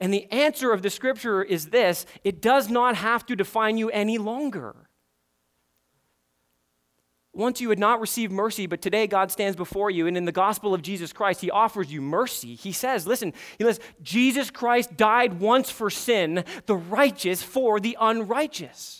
And 0.00 0.14
the 0.14 0.30
answer 0.32 0.72
of 0.72 0.82
the 0.82 0.90
scripture 0.90 1.42
is 1.42 1.66
this 1.66 2.06
it 2.24 2.40
does 2.40 2.70
not 2.70 2.96
have 2.96 3.26
to 3.26 3.36
define 3.36 3.76
you 3.76 3.90
any 3.90 4.18
longer. 4.18 4.74
Once 7.32 7.60
you 7.60 7.70
had 7.70 7.78
not 7.78 8.00
received 8.00 8.32
mercy, 8.32 8.66
but 8.66 8.82
today 8.82 9.06
God 9.06 9.30
stands 9.30 9.56
before 9.56 9.88
you, 9.88 10.08
and 10.08 10.16
in 10.16 10.24
the 10.24 10.32
gospel 10.32 10.74
of 10.74 10.82
Jesus 10.82 11.12
Christ, 11.12 11.40
He 11.40 11.50
offers 11.50 11.92
you 11.92 12.00
mercy. 12.00 12.56
He 12.56 12.72
says, 12.72 13.06
Listen, 13.06 13.32
He 13.56 13.64
says, 13.64 13.78
Jesus 14.02 14.50
Christ 14.50 14.96
died 14.96 15.38
once 15.38 15.70
for 15.70 15.90
sin, 15.90 16.44
the 16.66 16.74
righteous 16.74 17.42
for 17.42 17.78
the 17.78 17.96
unrighteous. 18.00 18.99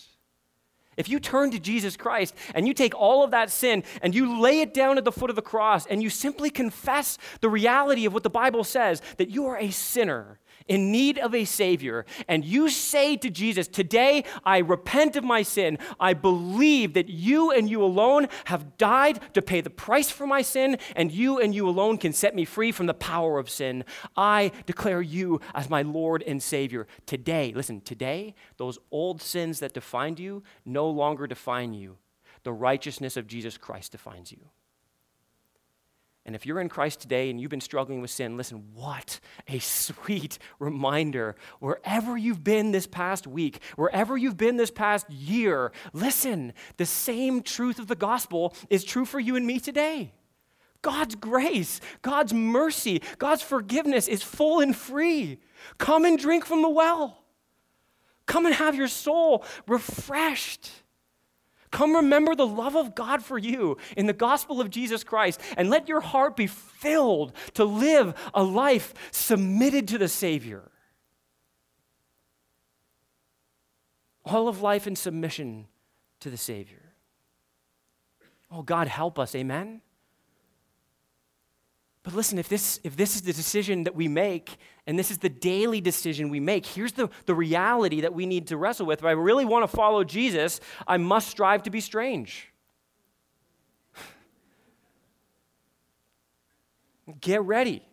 If 1.01 1.09
you 1.09 1.19
turn 1.19 1.49
to 1.49 1.59
Jesus 1.59 1.97
Christ 1.97 2.35
and 2.53 2.67
you 2.67 2.75
take 2.75 2.93
all 2.93 3.23
of 3.23 3.31
that 3.31 3.49
sin 3.49 3.83
and 4.03 4.13
you 4.13 4.39
lay 4.39 4.61
it 4.61 4.71
down 4.71 4.99
at 4.99 5.03
the 5.03 5.11
foot 5.11 5.31
of 5.31 5.35
the 5.35 5.41
cross 5.41 5.87
and 5.87 6.03
you 6.03 6.11
simply 6.11 6.51
confess 6.51 7.17
the 7.39 7.49
reality 7.49 8.05
of 8.05 8.13
what 8.13 8.21
the 8.21 8.29
Bible 8.29 8.63
says 8.63 9.01
that 9.17 9.31
you 9.31 9.47
are 9.47 9.57
a 9.57 9.71
sinner 9.71 10.39
in 10.67 10.91
need 10.91 11.17
of 11.17 11.33
a 11.33 11.45
Savior, 11.45 12.05
and 12.27 12.45
you 12.45 12.69
say 12.69 13.15
to 13.17 13.29
Jesus, 13.29 13.67
Today 13.67 14.23
I 14.45 14.59
repent 14.59 15.15
of 15.15 15.23
my 15.23 15.41
sin, 15.41 15.77
I 15.99 16.13
believe 16.13 16.93
that 16.93 17.09
you 17.09 17.51
and 17.51 17.69
you 17.69 17.83
alone 17.83 18.27
have 18.45 18.77
died 18.77 19.19
to 19.33 19.41
pay 19.41 19.61
the 19.61 19.69
price 19.69 20.09
for 20.09 20.27
my 20.27 20.41
sin, 20.41 20.77
and 20.95 21.11
you 21.11 21.39
and 21.39 21.53
you 21.53 21.67
alone 21.67 21.97
can 21.97 22.13
set 22.13 22.35
me 22.35 22.45
free 22.45 22.71
from 22.71 22.85
the 22.85 22.93
power 22.93 23.39
of 23.39 23.49
sin. 23.49 23.83
I 24.15 24.51
declare 24.65 25.01
you 25.01 25.41
as 25.53 25.69
my 25.69 25.81
Lord 25.81 26.23
and 26.23 26.41
Savior. 26.41 26.87
Today, 27.05 27.53
listen, 27.55 27.81
today, 27.81 28.35
those 28.57 28.79
old 28.91 29.21
sins 29.21 29.59
that 29.59 29.73
defined 29.73 30.19
you 30.19 30.43
no 30.65 30.89
longer 30.89 31.27
define 31.27 31.73
you. 31.73 31.97
The 32.43 32.53
righteousness 32.53 33.17
of 33.17 33.27
Jesus 33.27 33.57
Christ 33.57 33.91
defines 33.91 34.31
you. 34.31 34.49
And 36.31 36.35
if 36.37 36.45
you're 36.45 36.61
in 36.61 36.69
Christ 36.69 37.01
today 37.01 37.29
and 37.29 37.41
you've 37.41 37.51
been 37.51 37.59
struggling 37.59 37.99
with 37.99 38.09
sin, 38.09 38.37
listen, 38.37 38.69
what 38.73 39.19
a 39.49 39.59
sweet 39.59 40.39
reminder. 40.59 41.35
Wherever 41.59 42.15
you've 42.15 42.41
been 42.41 42.71
this 42.71 42.87
past 42.87 43.27
week, 43.27 43.61
wherever 43.75 44.15
you've 44.15 44.37
been 44.37 44.55
this 44.55 44.71
past 44.71 45.09
year, 45.09 45.73
listen, 45.91 46.53
the 46.77 46.85
same 46.85 47.41
truth 47.43 47.79
of 47.79 47.87
the 47.87 47.97
gospel 47.97 48.55
is 48.69 48.85
true 48.85 49.03
for 49.03 49.19
you 49.19 49.35
and 49.35 49.45
me 49.45 49.59
today. 49.59 50.13
God's 50.81 51.15
grace, 51.15 51.81
God's 52.01 52.33
mercy, 52.33 53.01
God's 53.17 53.41
forgiveness 53.41 54.07
is 54.07 54.23
full 54.23 54.61
and 54.61 54.73
free. 54.73 55.37
Come 55.79 56.05
and 56.05 56.17
drink 56.17 56.45
from 56.45 56.61
the 56.61 56.69
well. 56.69 57.25
Come 58.25 58.45
and 58.45 58.55
have 58.55 58.75
your 58.75 58.87
soul 58.87 59.43
refreshed. 59.67 60.71
Come 61.71 61.95
remember 61.95 62.35
the 62.35 62.45
love 62.45 62.75
of 62.75 62.95
God 62.95 63.23
for 63.23 63.37
you 63.37 63.77
in 63.95 64.05
the 64.05 64.13
gospel 64.13 64.59
of 64.59 64.69
Jesus 64.69 65.03
Christ 65.03 65.39
and 65.55 65.69
let 65.69 65.87
your 65.87 66.01
heart 66.01 66.35
be 66.35 66.47
filled 66.47 67.33
to 67.53 67.63
live 67.63 68.13
a 68.33 68.43
life 68.43 68.93
submitted 69.11 69.87
to 69.87 69.97
the 69.97 70.09
Savior. 70.09 70.69
All 74.25 74.47
of 74.47 74.61
life 74.61 74.85
in 74.85 74.95
submission 74.95 75.67
to 76.19 76.29
the 76.29 76.37
Savior. 76.37 76.93
Oh, 78.51 78.61
God, 78.61 78.87
help 78.87 79.17
us. 79.17 79.33
Amen. 79.33 79.81
But 82.03 82.15
listen, 82.15 82.39
if 82.39 82.49
this, 82.49 82.79
if 82.83 82.97
this 82.97 83.15
is 83.15 83.21
the 83.21 83.33
decision 83.33 83.83
that 83.83 83.93
we 83.95 84.07
make, 84.07 84.57
and 84.87 84.97
this 84.97 85.11
is 85.11 85.19
the 85.19 85.29
daily 85.29 85.81
decision 85.81 86.29
we 86.29 86.39
make, 86.39 86.65
here's 86.65 86.93
the, 86.93 87.11
the 87.27 87.35
reality 87.35 88.01
that 88.01 88.13
we 88.13 88.25
need 88.25 88.47
to 88.47 88.57
wrestle 88.57 88.87
with. 88.87 88.99
If 88.99 89.05
I 89.05 89.11
really 89.11 89.45
want 89.45 89.63
to 89.63 89.67
follow 89.67 90.03
Jesus, 90.03 90.59
I 90.87 90.97
must 90.97 91.29
strive 91.29 91.61
to 91.63 91.69
be 91.69 91.79
strange. 91.79 92.51
Get 97.21 97.43
ready. 97.43 97.83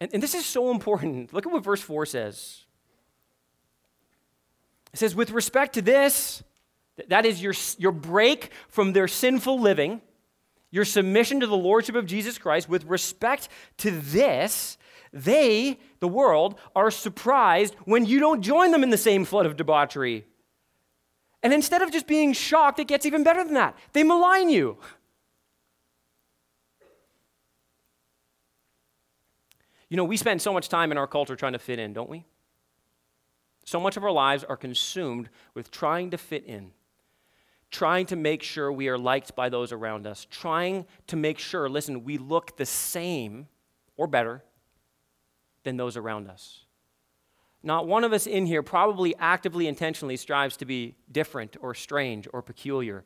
And, 0.00 0.10
and 0.12 0.20
this 0.22 0.34
is 0.34 0.44
so 0.44 0.72
important. 0.72 1.32
Look 1.32 1.46
at 1.46 1.52
what 1.52 1.62
verse 1.62 1.82
4 1.82 2.04
says. 2.06 2.64
It 4.92 4.98
says, 4.98 5.14
with 5.14 5.30
respect 5.30 5.74
to 5.74 5.82
this, 5.82 6.42
that 7.06 7.24
is 7.24 7.40
your, 7.40 7.54
your 7.78 7.92
break 7.92 8.50
from 8.66 8.92
their 8.92 9.06
sinful 9.06 9.60
living 9.60 10.02
your 10.72 10.84
submission 10.84 11.38
to 11.38 11.46
the 11.46 11.56
lordship 11.56 11.94
of 11.94 12.06
Jesus 12.06 12.38
Christ 12.38 12.68
with 12.68 12.84
respect 12.86 13.48
to 13.76 13.92
this, 13.92 14.78
they, 15.12 15.78
the 16.00 16.08
world, 16.08 16.58
are 16.74 16.90
surprised 16.90 17.76
when 17.84 18.06
you 18.06 18.18
don't 18.18 18.42
join 18.42 18.72
them 18.72 18.82
in 18.82 18.90
the 18.90 18.96
same 18.96 19.24
flood 19.24 19.46
of 19.46 19.56
debauchery. 19.56 20.24
And 21.42 21.52
instead 21.52 21.82
of 21.82 21.92
just 21.92 22.06
being 22.06 22.32
shocked, 22.32 22.78
it 22.78 22.88
gets 22.88 23.04
even 23.04 23.22
better 23.22 23.44
than 23.44 23.54
that. 23.54 23.76
They 23.92 24.02
malign 24.02 24.48
you. 24.48 24.78
You 29.90 29.98
know, 29.98 30.04
we 30.04 30.16
spend 30.16 30.40
so 30.40 30.54
much 30.54 30.70
time 30.70 30.90
in 30.90 30.96
our 30.96 31.06
culture 31.06 31.36
trying 31.36 31.52
to 31.52 31.58
fit 31.58 31.78
in, 31.78 31.92
don't 31.92 32.08
we? 32.08 32.24
So 33.66 33.78
much 33.78 33.98
of 33.98 34.04
our 34.04 34.10
lives 34.10 34.42
are 34.42 34.56
consumed 34.56 35.28
with 35.52 35.70
trying 35.70 36.10
to 36.12 36.18
fit 36.18 36.46
in 36.46 36.72
trying 37.72 38.04
to 38.06 38.16
make 38.16 38.42
sure 38.42 38.70
we 38.70 38.88
are 38.88 38.98
liked 38.98 39.34
by 39.34 39.48
those 39.48 39.72
around 39.72 40.06
us, 40.06 40.26
trying 40.30 40.86
to 41.08 41.16
make 41.16 41.38
sure, 41.38 41.68
listen, 41.68 42.04
we 42.04 42.18
look 42.18 42.56
the 42.56 42.66
same 42.66 43.48
or 43.96 44.06
better 44.06 44.44
than 45.64 45.78
those 45.78 45.96
around 45.96 46.28
us. 46.28 46.60
Not 47.62 47.86
one 47.86 48.04
of 48.04 48.12
us 48.12 48.26
in 48.26 48.44
here 48.44 48.62
probably 48.62 49.14
actively, 49.18 49.66
intentionally 49.68 50.16
strives 50.16 50.56
to 50.58 50.64
be 50.66 50.96
different 51.10 51.56
or 51.60 51.74
strange 51.74 52.28
or 52.32 52.42
peculiar. 52.42 53.04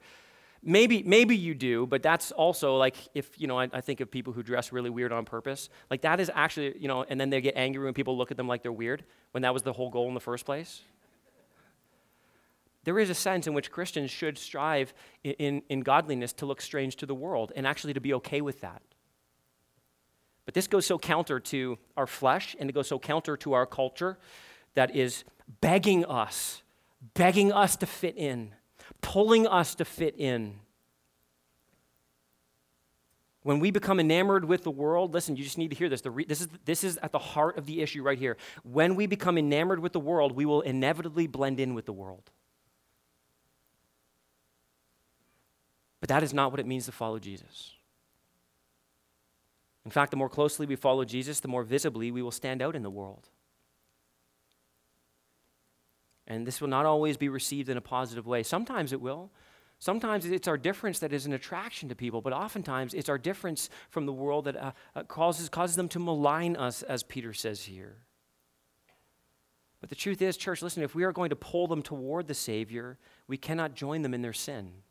Maybe, 0.63 1.03
maybe 1.05 1.37
you 1.37 1.55
do, 1.55 1.87
but 1.87 2.03
that's 2.03 2.33
also 2.33 2.77
like 2.77 2.97
if, 3.15 3.39
you 3.41 3.47
know, 3.47 3.61
I, 3.61 3.69
I, 3.73 3.81
think 3.81 4.01
of 4.01 4.11
people 4.11 4.33
who 4.33 4.43
dress 4.43 4.73
really 4.73 4.91
weird 4.91 5.13
on 5.13 5.25
purpose. 5.25 5.69
Like 5.91 6.01
that 6.01 6.19
is 6.19 6.31
actually, 6.35 6.77
you 6.79 6.89
know, 6.89 7.05
and 7.09 7.21
then 7.21 7.31
they 7.31 7.41
get 7.41 7.55
angry 7.55 7.85
when 7.85 7.95
people 7.95 8.17
look 8.17 8.33
at 8.33 8.37
them 8.37 8.49
like 8.49 8.63
they're 8.63 8.73
weird 8.73 9.05
when 9.31 9.43
that 9.43 9.55
was 9.55 9.63
the 9.63 9.73
whole 9.73 9.91
goal 9.91 10.09
in 10.09 10.15
the 10.15 10.21
first 10.21 10.45
place 10.45 10.81
there 12.87 13.01
is 13.01 13.11
a 13.11 13.15
sense 13.15 13.49
in 13.49 13.53
which 13.53 13.73
Christians 13.73 14.13
should 14.13 14.39
strive 14.39 14.95
in, 15.25 15.33
in, 15.33 15.63
in, 15.69 15.81
godliness 15.81 16.33
to 16.35 16.47
look 16.47 16.61
strange 16.61 16.95
to 16.97 17.07
the 17.07 17.17
world 17.17 17.51
and 17.57 17.67
actually 17.67 17.93
to 17.95 18.01
be 18.01 18.15
okay 18.15 18.41
with 18.41 18.61
that. 18.61 18.81
But 20.45 20.55
this 20.55 20.69
goes 20.69 20.87
so 20.87 20.97
counter 20.97 21.41
to 21.41 21.79
our 21.97 22.07
flesh 22.07 22.55
and 22.61 22.71
it 22.71 22.73
goes 22.73 22.87
so 22.87 23.01
counter 23.01 23.37
to 23.39 23.55
our 23.55 23.67
culture 23.67 24.19
that 24.75 24.95
is 24.95 25.25
begging 25.61 26.05
us, 26.05 26.63
begging 27.15 27.53
us 27.53 27.75
to 27.79 27.87
fit 27.87 28.17
in, 28.17 28.55
pulling 29.01 29.49
us 29.49 29.75
to 29.75 29.85
fit 29.85 30.15
in. 30.17 30.61
When 33.43 33.59
we 33.59 33.73
become 33.73 33.99
enamored 33.99 34.45
with 34.45 34.63
the 34.63 34.71
world, 34.71 35.13
listen, 35.13 35.35
you 35.35 35.43
just 35.43 35.59
need 35.59 35.71
to 35.71 35.77
hear 35.77 35.89
this. 35.89 36.07
Re- 36.07 36.25
this, 36.25 36.41
is, 36.41 36.49
this 36.65 36.85
is 36.85 36.99
at 37.03 37.11
the 37.11 37.19
heart 37.19 37.59
of 37.59 37.67
the 37.67 37.83
issue 37.83 38.05
right 38.05 38.19
here. 38.19 38.37
When 38.63 38.95
we 38.95 39.07
become 39.07 39.37
enamored 39.37 39.81
with 39.81 39.93
the 39.93 40.01
world, 40.01 40.37
we 40.37 40.45
will 40.45 40.61
inevitably 40.61 41.27
blend 41.27 41.59
in 41.59 41.75
with 41.75 41.87
the 41.87 41.93
world. 41.93 42.31
But 46.07 46.15
that 46.15 46.23
is 46.23 46.33
not 46.33 46.53
what 46.53 46.61
it 46.61 46.67
means 46.67 46.87
to 46.87 46.93
follow 46.93 47.19
Jesus. 47.19 47.73
In 49.85 49.91
fact, 49.91 50.13
the 50.13 50.17
more 50.17 50.29
closely 50.29 50.65
we 50.65 50.77
follow 50.77 51.05
Jesus, 51.05 51.41
the 51.41 51.49
more 51.49 51.65
visibly 51.65 52.13
we 52.13 52.23
will 52.23 52.31
stand 52.31 52.63
out 52.63 52.77
in 52.77 52.85
the 52.85 52.91
world. 52.91 53.29
And 56.29 56.47
this 56.47 56.61
will 56.61 56.69
not 56.69 56.87
always 56.87 57.17
be 57.17 57.29
received 57.29 57.69
in 57.69 57.77
a 57.77 57.81
positive 57.81 58.25
way. 58.25 58.45
Sometimes 58.45 58.93
it 58.93 59.01
will. 59.01 59.33
Sometimes 59.81 60.25
it's 60.27 60.47
our 60.47 60.57
difference 60.57 61.01
that 61.01 61.13
is 61.13 61.27
an 61.27 61.33
attraction 61.33 61.89
to 61.89 61.97
people, 61.97 62.21
but 62.21 62.33
oftentimes 62.33 62.95
it's 62.95 63.09
our 63.09 63.19
difference 63.19 63.69
from 63.91 64.07
the 64.07 64.13
world 64.13 64.45
that 64.45 64.55
uh, 64.55 64.73
uh, 64.95 65.03
causes, 65.03 65.49
causes 65.49 65.75
them 65.75 65.89
to 65.89 65.99
malign 65.99 66.55
us, 66.55 66.85
as 66.85 67.03
Peter 67.03 67.33
says 67.33 67.65
here. 67.65 67.97
But 69.81 69.91
the 69.91 69.97
truth 69.97 70.23
is, 70.23 70.37
church, 70.37 70.63
listen, 70.63 70.85
if 70.85 70.95
we 70.95 71.03
are 71.03 71.13
going 71.13 71.31
to 71.31 71.37
pull 71.37 71.67
them 71.67 71.83
toward 71.83 72.29
the 72.29 72.35
Savior, 72.35 72.97
we 73.27 73.37
cannot 73.37 73.75
join 73.75 74.03
them 74.03 74.15
in 74.15 74.23
their 74.23 74.33
sin 74.33 74.85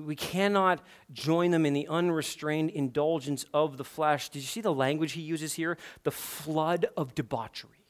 we 0.00 0.16
cannot 0.16 0.82
join 1.12 1.50
them 1.50 1.66
in 1.66 1.74
the 1.74 1.86
unrestrained 1.86 2.70
indulgence 2.70 3.44
of 3.52 3.76
the 3.76 3.84
flesh. 3.84 4.30
Did 4.30 4.40
you 4.40 4.48
see 4.48 4.62
the 4.62 4.72
language 4.72 5.12
he 5.12 5.20
uses 5.20 5.52
here? 5.52 5.76
The 6.04 6.10
flood 6.10 6.86
of 6.96 7.14
debauchery. 7.14 7.86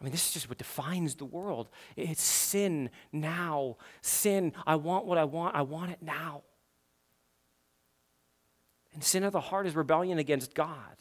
I 0.00 0.04
mean, 0.04 0.10
this 0.10 0.26
is 0.26 0.32
just 0.32 0.48
what 0.48 0.58
defines 0.58 1.14
the 1.16 1.26
world. 1.26 1.68
It's 1.96 2.22
sin 2.22 2.90
now. 3.12 3.76
Sin, 4.00 4.52
I 4.66 4.76
want 4.76 5.04
what 5.06 5.18
I 5.18 5.24
want, 5.24 5.54
I 5.54 5.62
want 5.62 5.92
it 5.92 5.98
now. 6.00 6.42
And 8.94 9.04
sin 9.04 9.22
of 9.22 9.32
the 9.32 9.40
heart 9.40 9.66
is 9.66 9.76
rebellion 9.76 10.18
against 10.18 10.54
God. 10.54 10.96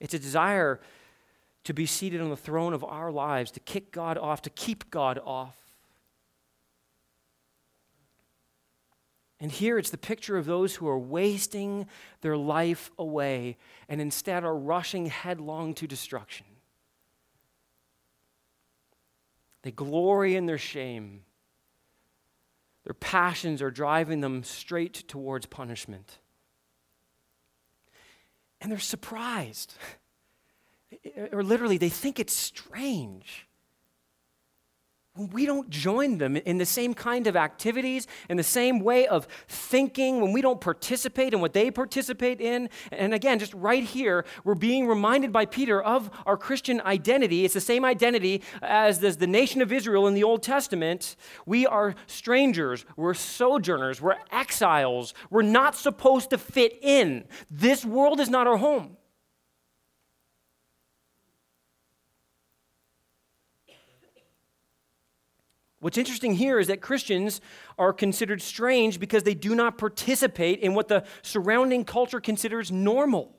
It's 0.00 0.14
a 0.14 0.18
desire 0.18 0.80
to 1.64 1.72
be 1.72 1.86
seated 1.86 2.20
on 2.20 2.28
the 2.28 2.36
throne 2.36 2.74
of 2.74 2.84
our 2.84 3.10
lives, 3.10 3.50
to 3.52 3.60
kick 3.60 3.90
God 3.90 4.18
off, 4.18 4.42
to 4.42 4.50
keep 4.50 4.90
God 4.90 5.18
off. 5.24 5.56
And 9.44 9.52
here 9.52 9.76
it's 9.76 9.90
the 9.90 9.98
picture 9.98 10.38
of 10.38 10.46
those 10.46 10.74
who 10.74 10.88
are 10.88 10.98
wasting 10.98 11.86
their 12.22 12.34
life 12.34 12.90
away 12.98 13.58
and 13.90 14.00
instead 14.00 14.42
are 14.42 14.56
rushing 14.56 15.04
headlong 15.04 15.74
to 15.74 15.86
destruction. 15.86 16.46
They 19.60 19.70
glory 19.70 20.34
in 20.34 20.46
their 20.46 20.56
shame. 20.56 21.24
Their 22.84 22.94
passions 22.94 23.60
are 23.60 23.70
driving 23.70 24.22
them 24.22 24.44
straight 24.44 25.06
towards 25.08 25.44
punishment. 25.44 26.20
And 28.62 28.72
they're 28.72 28.78
surprised. 28.78 29.74
or 31.32 31.42
literally, 31.42 31.76
they 31.76 31.90
think 31.90 32.18
it's 32.18 32.34
strange 32.34 33.46
when 35.16 35.30
we 35.30 35.46
don't 35.46 35.70
join 35.70 36.18
them 36.18 36.36
in 36.36 36.58
the 36.58 36.66
same 36.66 36.92
kind 36.92 37.28
of 37.28 37.36
activities, 37.36 38.08
in 38.28 38.36
the 38.36 38.42
same 38.42 38.80
way 38.80 39.06
of 39.06 39.28
thinking, 39.46 40.20
when 40.20 40.32
we 40.32 40.42
don't 40.42 40.60
participate 40.60 41.32
in 41.32 41.40
what 41.40 41.52
they 41.52 41.70
participate 41.70 42.40
in. 42.40 42.68
And 42.90 43.14
again, 43.14 43.38
just 43.38 43.54
right 43.54 43.84
here, 43.84 44.24
we're 44.42 44.56
being 44.56 44.88
reminded 44.88 45.32
by 45.32 45.46
Peter 45.46 45.80
of 45.80 46.10
our 46.26 46.36
Christian 46.36 46.80
identity. 46.80 47.44
It's 47.44 47.54
the 47.54 47.60
same 47.60 47.84
identity 47.84 48.42
as 48.60 48.98
the 48.98 49.26
nation 49.28 49.62
of 49.62 49.72
Israel 49.72 50.08
in 50.08 50.14
the 50.14 50.24
Old 50.24 50.42
Testament. 50.42 51.14
We 51.46 51.64
are 51.64 51.94
strangers, 52.08 52.84
we're 52.96 53.14
sojourners, 53.14 54.02
we're 54.02 54.16
exiles, 54.32 55.14
we're 55.30 55.42
not 55.42 55.76
supposed 55.76 56.30
to 56.30 56.38
fit 56.38 56.76
in. 56.82 57.22
This 57.48 57.84
world 57.84 58.18
is 58.18 58.30
not 58.30 58.48
our 58.48 58.56
home. 58.56 58.96
What's 65.84 65.98
interesting 65.98 66.32
here 66.32 66.58
is 66.58 66.68
that 66.68 66.80
Christians 66.80 67.42
are 67.76 67.92
considered 67.92 68.40
strange 68.40 68.98
because 68.98 69.22
they 69.22 69.34
do 69.34 69.54
not 69.54 69.76
participate 69.76 70.60
in 70.60 70.72
what 70.72 70.88
the 70.88 71.04
surrounding 71.20 71.84
culture 71.84 72.20
considers 72.22 72.72
normal. 72.72 73.36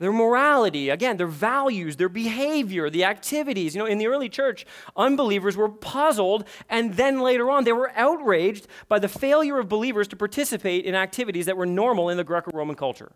Their 0.00 0.10
morality, 0.10 0.88
again, 0.88 1.16
their 1.16 1.28
values, 1.28 1.94
their 1.94 2.08
behavior, 2.08 2.90
the 2.90 3.04
activities. 3.04 3.76
You 3.76 3.82
know, 3.82 3.86
in 3.86 3.98
the 3.98 4.08
early 4.08 4.28
church, 4.28 4.66
unbelievers 4.96 5.56
were 5.56 5.68
puzzled, 5.68 6.48
and 6.68 6.94
then 6.94 7.20
later 7.20 7.48
on, 7.48 7.62
they 7.62 7.72
were 7.72 7.92
outraged 7.94 8.66
by 8.88 8.98
the 8.98 9.06
failure 9.06 9.60
of 9.60 9.68
believers 9.68 10.08
to 10.08 10.16
participate 10.16 10.86
in 10.86 10.96
activities 10.96 11.46
that 11.46 11.56
were 11.56 11.66
normal 11.66 12.08
in 12.08 12.16
the 12.16 12.24
Greco 12.24 12.50
Roman 12.52 12.74
culture. 12.74 13.12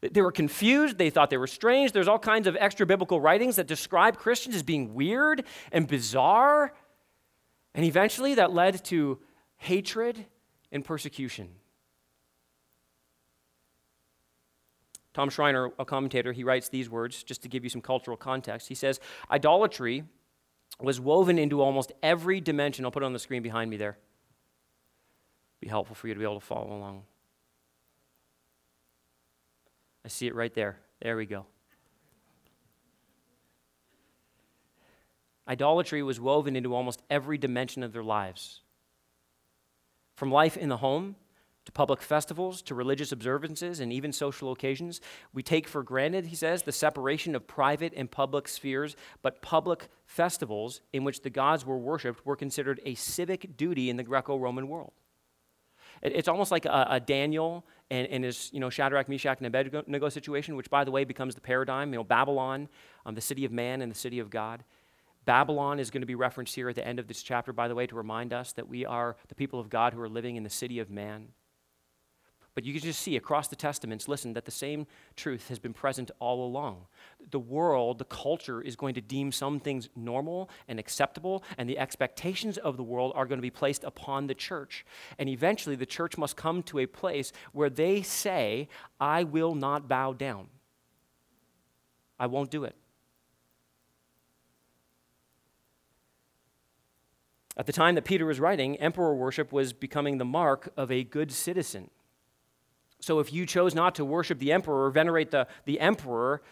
They 0.00 0.22
were 0.22 0.32
confused. 0.32 0.96
They 0.96 1.10
thought 1.10 1.28
they 1.30 1.36
were 1.36 1.48
strange. 1.48 1.92
There's 1.92 2.08
all 2.08 2.18
kinds 2.18 2.46
of 2.46 2.56
extra 2.58 2.86
biblical 2.86 3.20
writings 3.20 3.56
that 3.56 3.66
describe 3.66 4.16
Christians 4.16 4.54
as 4.54 4.62
being 4.62 4.94
weird 4.94 5.44
and 5.72 5.88
bizarre. 5.88 6.72
And 7.74 7.84
eventually 7.84 8.34
that 8.34 8.52
led 8.52 8.84
to 8.86 9.18
hatred 9.56 10.26
and 10.70 10.84
persecution. 10.84 11.48
Tom 15.14 15.30
Schreiner, 15.30 15.70
a 15.80 15.84
commentator, 15.84 16.32
he 16.32 16.44
writes 16.44 16.68
these 16.68 16.88
words 16.88 17.24
just 17.24 17.42
to 17.42 17.48
give 17.48 17.64
you 17.64 17.70
some 17.70 17.80
cultural 17.80 18.16
context. 18.16 18.68
He 18.68 18.76
says, 18.76 19.00
Idolatry 19.28 20.04
was 20.80 21.00
woven 21.00 21.40
into 21.40 21.60
almost 21.60 21.90
every 22.04 22.40
dimension. 22.40 22.84
I'll 22.84 22.92
put 22.92 23.02
it 23.02 23.06
on 23.06 23.12
the 23.12 23.18
screen 23.18 23.42
behind 23.42 23.68
me 23.68 23.76
there. 23.76 23.98
Be 25.60 25.66
helpful 25.66 25.96
for 25.96 26.06
you 26.06 26.14
to 26.14 26.18
be 26.18 26.24
able 26.24 26.38
to 26.38 26.46
follow 26.46 26.72
along. 26.72 27.02
I 30.08 30.10
see 30.10 30.26
it 30.26 30.34
right 30.34 30.54
there. 30.54 30.78
There 31.02 31.18
we 31.18 31.26
go. 31.26 31.44
Idolatry 35.46 36.02
was 36.02 36.18
woven 36.18 36.56
into 36.56 36.74
almost 36.74 37.02
every 37.10 37.36
dimension 37.36 37.82
of 37.82 37.92
their 37.92 38.02
lives. 38.02 38.62
From 40.16 40.32
life 40.32 40.56
in 40.56 40.70
the 40.70 40.78
home 40.78 41.16
to 41.66 41.72
public 41.72 42.00
festivals 42.00 42.62
to 42.62 42.74
religious 42.74 43.12
observances 43.12 43.80
and 43.80 43.92
even 43.92 44.10
social 44.14 44.50
occasions, 44.50 45.02
we 45.34 45.42
take 45.42 45.68
for 45.68 45.82
granted, 45.82 46.24
he 46.24 46.36
says, 46.36 46.62
the 46.62 46.72
separation 46.72 47.34
of 47.34 47.46
private 47.46 47.92
and 47.94 48.10
public 48.10 48.48
spheres, 48.48 48.96
but 49.20 49.42
public 49.42 49.88
festivals 50.06 50.80
in 50.90 51.04
which 51.04 51.20
the 51.20 51.28
gods 51.28 51.66
were 51.66 51.76
worshiped 51.76 52.24
were 52.24 52.34
considered 52.34 52.80
a 52.86 52.94
civic 52.94 53.58
duty 53.58 53.90
in 53.90 53.98
the 53.98 54.04
Greco 54.04 54.38
Roman 54.38 54.68
world. 54.68 54.94
It's 56.00 56.28
almost 56.28 56.50
like 56.50 56.64
a, 56.64 56.86
a 56.90 57.00
Daniel 57.00 57.66
and, 57.90 58.06
and, 58.08 58.24
his, 58.24 58.50
you 58.52 58.60
know, 58.60 58.70
Shadrach, 58.70 59.08
Meshach, 59.08 59.38
and 59.38 59.46
Abednego 59.46 60.08
situation, 60.08 60.56
which, 60.56 60.70
by 60.70 60.84
the 60.84 60.90
way, 60.90 61.04
becomes 61.04 61.34
the 61.34 61.40
paradigm. 61.40 61.92
You 61.92 62.00
know, 62.00 62.04
Babylon, 62.04 62.68
um, 63.06 63.14
the 63.14 63.20
city 63.20 63.44
of 63.44 63.52
man 63.52 63.82
and 63.82 63.90
the 63.90 63.96
city 63.96 64.18
of 64.18 64.30
God. 64.30 64.64
Babylon 65.24 65.78
is 65.78 65.90
going 65.90 66.00
to 66.00 66.06
be 66.06 66.14
referenced 66.14 66.54
here 66.54 66.68
at 66.68 66.74
the 66.74 66.86
end 66.86 66.98
of 66.98 67.06
this 67.06 67.22
chapter, 67.22 67.52
by 67.52 67.68
the 67.68 67.74
way, 67.74 67.86
to 67.86 67.94
remind 67.94 68.32
us 68.32 68.52
that 68.52 68.68
we 68.68 68.86
are 68.86 69.16
the 69.28 69.34
people 69.34 69.60
of 69.60 69.68
God 69.68 69.92
who 69.92 70.00
are 70.00 70.08
living 70.08 70.36
in 70.36 70.42
the 70.42 70.50
city 70.50 70.78
of 70.78 70.90
man. 70.90 71.28
But 72.58 72.64
you 72.64 72.72
can 72.72 72.82
just 72.82 73.02
see 73.02 73.14
across 73.14 73.46
the 73.46 73.54
Testaments, 73.54 74.08
listen, 74.08 74.32
that 74.32 74.44
the 74.44 74.50
same 74.50 74.88
truth 75.14 75.46
has 75.46 75.60
been 75.60 75.72
present 75.72 76.10
all 76.18 76.44
along. 76.44 76.86
The 77.30 77.38
world, 77.38 77.98
the 77.98 78.04
culture, 78.04 78.60
is 78.60 78.74
going 78.74 78.94
to 78.94 79.00
deem 79.00 79.30
some 79.30 79.60
things 79.60 79.88
normal 79.94 80.50
and 80.66 80.80
acceptable, 80.80 81.44
and 81.56 81.70
the 81.70 81.78
expectations 81.78 82.58
of 82.58 82.76
the 82.76 82.82
world 82.82 83.12
are 83.14 83.26
going 83.26 83.38
to 83.38 83.42
be 83.42 83.48
placed 83.48 83.84
upon 83.84 84.26
the 84.26 84.34
church. 84.34 84.84
And 85.20 85.28
eventually, 85.28 85.76
the 85.76 85.86
church 85.86 86.18
must 86.18 86.36
come 86.36 86.64
to 86.64 86.80
a 86.80 86.86
place 86.86 87.30
where 87.52 87.70
they 87.70 88.02
say, 88.02 88.68
I 88.98 89.22
will 89.22 89.54
not 89.54 89.86
bow 89.86 90.12
down. 90.12 90.48
I 92.18 92.26
won't 92.26 92.50
do 92.50 92.64
it. 92.64 92.74
At 97.56 97.66
the 97.66 97.72
time 97.72 97.94
that 97.94 98.04
Peter 98.04 98.26
was 98.26 98.40
writing, 98.40 98.76
emperor 98.78 99.14
worship 99.14 99.52
was 99.52 99.72
becoming 99.72 100.18
the 100.18 100.24
mark 100.24 100.72
of 100.76 100.90
a 100.90 101.04
good 101.04 101.30
citizen. 101.30 101.90
So 103.00 103.20
if 103.20 103.32
you 103.32 103.46
chose 103.46 103.74
not 103.74 103.94
to 103.96 104.04
worship 104.04 104.38
the 104.38 104.52
emperor 104.52 104.86
or 104.86 104.90
venerate 104.90 105.30
the, 105.30 105.46
the 105.64 105.80
emperor, 105.80 106.42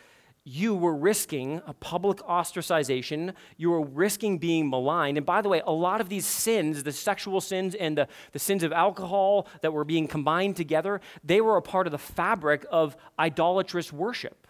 you 0.48 0.76
were 0.76 0.94
risking 0.94 1.60
a 1.66 1.74
public 1.74 2.18
ostracization. 2.18 3.34
You 3.56 3.70
were 3.70 3.82
risking 3.82 4.38
being 4.38 4.70
maligned. 4.70 5.16
And 5.16 5.26
by 5.26 5.42
the 5.42 5.48
way, 5.48 5.60
a 5.66 5.72
lot 5.72 6.00
of 6.00 6.08
these 6.08 6.24
sins, 6.24 6.84
the 6.84 6.92
sexual 6.92 7.40
sins 7.40 7.74
and 7.74 7.98
the, 7.98 8.06
the 8.30 8.38
sins 8.38 8.62
of 8.62 8.72
alcohol 8.72 9.48
that 9.62 9.72
were 9.72 9.84
being 9.84 10.06
combined 10.06 10.54
together, 10.54 11.00
they 11.24 11.40
were 11.40 11.56
a 11.56 11.62
part 11.62 11.88
of 11.88 11.90
the 11.90 11.98
fabric 11.98 12.64
of 12.70 12.96
idolatrous 13.18 13.92
worship. 13.92 14.46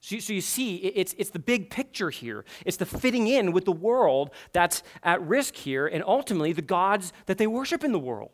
So 0.00 0.16
you, 0.16 0.20
so 0.20 0.34
you 0.34 0.40
see, 0.42 0.76
it's, 0.76 1.14
it's 1.16 1.30
the 1.30 1.38
big 1.38 1.70
picture 1.70 2.10
here. 2.10 2.44
It's 2.66 2.76
the 2.76 2.84
fitting 2.84 3.28
in 3.28 3.52
with 3.52 3.64
the 3.64 3.72
world 3.72 4.30
that's 4.52 4.82
at 5.02 5.22
risk 5.22 5.54
here, 5.54 5.86
and 5.86 6.04
ultimately 6.04 6.52
the 6.52 6.60
gods 6.60 7.14
that 7.26 7.38
they 7.38 7.46
worship 7.46 7.82
in 7.82 7.92
the 7.92 7.98
world. 7.98 8.32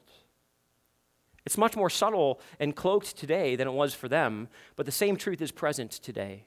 It's 1.48 1.56
much 1.56 1.76
more 1.76 1.88
subtle 1.88 2.40
and 2.60 2.76
cloaked 2.76 3.16
today 3.16 3.56
than 3.56 3.66
it 3.66 3.70
was 3.70 3.94
for 3.94 4.06
them, 4.06 4.48
but 4.76 4.84
the 4.84 4.92
same 4.92 5.16
truth 5.16 5.40
is 5.40 5.50
present 5.50 5.92
today. 5.92 6.44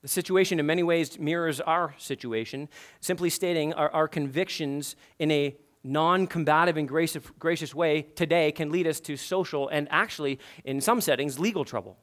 The 0.00 0.08
situation, 0.08 0.58
in 0.58 0.64
many 0.64 0.82
ways, 0.82 1.18
mirrors 1.18 1.60
our 1.60 1.94
situation, 1.98 2.70
simply 3.00 3.28
stating 3.28 3.74
our, 3.74 3.90
our 3.90 4.08
convictions 4.08 4.96
in 5.18 5.30
a 5.30 5.54
non 5.84 6.26
combative 6.26 6.78
and 6.78 6.88
gracious, 6.88 7.22
gracious 7.38 7.74
way 7.74 8.00
today 8.00 8.50
can 8.50 8.72
lead 8.72 8.86
us 8.86 8.98
to 9.00 9.18
social 9.18 9.68
and 9.68 9.86
actually, 9.90 10.38
in 10.64 10.80
some 10.80 11.02
settings, 11.02 11.38
legal 11.38 11.66
trouble. 11.66 11.98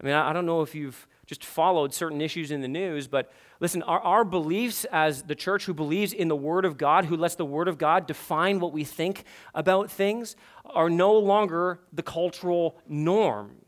I 0.00 0.06
mean, 0.06 0.14
I, 0.14 0.30
I 0.30 0.32
don't 0.32 0.46
know 0.46 0.62
if 0.62 0.72
you've 0.72 1.08
just 1.30 1.44
followed 1.44 1.94
certain 1.94 2.20
issues 2.20 2.50
in 2.50 2.60
the 2.60 2.66
news, 2.66 3.06
but 3.06 3.30
listen, 3.60 3.84
our, 3.84 4.00
our 4.00 4.24
beliefs 4.24 4.84
as 4.90 5.22
the 5.22 5.36
church 5.36 5.64
who 5.64 5.72
believes 5.72 6.12
in 6.12 6.26
the 6.26 6.34
Word 6.34 6.64
of 6.64 6.76
God, 6.76 7.04
who 7.04 7.16
lets 7.16 7.36
the 7.36 7.44
Word 7.44 7.68
of 7.68 7.78
God 7.78 8.08
define 8.08 8.58
what 8.58 8.72
we 8.72 8.82
think 8.82 9.22
about 9.54 9.92
things, 9.92 10.34
are 10.66 10.90
no 10.90 11.12
longer 11.12 11.78
the 11.92 12.02
cultural 12.02 12.80
norm. 12.88 13.58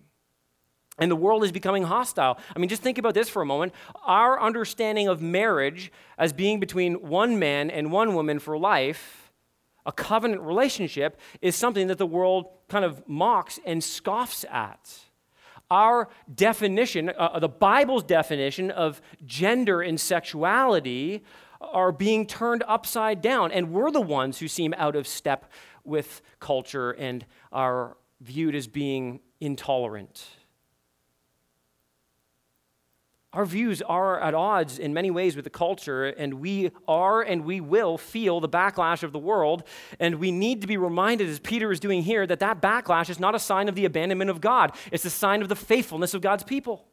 And 0.99 1.09
the 1.09 1.15
world 1.15 1.45
is 1.45 1.53
becoming 1.53 1.85
hostile. 1.85 2.37
I 2.55 2.59
mean, 2.59 2.69
just 2.69 2.83
think 2.83 2.99
about 2.99 3.15
this 3.15 3.29
for 3.29 3.43
a 3.43 3.47
moment. 3.47 3.73
Our 4.03 4.43
understanding 4.43 5.07
of 5.07 5.23
marriage 5.23 5.93
as 6.19 6.33
being 6.33 6.59
between 6.59 6.95
one 6.95 7.39
man 7.39 7.71
and 7.71 7.93
one 7.93 8.17
woman 8.17 8.41
for 8.41 8.59
life, 8.59 9.33
a 9.87 9.93
covenant 9.93 10.43
relationship, 10.43 11.21
is 11.41 11.55
something 11.55 11.87
that 11.87 11.99
the 11.99 12.07
world 12.07 12.47
kind 12.69 12.85
of 12.85 13.09
mocks 13.09 13.61
and 13.65 13.85
scoffs 13.85 14.45
at 14.51 15.12
our 15.73 16.11
definition, 16.35 17.09
uh, 17.09 17.13
uh, 17.13 17.39
the 17.39 17.49
Bible's 17.49 18.05
definition 18.05 18.71
of 18.71 19.01
gender 19.25 19.81
and 19.81 19.99
sexuality, 19.99 21.25
are 21.63 21.93
being 21.93 22.27
turned 22.27 22.63
upside 22.69 23.23
down. 23.23 23.51
And 23.53 23.73
we're 23.73 23.91
the 23.91 24.01
ones 24.01 24.39
who 24.39 24.49
seem 24.49 24.75
out 24.77 24.97
of 24.97 25.07
step 25.07 25.51
with 25.83 26.21
culture 26.41 26.91
and 26.91 27.25
are 27.51 27.97
viewed 28.21 28.55
as 28.55 28.67
being 28.67 29.21
intolerant. 29.41 30.27
Our 33.33 33.47
views 33.47 33.81
are 33.81 34.21
at 34.21 34.35
odds 34.35 34.79
in 34.79 34.93
many 34.93 35.11
ways 35.11 35.37
with 35.37 35.45
the 35.45 35.51
culture, 35.51 36.05
and 36.05 36.35
we 36.35 36.71
are 36.87 37.23
and 37.23 37.47
we 37.47 37.63
will 37.63 37.97
feel 37.97 38.41
the 38.41 38.49
backlash 38.49 39.03
of 39.03 39.13
the 39.13 39.19
world. 39.19 39.65
And 39.99 40.17
we 40.17 40.31
need 40.31 40.61
to 40.61 40.67
be 40.67 40.77
reminded, 40.77 41.31
as 41.31 41.41
Peter 41.41 41.73
is 41.73 41.81
doing 41.81 42.03
here, 42.03 42.27
that 42.27 42.41
that 42.41 42.61
backlash 42.61 43.09
is 43.09 43.19
not 43.19 43.35
a 43.35 43.39
sign 43.39 43.71
of 43.71 43.75
the 43.75 43.87
abandonment 43.87 44.29
of 44.29 44.43
God, 44.43 44.77
it's 44.91 45.07
a 45.07 45.11
sign 45.11 45.41
of 45.41 45.49
the 45.49 45.57
faithfulness 45.57 46.13
of 46.13 46.21
God's 46.21 46.45
people. 46.45 46.85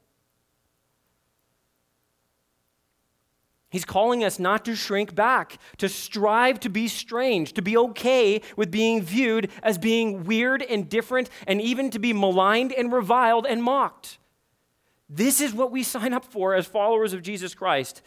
He's 3.69 3.85
calling 3.85 4.23
us 4.23 4.39
not 4.39 4.65
to 4.65 4.75
shrink 4.75 5.13
back, 5.13 5.59
to 5.77 5.89
strive 5.89 6.59
to 6.61 6.69
be 6.69 6.87
strange, 6.87 7.53
to 7.53 7.61
be 7.61 7.77
okay 7.77 8.41
with 8.55 8.71
being 8.71 9.03
viewed 9.03 9.51
as 9.61 9.77
being 9.77 10.23
weird 10.23 10.63
and 10.63 10.89
different, 10.89 11.29
and 11.45 11.61
even 11.61 11.91
to 11.91 11.99
be 11.99 12.13
maligned 12.13 12.71
and 12.71 12.91
reviled 12.91 13.45
and 13.45 13.61
mocked. 13.61 14.17
This 15.09 15.41
is 15.41 15.53
what 15.53 15.71
we 15.71 15.81
sign 15.81 16.13
up 16.13 16.23
for 16.23 16.53
as 16.53 16.67
followers 16.67 17.13
of 17.13 17.23
Jesus 17.23 17.55
Christ. 17.55 18.03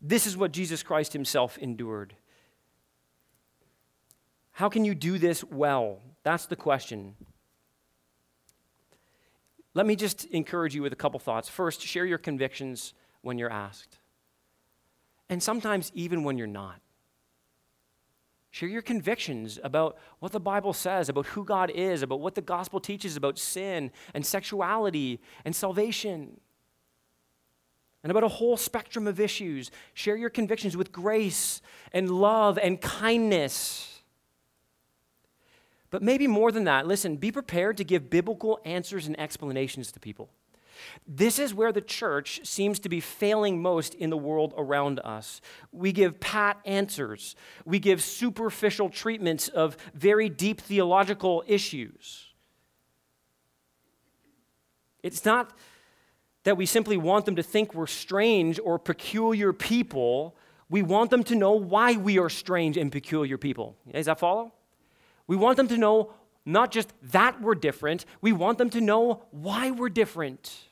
This 0.00 0.26
is 0.26 0.36
what 0.36 0.52
Jesus 0.52 0.82
Christ 0.82 1.12
himself 1.12 1.58
endured. 1.58 2.14
How 4.52 4.70
can 4.70 4.84
you 4.84 4.94
do 4.94 5.18
this 5.18 5.44
well? 5.44 6.00
That's 6.22 6.46
the 6.46 6.56
question. 6.56 7.14
Let 9.74 9.84
me 9.84 9.96
just 9.96 10.24
encourage 10.26 10.74
you 10.74 10.80
with 10.80 10.94
a 10.94 10.96
couple 10.96 11.20
thoughts. 11.20 11.50
First, 11.50 11.82
share 11.82 12.06
your 12.06 12.16
convictions 12.16 12.94
when 13.20 13.38
you're 13.38 13.52
asked, 13.52 13.98
and 15.28 15.42
sometimes 15.42 15.92
even 15.94 16.24
when 16.24 16.38
you're 16.38 16.46
not. 16.46 16.80
Share 18.50 18.70
your 18.70 18.80
convictions 18.80 19.58
about 19.62 19.98
what 20.20 20.32
the 20.32 20.40
Bible 20.40 20.72
says, 20.72 21.10
about 21.10 21.26
who 21.26 21.44
God 21.44 21.70
is, 21.70 22.02
about 22.02 22.20
what 22.20 22.34
the 22.34 22.40
gospel 22.40 22.80
teaches 22.80 23.14
about 23.14 23.38
sin 23.38 23.90
and 24.14 24.24
sexuality 24.24 25.20
and 25.44 25.54
salvation, 25.54 26.40
and 28.06 28.12
about 28.12 28.22
a 28.22 28.28
whole 28.28 28.56
spectrum 28.56 29.08
of 29.08 29.18
issues. 29.18 29.72
Share 29.92 30.14
your 30.14 30.30
convictions 30.30 30.76
with 30.76 30.92
grace 30.92 31.60
and 31.92 32.08
love 32.08 32.56
and 32.56 32.80
kindness. 32.80 34.00
But 35.90 36.04
maybe 36.04 36.28
more 36.28 36.52
than 36.52 36.62
that, 36.64 36.86
listen, 36.86 37.16
be 37.16 37.32
prepared 37.32 37.76
to 37.78 37.84
give 37.84 38.08
biblical 38.08 38.60
answers 38.64 39.08
and 39.08 39.18
explanations 39.18 39.90
to 39.90 39.98
people. 39.98 40.30
This 41.04 41.40
is 41.40 41.52
where 41.52 41.72
the 41.72 41.80
church 41.80 42.42
seems 42.44 42.78
to 42.78 42.88
be 42.88 43.00
failing 43.00 43.60
most 43.60 43.92
in 43.92 44.10
the 44.10 44.16
world 44.16 44.54
around 44.56 45.00
us. 45.00 45.40
We 45.72 45.90
give 45.90 46.20
pat 46.20 46.60
answers, 46.64 47.34
we 47.64 47.80
give 47.80 48.00
superficial 48.00 48.88
treatments 48.88 49.48
of 49.48 49.76
very 49.94 50.28
deep 50.28 50.60
theological 50.60 51.42
issues. 51.48 52.26
It's 55.02 55.24
not 55.24 55.58
that 56.46 56.56
we 56.56 56.64
simply 56.64 56.96
want 56.96 57.24
them 57.24 57.34
to 57.34 57.42
think 57.42 57.74
we're 57.74 57.88
strange 57.88 58.60
or 58.62 58.78
peculiar 58.78 59.52
people. 59.52 60.36
We 60.70 60.80
want 60.80 61.10
them 61.10 61.24
to 61.24 61.34
know 61.34 61.50
why 61.50 61.96
we 61.96 62.20
are 62.20 62.30
strange 62.30 62.76
and 62.76 62.92
peculiar 62.92 63.36
people. 63.36 63.76
Does 63.92 64.06
that 64.06 64.20
follow? 64.20 64.52
We 65.26 65.34
want 65.34 65.56
them 65.56 65.66
to 65.66 65.76
know 65.76 66.12
not 66.44 66.70
just 66.70 66.92
that 67.02 67.42
we're 67.42 67.56
different, 67.56 68.04
we 68.20 68.30
want 68.30 68.58
them 68.58 68.70
to 68.70 68.80
know 68.80 69.24
why 69.32 69.72
we're 69.72 69.88
different. 69.88 70.68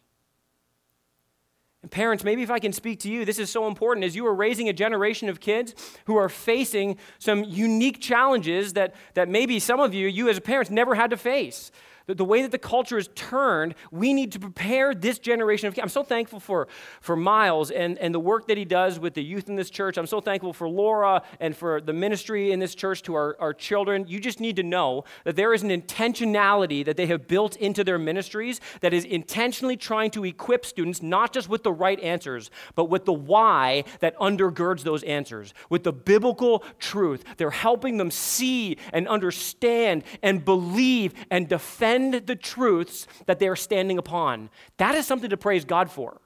And 1.83 1.91
parents, 1.91 2.22
maybe 2.22 2.45
if 2.45 2.53
I 2.53 2.61
can 2.61 2.72
speak 2.72 3.01
to 3.01 3.11
you, 3.11 3.25
this 3.25 3.41
is 3.41 3.51
so 3.51 3.66
important 3.66 4.05
as 4.05 4.14
you 4.14 4.25
are 4.29 4.35
raising 4.35 4.68
a 4.68 4.72
generation 4.72 5.29
of 5.29 5.41
kids 5.41 5.75
who 6.05 6.14
are 6.14 6.29
facing 6.29 6.99
some 7.18 7.43
unique 7.43 8.01
challenges 8.01 8.75
that, 8.75 8.95
that 9.14 9.29
maybe 9.29 9.59
some 9.59 9.81
of 9.81 9.93
you, 9.93 10.07
you 10.07 10.29
as 10.29 10.39
parents, 10.39 10.70
never 10.70 10.95
had 10.95 11.11
to 11.11 11.16
face 11.16 11.72
the, 12.07 12.14
the 12.14 12.24
way 12.24 12.42
that 12.42 12.50
the 12.50 12.59
culture 12.59 12.98
is 12.98 13.09
turned, 13.14 13.74
we 13.90 14.12
need 14.12 14.32
to 14.32 14.40
prepare 14.40 14.94
this 14.94 15.18
generation 15.18 15.68
of 15.68 15.74
kids. 15.74 15.82
I'm 15.82 15.88
so 15.88 16.02
thankful 16.02 16.40
for, 16.40 16.68
for 17.00 17.16
Miles 17.16 17.70
and, 17.70 17.98
and 17.98 18.14
the 18.14 18.20
work 18.20 18.48
that 18.48 18.59
he 18.59 18.64
does 18.64 18.98
with 18.98 19.14
the 19.14 19.22
youth 19.22 19.48
in 19.48 19.57
this 19.57 19.70
church. 19.70 19.96
I'm 19.96 20.07
so 20.07 20.20
thankful 20.20 20.52
for 20.52 20.68
Laura 20.68 21.22
and 21.40 21.57
for 21.57 21.80
the 21.80 21.92
ministry 21.92 22.52
in 22.52 22.59
this 22.59 22.74
church 22.74 23.02
to 23.02 23.14
our, 23.14 23.36
our 23.40 23.55
children. 23.55 24.07
You 24.07 24.20
just 24.20 24.40
need 24.40 24.57
to 24.57 24.62
know 24.62 25.05
that 25.24 25.36
there 25.36 25.55
is 25.55 25.62
an 25.62 25.70
intentionality 25.70 26.84
that 26.84 26.96
they 26.96 27.07
have 27.07 27.26
built 27.26 27.57
into 27.57 27.84
their 27.84 27.98
ministries 27.98 28.61
that 28.80 28.92
is 28.92 29.05
intentionally 29.05 29.76
trying 29.76 30.11
to 30.12 30.24
equip 30.24 30.66
students 30.66 31.02
not 31.02 31.32
just 31.32 31.48
with 31.48 31.62
the 31.62 31.72
right 31.72 32.00
answers, 32.00 32.50
but 32.74 32.86
with 32.86 33.05
the 33.05 33.12
why 33.12 33.84
that 34.00 34.16
undergirds 34.18 34.82
those 34.82 35.02
answers, 35.05 35.55
with 35.70 35.84
the 35.84 35.92
biblical 35.92 36.64
truth. 36.78 37.24
They're 37.36 37.50
helping 37.50 37.96
them 37.96 38.11
see 38.11 38.76
and 38.92 39.09
understand 39.09 40.05
and 40.22 40.44
believe 40.44 41.14
and 41.30 41.48
defend 41.48 41.93
defend 41.95 42.26
the 42.26 42.36
truths 42.36 43.07
that 43.26 43.38
they 43.38 43.49
are 43.49 43.57
standing 43.57 43.99
upon. 43.99 44.51
That 44.76 44.95
is 44.95 45.07
something 45.07 45.30
to 45.30 45.36
praise 45.36 45.64
God 45.64 45.90
for. 45.90 46.20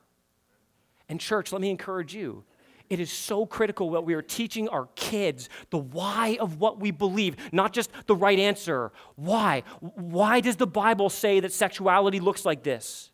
And, 1.09 1.21
church, 1.21 1.53
let 1.53 1.61
me 1.61 1.71
encourage 1.71 2.15
you. 2.15 2.45
It 2.91 3.01
is 3.01 3.13
so 3.13 3.45
critical 3.45 3.91
that 3.93 4.03
we 4.03 4.15
are 4.15 4.23
teaching 4.23 4.69
our 4.69 4.89
kids 4.95 5.51
the 5.71 5.79
why 5.79 6.39
of 6.41 6.59
what 6.59 6.81
we 6.81 6.91
believe, 6.91 7.37
not 7.53 7.73
just 7.73 7.91
the 8.07 8.17
right 8.17 8.39
answer. 8.39 8.93
Why? 9.15 9.63
Why 9.81 10.41
does 10.41 10.57
the 10.57 10.67
Bible 10.67 11.11
say 11.11 11.41
that 11.41 11.53
sexuality 11.53 12.19
looks 12.19 12.47
like 12.47 12.63
this? 12.63 13.11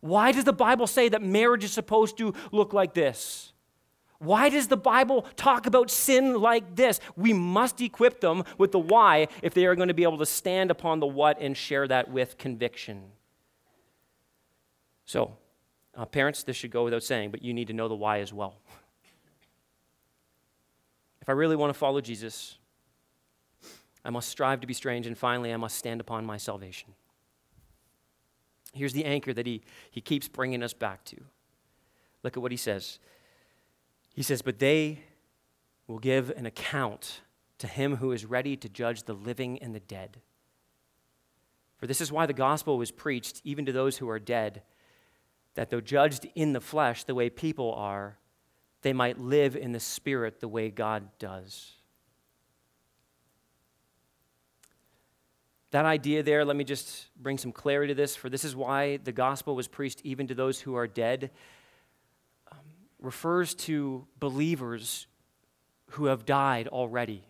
Why 0.00 0.32
does 0.32 0.44
the 0.44 0.54
Bible 0.54 0.86
say 0.86 1.10
that 1.10 1.22
marriage 1.22 1.64
is 1.64 1.72
supposed 1.72 2.16
to 2.18 2.32
look 2.50 2.72
like 2.72 2.94
this? 2.94 3.52
Why 4.20 4.50
does 4.50 4.68
the 4.68 4.76
Bible 4.76 5.26
talk 5.34 5.66
about 5.66 5.90
sin 5.90 6.40
like 6.40 6.76
this? 6.76 7.00
We 7.16 7.32
must 7.32 7.80
equip 7.80 8.20
them 8.20 8.44
with 8.58 8.70
the 8.70 8.78
why 8.78 9.28
if 9.42 9.54
they 9.54 9.64
are 9.64 9.74
going 9.74 9.88
to 9.88 9.94
be 9.94 10.02
able 10.02 10.18
to 10.18 10.26
stand 10.26 10.70
upon 10.70 11.00
the 11.00 11.06
what 11.06 11.40
and 11.40 11.56
share 11.56 11.88
that 11.88 12.10
with 12.10 12.36
conviction. 12.36 13.02
So, 15.06 15.32
uh, 15.96 16.04
parents, 16.04 16.42
this 16.42 16.54
should 16.54 16.70
go 16.70 16.84
without 16.84 17.02
saying, 17.02 17.30
but 17.30 17.42
you 17.42 17.54
need 17.54 17.68
to 17.68 17.72
know 17.72 17.88
the 17.88 17.94
why 17.94 18.20
as 18.20 18.30
well. 18.30 18.56
If 21.22 21.30
I 21.30 21.32
really 21.32 21.56
want 21.56 21.72
to 21.72 21.78
follow 21.78 22.02
Jesus, 22.02 22.58
I 24.04 24.10
must 24.10 24.28
strive 24.28 24.60
to 24.60 24.66
be 24.66 24.74
strange, 24.74 25.06
and 25.06 25.16
finally, 25.16 25.52
I 25.52 25.56
must 25.56 25.76
stand 25.76 25.98
upon 25.98 26.26
my 26.26 26.36
salvation. 26.36 26.90
Here's 28.74 28.92
the 28.92 29.06
anchor 29.06 29.32
that 29.32 29.46
he, 29.46 29.62
he 29.90 30.02
keeps 30.02 30.28
bringing 30.28 30.62
us 30.62 30.74
back 30.74 31.04
to. 31.06 31.16
Look 32.22 32.36
at 32.36 32.42
what 32.42 32.50
he 32.50 32.58
says. 32.58 32.98
He 34.20 34.24
says, 34.24 34.42
But 34.42 34.58
they 34.58 34.98
will 35.86 35.98
give 35.98 36.28
an 36.36 36.44
account 36.44 37.22
to 37.56 37.66
him 37.66 37.96
who 37.96 38.12
is 38.12 38.26
ready 38.26 38.54
to 38.54 38.68
judge 38.68 39.04
the 39.04 39.14
living 39.14 39.58
and 39.62 39.74
the 39.74 39.80
dead. 39.80 40.20
For 41.78 41.86
this 41.86 42.02
is 42.02 42.12
why 42.12 42.26
the 42.26 42.34
gospel 42.34 42.76
was 42.76 42.90
preached 42.90 43.40
even 43.44 43.64
to 43.64 43.72
those 43.72 43.96
who 43.96 44.10
are 44.10 44.18
dead, 44.18 44.60
that 45.54 45.70
though 45.70 45.80
judged 45.80 46.28
in 46.34 46.52
the 46.52 46.60
flesh 46.60 47.04
the 47.04 47.14
way 47.14 47.30
people 47.30 47.72
are, 47.72 48.18
they 48.82 48.92
might 48.92 49.18
live 49.18 49.56
in 49.56 49.72
the 49.72 49.80
spirit 49.80 50.40
the 50.40 50.48
way 50.48 50.68
God 50.68 51.08
does. 51.18 51.76
That 55.70 55.86
idea 55.86 56.22
there, 56.22 56.44
let 56.44 56.56
me 56.56 56.64
just 56.64 57.06
bring 57.16 57.38
some 57.38 57.52
clarity 57.52 57.94
to 57.94 57.96
this, 57.96 58.16
for 58.16 58.28
this 58.28 58.44
is 58.44 58.54
why 58.54 58.98
the 58.98 59.12
gospel 59.12 59.56
was 59.56 59.66
preached 59.66 60.02
even 60.04 60.26
to 60.26 60.34
those 60.34 60.60
who 60.60 60.74
are 60.74 60.86
dead 60.86 61.30
refers 63.00 63.54
to 63.54 64.06
believers 64.18 65.06
who 65.90 66.06
have 66.06 66.24
died 66.24 66.68
already. 66.68 67.24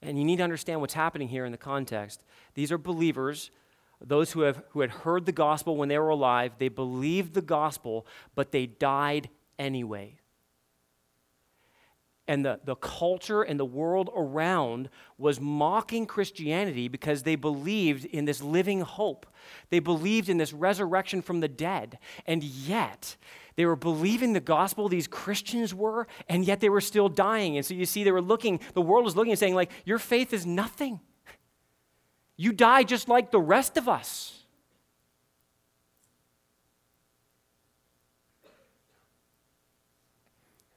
And 0.00 0.18
you 0.18 0.24
need 0.24 0.36
to 0.36 0.42
understand 0.42 0.80
what's 0.80 0.94
happening 0.94 1.28
here 1.28 1.44
in 1.44 1.52
the 1.52 1.58
context. 1.58 2.24
These 2.54 2.72
are 2.72 2.78
believers, 2.78 3.50
those 4.00 4.32
who, 4.32 4.40
have, 4.40 4.62
who 4.70 4.80
had 4.80 4.90
heard 4.90 5.26
the 5.26 5.32
gospel 5.32 5.76
when 5.76 5.88
they 5.88 5.98
were 5.98 6.08
alive, 6.08 6.52
they 6.58 6.68
believed 6.68 7.34
the 7.34 7.42
gospel, 7.42 8.06
but 8.34 8.50
they 8.50 8.66
died 8.66 9.28
anyway 9.58 10.16
and 12.32 12.46
the, 12.46 12.58
the 12.64 12.76
culture 12.76 13.42
and 13.42 13.60
the 13.60 13.64
world 13.66 14.08
around 14.16 14.88
was 15.18 15.38
mocking 15.38 16.06
Christianity 16.06 16.88
because 16.88 17.24
they 17.24 17.36
believed 17.36 18.06
in 18.06 18.24
this 18.24 18.40
living 18.40 18.80
hope. 18.80 19.26
They 19.68 19.80
believed 19.80 20.30
in 20.30 20.38
this 20.38 20.54
resurrection 20.54 21.20
from 21.20 21.40
the 21.40 21.48
dead. 21.48 21.98
And 22.26 22.42
yet, 22.42 23.18
they 23.56 23.66
were 23.66 23.76
believing 23.76 24.32
the 24.32 24.40
gospel, 24.40 24.88
these 24.88 25.06
Christians 25.06 25.74
were, 25.74 26.06
and 26.26 26.42
yet 26.42 26.60
they 26.60 26.70
were 26.70 26.80
still 26.80 27.10
dying. 27.10 27.58
And 27.58 27.66
so 27.66 27.74
you 27.74 27.84
see, 27.84 28.02
they 28.02 28.12
were 28.12 28.22
looking, 28.22 28.60
the 28.72 28.80
world 28.80 29.04
was 29.04 29.14
looking 29.14 29.32
and 29.32 29.38
saying, 29.38 29.54
like, 29.54 29.70
your 29.84 29.98
faith 29.98 30.32
is 30.32 30.46
nothing. 30.46 31.00
You 32.38 32.54
die 32.54 32.84
just 32.84 33.10
like 33.10 33.30
the 33.30 33.40
rest 33.42 33.76
of 33.76 33.90
us. 33.90 34.41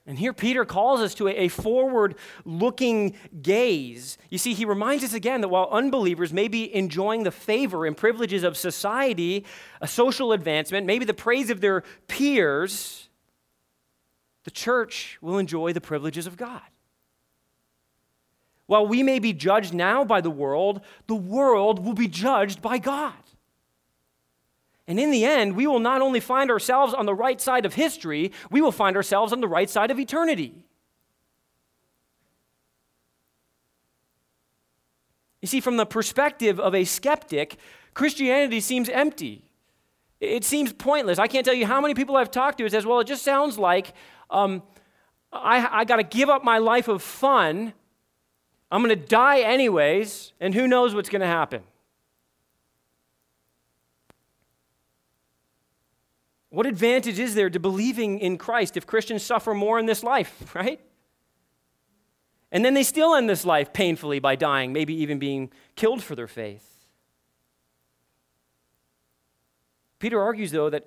And 0.06 0.18
here 0.18 0.32
Peter 0.32 0.64
calls 0.64 1.00
us 1.00 1.14
to 1.16 1.26
a, 1.26 1.48
forward 1.48 2.14
looking 2.44 3.16
gaze. 3.42 4.18
You 4.30 4.38
see, 4.38 4.54
he 4.54 4.64
reminds 4.64 5.02
us 5.02 5.14
again 5.14 5.40
that 5.40 5.48
while 5.48 5.68
unbelievers 5.72 6.32
may 6.32 6.46
be 6.46 6.72
enjoying 6.72 7.24
the 7.24 7.32
favor 7.32 7.84
and 7.84 7.96
privileges 7.96 8.44
of 8.44 8.56
society, 8.56 9.44
a 9.80 9.88
social 9.88 10.32
advancement, 10.32 10.86
maybe 10.86 11.04
the 11.04 11.14
praise 11.14 11.50
of 11.50 11.60
their 11.60 11.82
peers, 12.06 13.08
the 14.44 14.52
church 14.52 15.18
will 15.20 15.38
enjoy 15.38 15.72
the 15.72 15.80
privileges 15.80 16.28
of 16.28 16.36
God. 16.36 16.62
While 18.66 18.86
we 18.86 19.02
may 19.02 19.18
be 19.18 19.32
judged 19.32 19.74
now 19.74 20.04
by 20.04 20.20
the 20.20 20.30
world, 20.30 20.82
the 21.08 21.14
world 21.16 21.84
will 21.84 21.94
be 21.94 22.08
judged 22.08 22.62
by 22.62 22.78
God. 22.78 23.12
And 24.88 25.00
in 25.00 25.10
the 25.10 25.24
end, 25.24 25.56
we 25.56 25.66
will 25.66 25.80
not 25.80 26.00
only 26.00 26.20
find 26.20 26.50
ourselves 26.50 26.94
on 26.94 27.06
the 27.06 27.14
right 27.14 27.40
side 27.40 27.66
of 27.66 27.74
history, 27.74 28.32
we 28.50 28.60
will 28.60 28.72
find 28.72 28.96
ourselves 28.96 29.32
on 29.32 29.40
the 29.40 29.48
right 29.48 29.68
side 29.68 29.90
of 29.90 29.98
eternity. 29.98 30.64
You 35.42 35.48
see, 35.48 35.60
from 35.60 35.76
the 35.76 35.86
perspective 35.86 36.58
of 36.58 36.74
a 36.74 36.84
skeptic, 36.84 37.56
Christianity 37.94 38.60
seems 38.60 38.88
empty. 38.88 39.42
It 40.20 40.44
seems 40.44 40.72
pointless. 40.72 41.18
I 41.18 41.26
can't 41.26 41.44
tell 41.44 41.54
you 41.54 41.66
how 41.66 41.80
many 41.80 41.94
people 41.94 42.16
I've 42.16 42.30
talked 42.30 42.58
to 42.58 42.64
who 42.64 42.70
says, 42.70 42.86
well, 42.86 43.00
it 43.00 43.06
just 43.06 43.22
sounds 43.22 43.58
like 43.58 43.92
um, 44.30 44.62
I, 45.32 45.80
I 45.80 45.84
got 45.84 45.96
to 45.96 46.02
give 46.02 46.28
up 46.28 46.42
my 46.42 46.58
life 46.58 46.88
of 46.88 47.02
fun. 47.02 47.74
I'm 48.70 48.82
going 48.82 48.98
to 48.98 49.06
die 49.06 49.40
anyways, 49.40 50.32
and 50.40 50.54
who 50.54 50.66
knows 50.66 50.94
what's 50.94 51.08
going 51.08 51.20
to 51.20 51.26
happen. 51.26 51.62
What 56.50 56.66
advantage 56.66 57.18
is 57.18 57.34
there 57.34 57.50
to 57.50 57.58
believing 57.58 58.18
in 58.18 58.38
Christ 58.38 58.76
if 58.76 58.86
Christians 58.86 59.22
suffer 59.22 59.54
more 59.54 59.78
in 59.78 59.86
this 59.86 60.02
life, 60.02 60.52
right? 60.54 60.80
And 62.52 62.64
then 62.64 62.74
they 62.74 62.82
still 62.82 63.14
end 63.14 63.28
this 63.28 63.44
life 63.44 63.72
painfully 63.72 64.18
by 64.18 64.36
dying, 64.36 64.72
maybe 64.72 64.94
even 64.94 65.18
being 65.18 65.50
killed 65.74 66.02
for 66.02 66.14
their 66.14 66.28
faith. 66.28 66.86
Peter 69.98 70.20
argues, 70.20 70.52
though, 70.52 70.70
that 70.70 70.86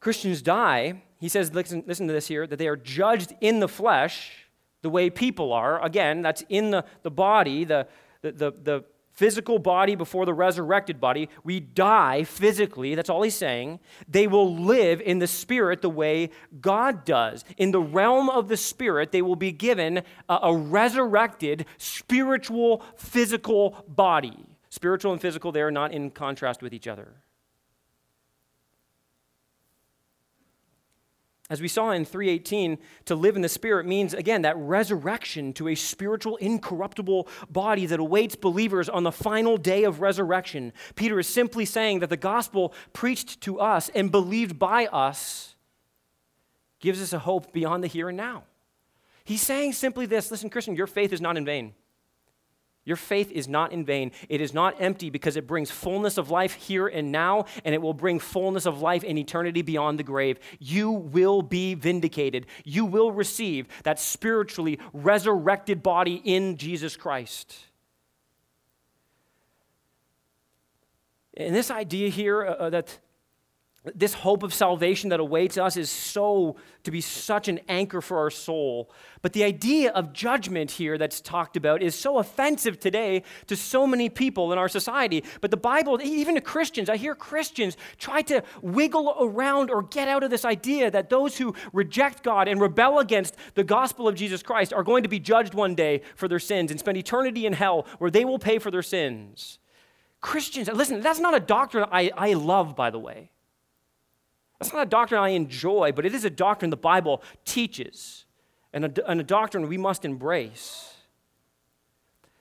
Christians 0.00 0.42
die. 0.42 1.02
He 1.20 1.28
says, 1.28 1.54
listen, 1.54 1.84
listen 1.86 2.06
to 2.08 2.12
this 2.12 2.26
here, 2.26 2.46
that 2.46 2.58
they 2.58 2.68
are 2.68 2.76
judged 2.76 3.34
in 3.40 3.60
the 3.60 3.68
flesh 3.68 4.46
the 4.82 4.90
way 4.90 5.08
people 5.08 5.52
are. 5.52 5.82
Again, 5.82 6.20
that's 6.22 6.42
in 6.48 6.70
the, 6.70 6.84
the 7.02 7.10
body, 7.10 7.64
the, 7.64 7.86
the, 8.22 8.32
the, 8.32 8.50
the 8.62 8.84
physical 9.14 9.58
body 9.58 9.94
before 9.94 10.26
the 10.26 10.34
resurrected 10.34 11.00
body. 11.00 11.28
We 11.42 11.60
die 11.60 12.24
physically. 12.24 12.94
That's 12.94 13.08
all 13.08 13.22
he's 13.22 13.34
saying. 13.34 13.80
They 14.08 14.26
will 14.26 14.54
live 14.54 15.00
in 15.00 15.20
the 15.20 15.26
spirit 15.26 15.80
the 15.80 15.88
way 15.88 16.30
God 16.60 17.04
does. 17.04 17.44
In 17.56 17.70
the 17.70 17.80
realm 17.80 18.28
of 18.28 18.48
the 18.48 18.56
spirit, 18.56 19.12
they 19.12 19.22
will 19.22 19.36
be 19.36 19.52
given 19.52 20.02
a, 20.28 20.38
a 20.42 20.56
resurrected 20.56 21.66
spiritual, 21.78 22.82
physical 22.96 23.84
body. 23.88 24.46
Spiritual 24.68 25.12
and 25.12 25.20
physical, 25.20 25.52
they 25.52 25.62
are 25.62 25.70
not 25.70 25.92
in 25.92 26.10
contrast 26.10 26.60
with 26.60 26.74
each 26.74 26.88
other. 26.88 27.14
As 31.50 31.60
we 31.60 31.68
saw 31.68 31.90
in 31.90 32.06
318, 32.06 32.78
to 33.04 33.14
live 33.14 33.36
in 33.36 33.42
the 33.42 33.50
Spirit 33.50 33.84
means, 33.86 34.14
again, 34.14 34.42
that 34.42 34.56
resurrection 34.56 35.52
to 35.54 35.68
a 35.68 35.74
spiritual, 35.74 36.36
incorruptible 36.36 37.28
body 37.50 37.84
that 37.84 38.00
awaits 38.00 38.34
believers 38.34 38.88
on 38.88 39.02
the 39.02 39.12
final 39.12 39.58
day 39.58 39.84
of 39.84 40.00
resurrection. 40.00 40.72
Peter 40.94 41.18
is 41.18 41.26
simply 41.26 41.66
saying 41.66 41.98
that 41.98 42.08
the 42.08 42.16
gospel 42.16 42.72
preached 42.94 43.42
to 43.42 43.60
us 43.60 43.90
and 43.94 44.10
believed 44.10 44.58
by 44.58 44.86
us 44.86 45.54
gives 46.80 47.02
us 47.02 47.12
a 47.12 47.18
hope 47.18 47.52
beyond 47.52 47.82
the 47.82 47.88
here 47.88 48.08
and 48.08 48.16
now. 48.16 48.44
He's 49.24 49.42
saying 49.42 49.72
simply 49.72 50.06
this 50.06 50.30
listen, 50.30 50.50
Christian, 50.50 50.76
your 50.76 50.86
faith 50.86 51.12
is 51.12 51.20
not 51.20 51.36
in 51.36 51.44
vain. 51.44 51.74
Your 52.84 52.96
faith 52.96 53.32
is 53.32 53.48
not 53.48 53.72
in 53.72 53.84
vain. 53.84 54.12
It 54.28 54.40
is 54.40 54.52
not 54.52 54.80
empty 54.80 55.08
because 55.08 55.36
it 55.36 55.46
brings 55.46 55.70
fullness 55.70 56.18
of 56.18 56.30
life 56.30 56.54
here 56.54 56.86
and 56.86 57.10
now, 57.10 57.46
and 57.64 57.74
it 57.74 57.80
will 57.80 57.94
bring 57.94 58.18
fullness 58.18 58.66
of 58.66 58.82
life 58.82 59.02
in 59.02 59.16
eternity 59.16 59.62
beyond 59.62 59.98
the 59.98 60.02
grave. 60.02 60.38
You 60.58 60.90
will 60.90 61.40
be 61.40 61.74
vindicated. 61.74 62.46
You 62.64 62.84
will 62.84 63.10
receive 63.10 63.68
that 63.84 63.98
spiritually 63.98 64.78
resurrected 64.92 65.82
body 65.82 66.20
in 66.24 66.58
Jesus 66.58 66.96
Christ. 66.96 67.56
And 71.36 71.54
this 71.54 71.70
idea 71.70 72.10
here 72.10 72.44
uh, 72.44 72.54
uh 72.54 72.70
that 72.70 72.98
this 73.94 74.14
hope 74.14 74.42
of 74.42 74.54
salvation 74.54 75.10
that 75.10 75.20
awaits 75.20 75.58
us 75.58 75.76
is 75.76 75.90
so 75.90 76.56
to 76.84 76.90
be 76.90 77.02
such 77.02 77.48
an 77.48 77.60
anchor 77.68 78.00
for 78.00 78.18
our 78.18 78.30
soul. 78.30 78.90
But 79.20 79.34
the 79.34 79.44
idea 79.44 79.90
of 79.90 80.14
judgment 80.14 80.70
here 80.70 80.96
that's 80.96 81.20
talked 81.20 81.56
about 81.56 81.82
is 81.82 81.94
so 81.94 82.18
offensive 82.18 82.80
today 82.80 83.24
to 83.46 83.56
so 83.56 83.86
many 83.86 84.08
people 84.08 84.52
in 84.52 84.58
our 84.58 84.68
society. 84.68 85.22
But 85.42 85.50
the 85.50 85.58
Bible, 85.58 86.00
even 86.02 86.34
to 86.36 86.40
Christians, 86.40 86.88
I 86.88 86.96
hear 86.96 87.14
Christians 87.14 87.76
try 87.98 88.22
to 88.22 88.42
wiggle 88.62 89.16
around 89.20 89.70
or 89.70 89.82
get 89.82 90.08
out 90.08 90.22
of 90.22 90.30
this 90.30 90.46
idea 90.46 90.90
that 90.90 91.10
those 91.10 91.36
who 91.36 91.54
reject 91.74 92.22
God 92.22 92.48
and 92.48 92.60
rebel 92.60 93.00
against 93.00 93.36
the 93.54 93.64
gospel 93.64 94.08
of 94.08 94.14
Jesus 94.14 94.42
Christ 94.42 94.72
are 94.72 94.82
going 94.82 95.02
to 95.02 95.10
be 95.10 95.20
judged 95.20 95.52
one 95.52 95.74
day 95.74 96.00
for 96.16 96.26
their 96.26 96.38
sins 96.38 96.70
and 96.70 96.80
spend 96.80 96.96
eternity 96.96 97.44
in 97.44 97.52
hell 97.52 97.86
where 97.98 98.10
they 98.10 98.24
will 98.24 98.38
pay 98.38 98.58
for 98.58 98.70
their 98.70 98.82
sins. 98.82 99.58
Christians, 100.22 100.68
listen, 100.68 101.02
that's 101.02 101.20
not 101.20 101.34
a 101.34 101.40
doctrine 101.40 101.86
I, 101.92 102.10
I 102.16 102.32
love, 102.32 102.74
by 102.74 102.88
the 102.88 102.98
way. 102.98 103.30
That's 104.64 104.72
not 104.72 104.86
a 104.86 104.88
doctrine 104.88 105.20
I 105.20 105.28
enjoy, 105.30 105.92
but 105.92 106.06
it 106.06 106.14
is 106.14 106.24
a 106.24 106.30
doctrine 106.30 106.70
the 106.70 106.76
Bible 106.78 107.22
teaches 107.44 108.24
and 108.72 108.86
a, 108.86 109.10
and 109.10 109.20
a 109.20 109.22
doctrine 109.22 109.68
we 109.68 109.76
must 109.76 110.06
embrace. 110.06 110.94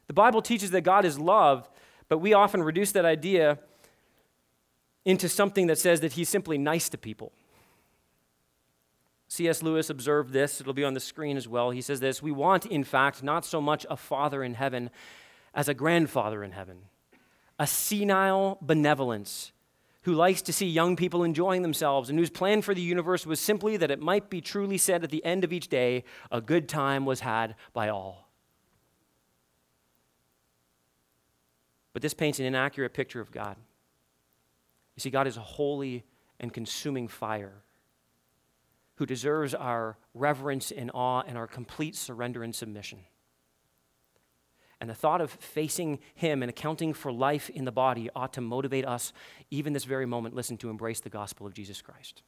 The 0.07 0.13
Bible 0.13 0.41
teaches 0.41 0.71
that 0.71 0.81
God 0.85 1.03
is 1.03 1.19
love, 1.19 1.69
but 2.07 2.19
we 2.19 2.33
often 2.33 2.63
reduce 2.63 2.93
that 2.93 3.03
idea 3.03 3.59
into 5.03 5.27
something 5.27 5.67
that 5.67 5.77
says 5.77 5.99
that 5.99 6.13
he's 6.13 6.29
simply 6.29 6.57
nice 6.57 6.87
to 6.87 6.97
people. 6.97 7.33
C.S. 9.27 9.61
Lewis 9.61 9.89
observed 9.89 10.31
this. 10.31 10.61
It'll 10.61 10.71
be 10.71 10.85
on 10.85 10.93
the 10.93 11.01
screen 11.01 11.35
as 11.35 11.49
well. 11.49 11.71
He 11.71 11.81
says 11.81 11.99
this 11.99 12.23
We 12.23 12.31
want, 12.31 12.65
in 12.65 12.85
fact, 12.85 13.21
not 13.21 13.43
so 13.43 13.59
much 13.59 13.85
a 13.89 13.97
father 13.97 14.45
in 14.45 14.53
heaven 14.53 14.91
as 15.53 15.67
a 15.67 15.73
grandfather 15.73 16.41
in 16.41 16.51
heaven, 16.51 16.83
a 17.59 17.67
senile 17.67 18.59
benevolence 18.61 19.51
who 20.03 20.13
likes 20.13 20.41
to 20.43 20.53
see 20.53 20.67
young 20.67 20.95
people 20.95 21.23
enjoying 21.23 21.61
themselves 21.61 22.09
and 22.09 22.19
whose 22.19 22.29
plan 22.29 22.61
for 22.61 22.73
the 22.73 22.81
universe 22.81 23.25
was 23.25 23.39
simply 23.39 23.77
that 23.77 23.91
it 23.91 23.99
might 23.99 24.29
be 24.29 24.41
truly 24.41 24.77
said 24.77 25.03
at 25.03 25.09
the 25.09 25.23
end 25.25 25.43
of 25.43 25.53
each 25.53 25.67
day, 25.67 26.03
a 26.31 26.41
good 26.41 26.67
time 26.67 27.05
was 27.05 27.21
had 27.21 27.55
by 27.73 27.89
all. 27.89 28.29
But 31.93 32.01
this 32.01 32.13
paints 32.13 32.39
an 32.39 32.45
inaccurate 32.45 32.93
picture 32.93 33.21
of 33.21 33.31
God. 33.31 33.55
You 34.95 35.01
see, 35.01 35.09
God 35.09 35.27
is 35.27 35.37
a 35.37 35.41
holy 35.41 36.03
and 36.39 36.53
consuming 36.53 37.07
fire 37.07 37.63
who 38.95 39.05
deserves 39.05 39.53
our 39.53 39.97
reverence 40.13 40.71
and 40.71 40.91
awe 40.93 41.23
and 41.25 41.37
our 41.37 41.47
complete 41.47 41.95
surrender 41.95 42.43
and 42.43 42.53
submission. 42.53 42.99
And 44.83 44.89
the 44.89 44.95
thought 44.95 45.21
of 45.21 45.31
facing 45.31 45.99
Him 46.13 46.43
and 46.43 46.49
accounting 46.49 46.93
for 46.93 47.09
life 47.09 47.49
in 47.49 47.63
the 47.63 47.71
body 47.71 48.09
ought 48.13 48.33
to 48.33 48.41
motivate 48.41 48.83
us, 48.83 49.13
even 49.49 49.71
this 49.71 49.85
very 49.85 50.05
moment, 50.05 50.35
listen, 50.35 50.57
to 50.57 50.69
embrace 50.69 50.99
the 50.99 51.09
gospel 51.09 51.47
of 51.47 51.53
Jesus 51.53 51.81
Christ. 51.81 52.21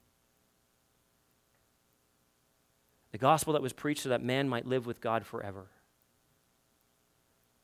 The 3.11 3.17
gospel 3.17 3.51
that 3.51 3.61
was 3.61 3.73
preached 3.73 4.03
so 4.03 4.07
that 4.07 4.23
man 4.23 4.47
might 4.47 4.65
live 4.65 4.85
with 4.85 5.01
God 5.01 5.25
forever. 5.25 5.67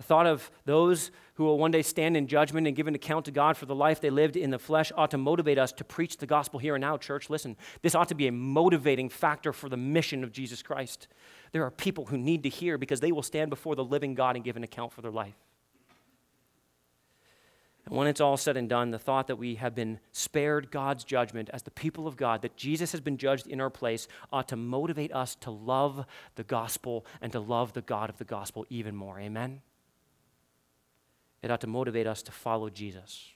The 0.02 0.08
thought 0.08 0.26
of 0.26 0.50
those 0.66 1.12
who 1.36 1.44
will 1.44 1.60
one 1.60 1.70
day 1.70 1.84
stand 1.84 2.18
in 2.18 2.26
judgment 2.26 2.66
and 2.66 2.76
give 2.76 2.88
an 2.88 2.96
account 2.96 3.26
to 3.26 3.32
God 3.32 3.56
for 3.56 3.68
the 3.68 3.76
life 3.76 4.02
they 4.02 4.10
lived 4.10 4.36
in 4.36 4.50
the 4.50 4.58
flesh 4.58 4.92
ought 4.98 5.12
to 5.12 5.18
motivate 5.20 5.60
us 5.60 5.72
to 5.74 5.84
preach 5.84 6.18
the 6.18 6.26
gospel 6.26 6.60
here 6.60 6.74
and 6.74 6.82
now, 6.82 6.98
church. 6.98 7.30
Listen, 7.30 7.56
this 7.84 7.94
ought 7.94 8.08
to 8.08 8.16
be 8.16 8.26
a 8.26 8.32
motivating 8.32 9.10
factor 9.10 9.54
for 9.54 9.70
the 9.70 9.78
mission 9.78 10.24
of 10.24 10.32
Jesus 10.32 10.64
Christ. 10.64 11.08
There 11.52 11.64
are 11.64 11.70
people 11.70 12.08
who 12.08 12.18
need 12.18 12.42
to 12.42 12.50
hear 12.50 12.80
because 12.80 13.00
they 13.00 13.12
will 13.12 13.22
stand 13.22 13.52
before 13.52 13.76
the 13.76 13.84
living 13.84 14.16
God 14.16 14.36
and 14.36 14.44
give 14.44 14.58
an 14.58 14.64
account 14.64 14.92
for 14.92 15.02
their 15.02 15.12
life. 15.12 15.36
And 17.86 17.96
when 17.96 18.08
it's 18.08 18.22
all 18.22 18.38
said 18.38 18.58
and 18.58 18.68
done, 18.68 18.90
the 18.90 18.98
thought 18.98 19.28
that 19.28 19.36
we 19.36 19.54
have 19.56 19.76
been 19.76 20.00
spared 20.14 20.72
God's 20.72 21.04
judgment 21.04 21.52
as 21.54 21.62
the 21.62 21.70
people 21.70 22.08
of 22.08 22.18
God, 22.18 22.42
that 22.42 22.58
Jesus 22.58 22.92
has 22.92 23.02
been 23.02 23.18
judged 23.18 23.46
in 23.46 23.62
our 23.62 23.70
place, 23.70 24.08
ought 24.34 24.48
to 24.48 24.56
motivate 24.56 25.14
us 25.14 25.36
to 25.42 25.52
love 25.52 26.08
the 26.34 26.44
gospel 26.44 27.06
and 27.22 27.32
to 27.34 27.40
love 27.40 27.74
the 27.74 27.82
God 27.82 28.10
of 28.10 28.18
the 28.18 28.26
gospel 28.26 28.66
even 28.72 28.96
more. 28.96 29.20
Amen? 29.20 29.62
It 31.42 31.50
ought 31.50 31.62
to 31.62 31.68
motivate 31.68 32.08
us 32.08 32.22
to 32.24 32.32
follow 32.32 32.70
Jesus. 32.70 33.34